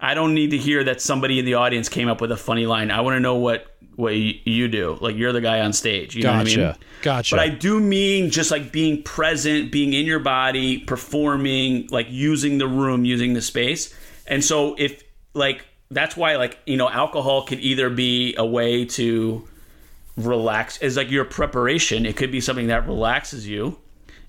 I 0.00 0.14
don't 0.14 0.34
need 0.34 0.50
to 0.52 0.58
hear 0.58 0.84
that 0.84 1.00
somebody 1.00 1.38
in 1.38 1.44
the 1.44 1.54
audience 1.54 1.88
came 1.88 2.08
up 2.08 2.20
with 2.20 2.30
a 2.30 2.36
funny 2.36 2.66
line. 2.66 2.90
I 2.90 3.00
want 3.00 3.16
to 3.16 3.20
know 3.20 3.36
what 3.36 3.74
what 3.96 4.14
you 4.14 4.68
do. 4.68 4.96
Like 5.00 5.16
you're 5.16 5.32
the 5.32 5.40
guy 5.40 5.60
on 5.60 5.72
stage. 5.72 6.14
You 6.14 6.22
know 6.22 6.30
what 6.30 6.40
I 6.40 6.44
Gotcha. 6.44 6.56
mean? 6.60 6.74
Gotcha. 7.02 7.34
But 7.34 7.40
I 7.40 7.48
do 7.48 7.80
mean 7.80 8.30
just 8.30 8.52
like 8.52 8.70
being 8.70 9.02
present, 9.02 9.72
being 9.72 9.92
in 9.92 10.06
your 10.06 10.20
body, 10.20 10.78
performing, 10.78 11.88
like 11.90 12.06
using 12.08 12.58
the 12.58 12.68
room, 12.68 13.04
using 13.04 13.32
the 13.32 13.42
space. 13.42 13.92
And 14.28 14.44
so 14.44 14.76
if 14.78 15.02
like 15.34 15.66
that's 15.90 16.16
why 16.16 16.36
like 16.36 16.58
you 16.64 16.76
know 16.76 16.88
alcohol 16.88 17.42
could 17.42 17.58
either 17.58 17.90
be 17.90 18.36
a 18.36 18.46
way 18.46 18.84
to 18.84 19.48
relax 20.16 20.78
is 20.78 20.96
like 20.96 21.10
your 21.10 21.24
preparation. 21.24 22.06
It 22.06 22.16
could 22.16 22.30
be 22.30 22.40
something 22.40 22.68
that 22.68 22.86
relaxes 22.86 23.48
you 23.48 23.78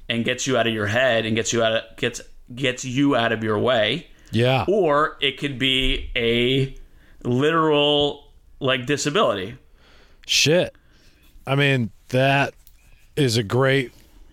and 0.07 0.25
gets 0.25 0.47
you 0.47 0.57
out 0.57 0.65
of 0.65 0.73
your 0.73 0.87
head 0.87 1.27
and 1.27 1.35
gets 1.35 1.53
you 1.53 1.63
out 1.63 1.73
of 1.73 1.97
gets 1.97 2.21
gets 2.55 2.83
you 2.85 3.15
out 3.15 3.31
of 3.31 3.43
your 3.43 3.59
way 3.59 4.07
yeah. 4.31 4.65
or 4.67 5.17
it 5.21 5.37
could 5.37 5.59
be 5.59 6.11
a 6.15 6.75
literal 7.27 8.31
like 8.59 8.85
disability. 8.85 9.57
Shit. 10.25 10.75
I 11.47 11.55
mean, 11.55 11.91
that 12.09 12.53
is 13.15 13.37
a 13.37 13.43
great 13.43 13.91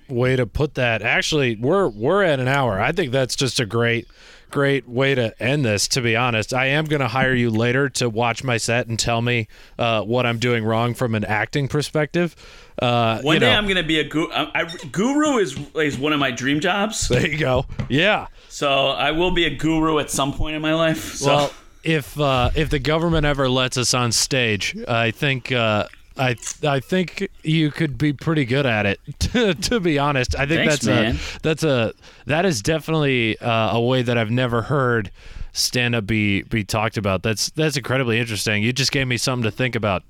way 0.09 0.37
to 0.37 0.47
put 0.47 0.75
that. 0.75 1.03
Actually, 1.03 1.57
we're 1.57 1.89
we're 1.89 2.23
at 2.23 2.41
an 2.41 2.49
hour. 2.49 2.81
I 2.81 2.93
think 2.93 3.13
that's 3.13 3.37
just 3.37 3.61
a 3.61 3.67
great 3.67 4.07
great 4.51 4.89
way 4.89 5.15
to 5.15 5.43
end 5.43 5.65
this 5.65 5.89
to 5.89 6.01
be 6.01 6.17
honest 6.17 6.55
i 6.55 6.67
am 6.67 6.85
going 6.85 7.01
to 7.01 7.09
hire 7.09 7.35
you 7.35 7.51
later 7.51 7.89
to 7.89 8.09
watch 8.09 8.45
my 8.45 8.57
set 8.57 8.87
and 8.87 8.99
tell 8.99 9.21
me 9.21 9.49
uh, 9.79 10.03
what 10.03 10.25
i'm 10.27 10.39
doing 10.39 10.65
wrong 10.65 10.95
from 10.95 11.15
an 11.15 11.25
acting 11.25 11.69
perspective 11.69 12.35
uh, 12.81 13.23
One 13.23 13.41
day 13.41 13.51
know, 13.51 13.57
I'm 13.57 13.67
gonna 13.67 13.83
be 13.83 14.01
a 14.01 14.05
guru. 14.05 14.31
I, 14.31 14.51
I, 14.55 14.65
guru 14.93 15.39
is 15.39 15.59
is 15.77 15.97
one 15.99 16.13
of 16.13 16.21
my 16.21 16.31
dream 16.31 16.61
jobs. 16.61 17.09
there 17.09 17.27
you 17.27 17.39
go 17.39 17.65
yeah 17.89 18.27
So 18.49 18.89
I 18.89 19.13
will 19.13 19.31
be 19.31 19.47
a 19.47 19.57
guru 19.57 19.99
at 19.99 20.11
some 20.11 20.35
point 20.35 20.57
in 20.57 20.63
my 20.63 20.75
life. 20.75 21.15
So 21.15 21.27
well 21.27 21.53
if 21.83 22.21
uh, 22.21 22.51
if 22.55 22.69
the 22.69 22.79
government 22.79 23.25
ever 23.25 23.49
lets 23.49 23.79
us 23.79 23.95
on 23.95 24.13
stage 24.13 24.77
i 24.89 25.11
think 25.11 25.53
uh, 25.53 25.87
I 26.19 26.37
I 26.63 26.81
think 26.81 27.29
you 27.43 27.71
could 27.71 27.99
be 27.99 28.13
pretty 28.13 28.45
good 28.45 28.67
at 28.67 28.87
it. 28.87 29.01
To, 29.27 29.55
to 29.55 29.81
be 29.81 29.99
honest, 29.99 30.35
I 30.37 30.47
think 30.47 30.61
Thanks, 30.61 30.75
that's 30.77 30.87
man. 30.87 31.17
a 31.17 31.39
that's 31.43 31.65
a 31.65 31.93
that 32.27 32.47
is 32.47 32.63
definitely 32.63 33.39
uh, 33.39 33.77
a 33.77 33.81
way 33.81 34.03
that 34.03 34.17
I've 34.17 34.31
never 34.31 34.63
heard 34.63 35.11
stand 35.53 35.95
up 35.95 36.07
be 36.07 36.43
be 36.43 36.65
talked 36.65 36.97
about. 36.97 37.23
That's 37.23 37.51
that's 37.51 37.77
incredibly 37.77 38.19
interesting. 38.19 38.63
You 38.63 38.73
just 38.73 38.93
gave 38.93 39.07
me 39.07 39.17
something 39.17 39.43
to 39.45 39.51
think 39.51 39.75
about, 39.75 40.05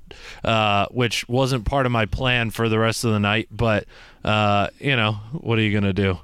uh, 0.45 0.87
which 0.91 1.27
wasn't 1.29 1.65
part 1.65 1.87
of 1.87 1.93
my 1.93 2.07
plan 2.07 2.51
for 2.51 2.69
the 2.69 2.79
rest 2.79 3.05
of 3.05 3.13
the 3.13 3.21
night. 3.21 3.49
But 3.51 3.87
uh, 4.25 4.69
you 4.79 4.97
know, 4.97 5.13
what 5.33 5.59
are 5.59 5.63
you 5.63 5.73
gonna 5.73 5.93
do? 5.93 6.19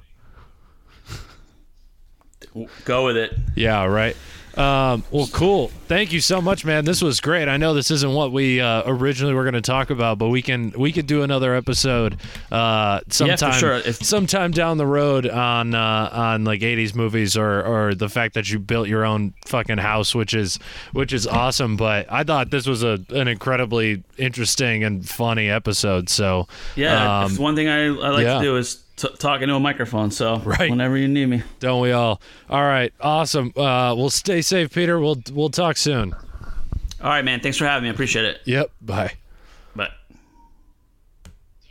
go 2.85 3.05
with 3.05 3.17
it. 3.17 3.33
Yeah, 3.55 3.85
right. 3.85 4.15
Um, 4.57 5.03
well, 5.09 5.27
cool. 5.33 5.69
Thank 5.87 6.13
you 6.13 6.21
so 6.21 6.41
much, 6.41 6.63
man. 6.63 6.85
This 6.85 7.01
was 7.01 7.19
great. 7.19 7.47
I 7.47 7.57
know 7.57 7.73
this 7.73 7.89
isn't 7.89 8.13
what 8.13 8.31
we 8.31 8.61
uh, 8.61 8.83
originally 8.85 9.33
were 9.33 9.43
going 9.43 9.55
to 9.55 9.61
talk 9.61 9.89
about, 9.89 10.19
but 10.19 10.29
we 10.29 10.41
can 10.41 10.71
we 10.77 10.91
could 10.91 11.07
do 11.07 11.23
another 11.23 11.55
episode 11.55 12.17
uh, 12.51 12.99
sometime 13.09 13.53
sure. 13.53 13.73
If- 13.77 14.03
sometime 14.03 14.51
down 14.51 14.77
the 14.77 14.85
road 14.85 15.27
on 15.27 15.73
uh, 15.73 16.09
on 16.11 16.43
like 16.43 16.61
'80s 16.61 16.93
movies 16.95 17.35
or 17.35 17.63
or 17.63 17.95
the 17.95 18.09
fact 18.09 18.35
that 18.35 18.51
you 18.51 18.59
built 18.59 18.87
your 18.87 19.05
own 19.05 19.33
fucking 19.47 19.79
house, 19.79 20.13
which 20.13 20.33
is 20.35 20.59
which 20.91 21.13
is 21.13 21.25
awesome. 21.25 21.75
But 21.75 22.11
I 22.11 22.23
thought 22.23 22.51
this 22.51 22.67
was 22.67 22.83
a 22.83 22.99
an 23.09 23.27
incredibly 23.27 24.03
interesting 24.17 24.83
and 24.83 25.07
funny 25.07 25.49
episode. 25.49 26.09
So 26.09 26.47
Yeah, 26.75 27.21
um, 27.21 27.31
it's 27.31 27.39
one 27.39 27.55
thing 27.55 27.69
I, 27.69 27.85
I 27.85 28.09
like 28.09 28.23
yeah. 28.23 28.37
to 28.37 28.43
do 28.43 28.57
is 28.57 28.82
t- 28.95 29.09
talk 29.19 29.41
into 29.41 29.55
a 29.55 29.59
microphone. 29.59 30.11
So 30.11 30.37
Right. 30.45 30.69
whenever 30.69 30.97
you 30.97 31.07
need 31.07 31.27
me. 31.27 31.43
don't 31.59 31.81
we 31.81 31.91
all? 31.91 32.21
All 32.49 32.63
right, 32.63 32.93
awesome. 33.01 33.51
Uh, 33.55 33.93
we'll 33.95 34.09
stay 34.09 34.41
safe, 34.41 34.73
Peter. 34.73 34.99
We'll 34.99 35.21
we'll 35.31 35.49
talk 35.49 35.77
soon. 35.77 36.13
All 37.01 37.09
right, 37.09 37.25
man. 37.25 37.39
Thanks 37.41 37.57
for 37.57 37.65
having 37.65 37.83
me. 37.83 37.89
I 37.89 37.93
appreciate 37.93 38.25
it. 38.25 38.41
Yep. 38.45 38.71
Bye. 38.81 39.13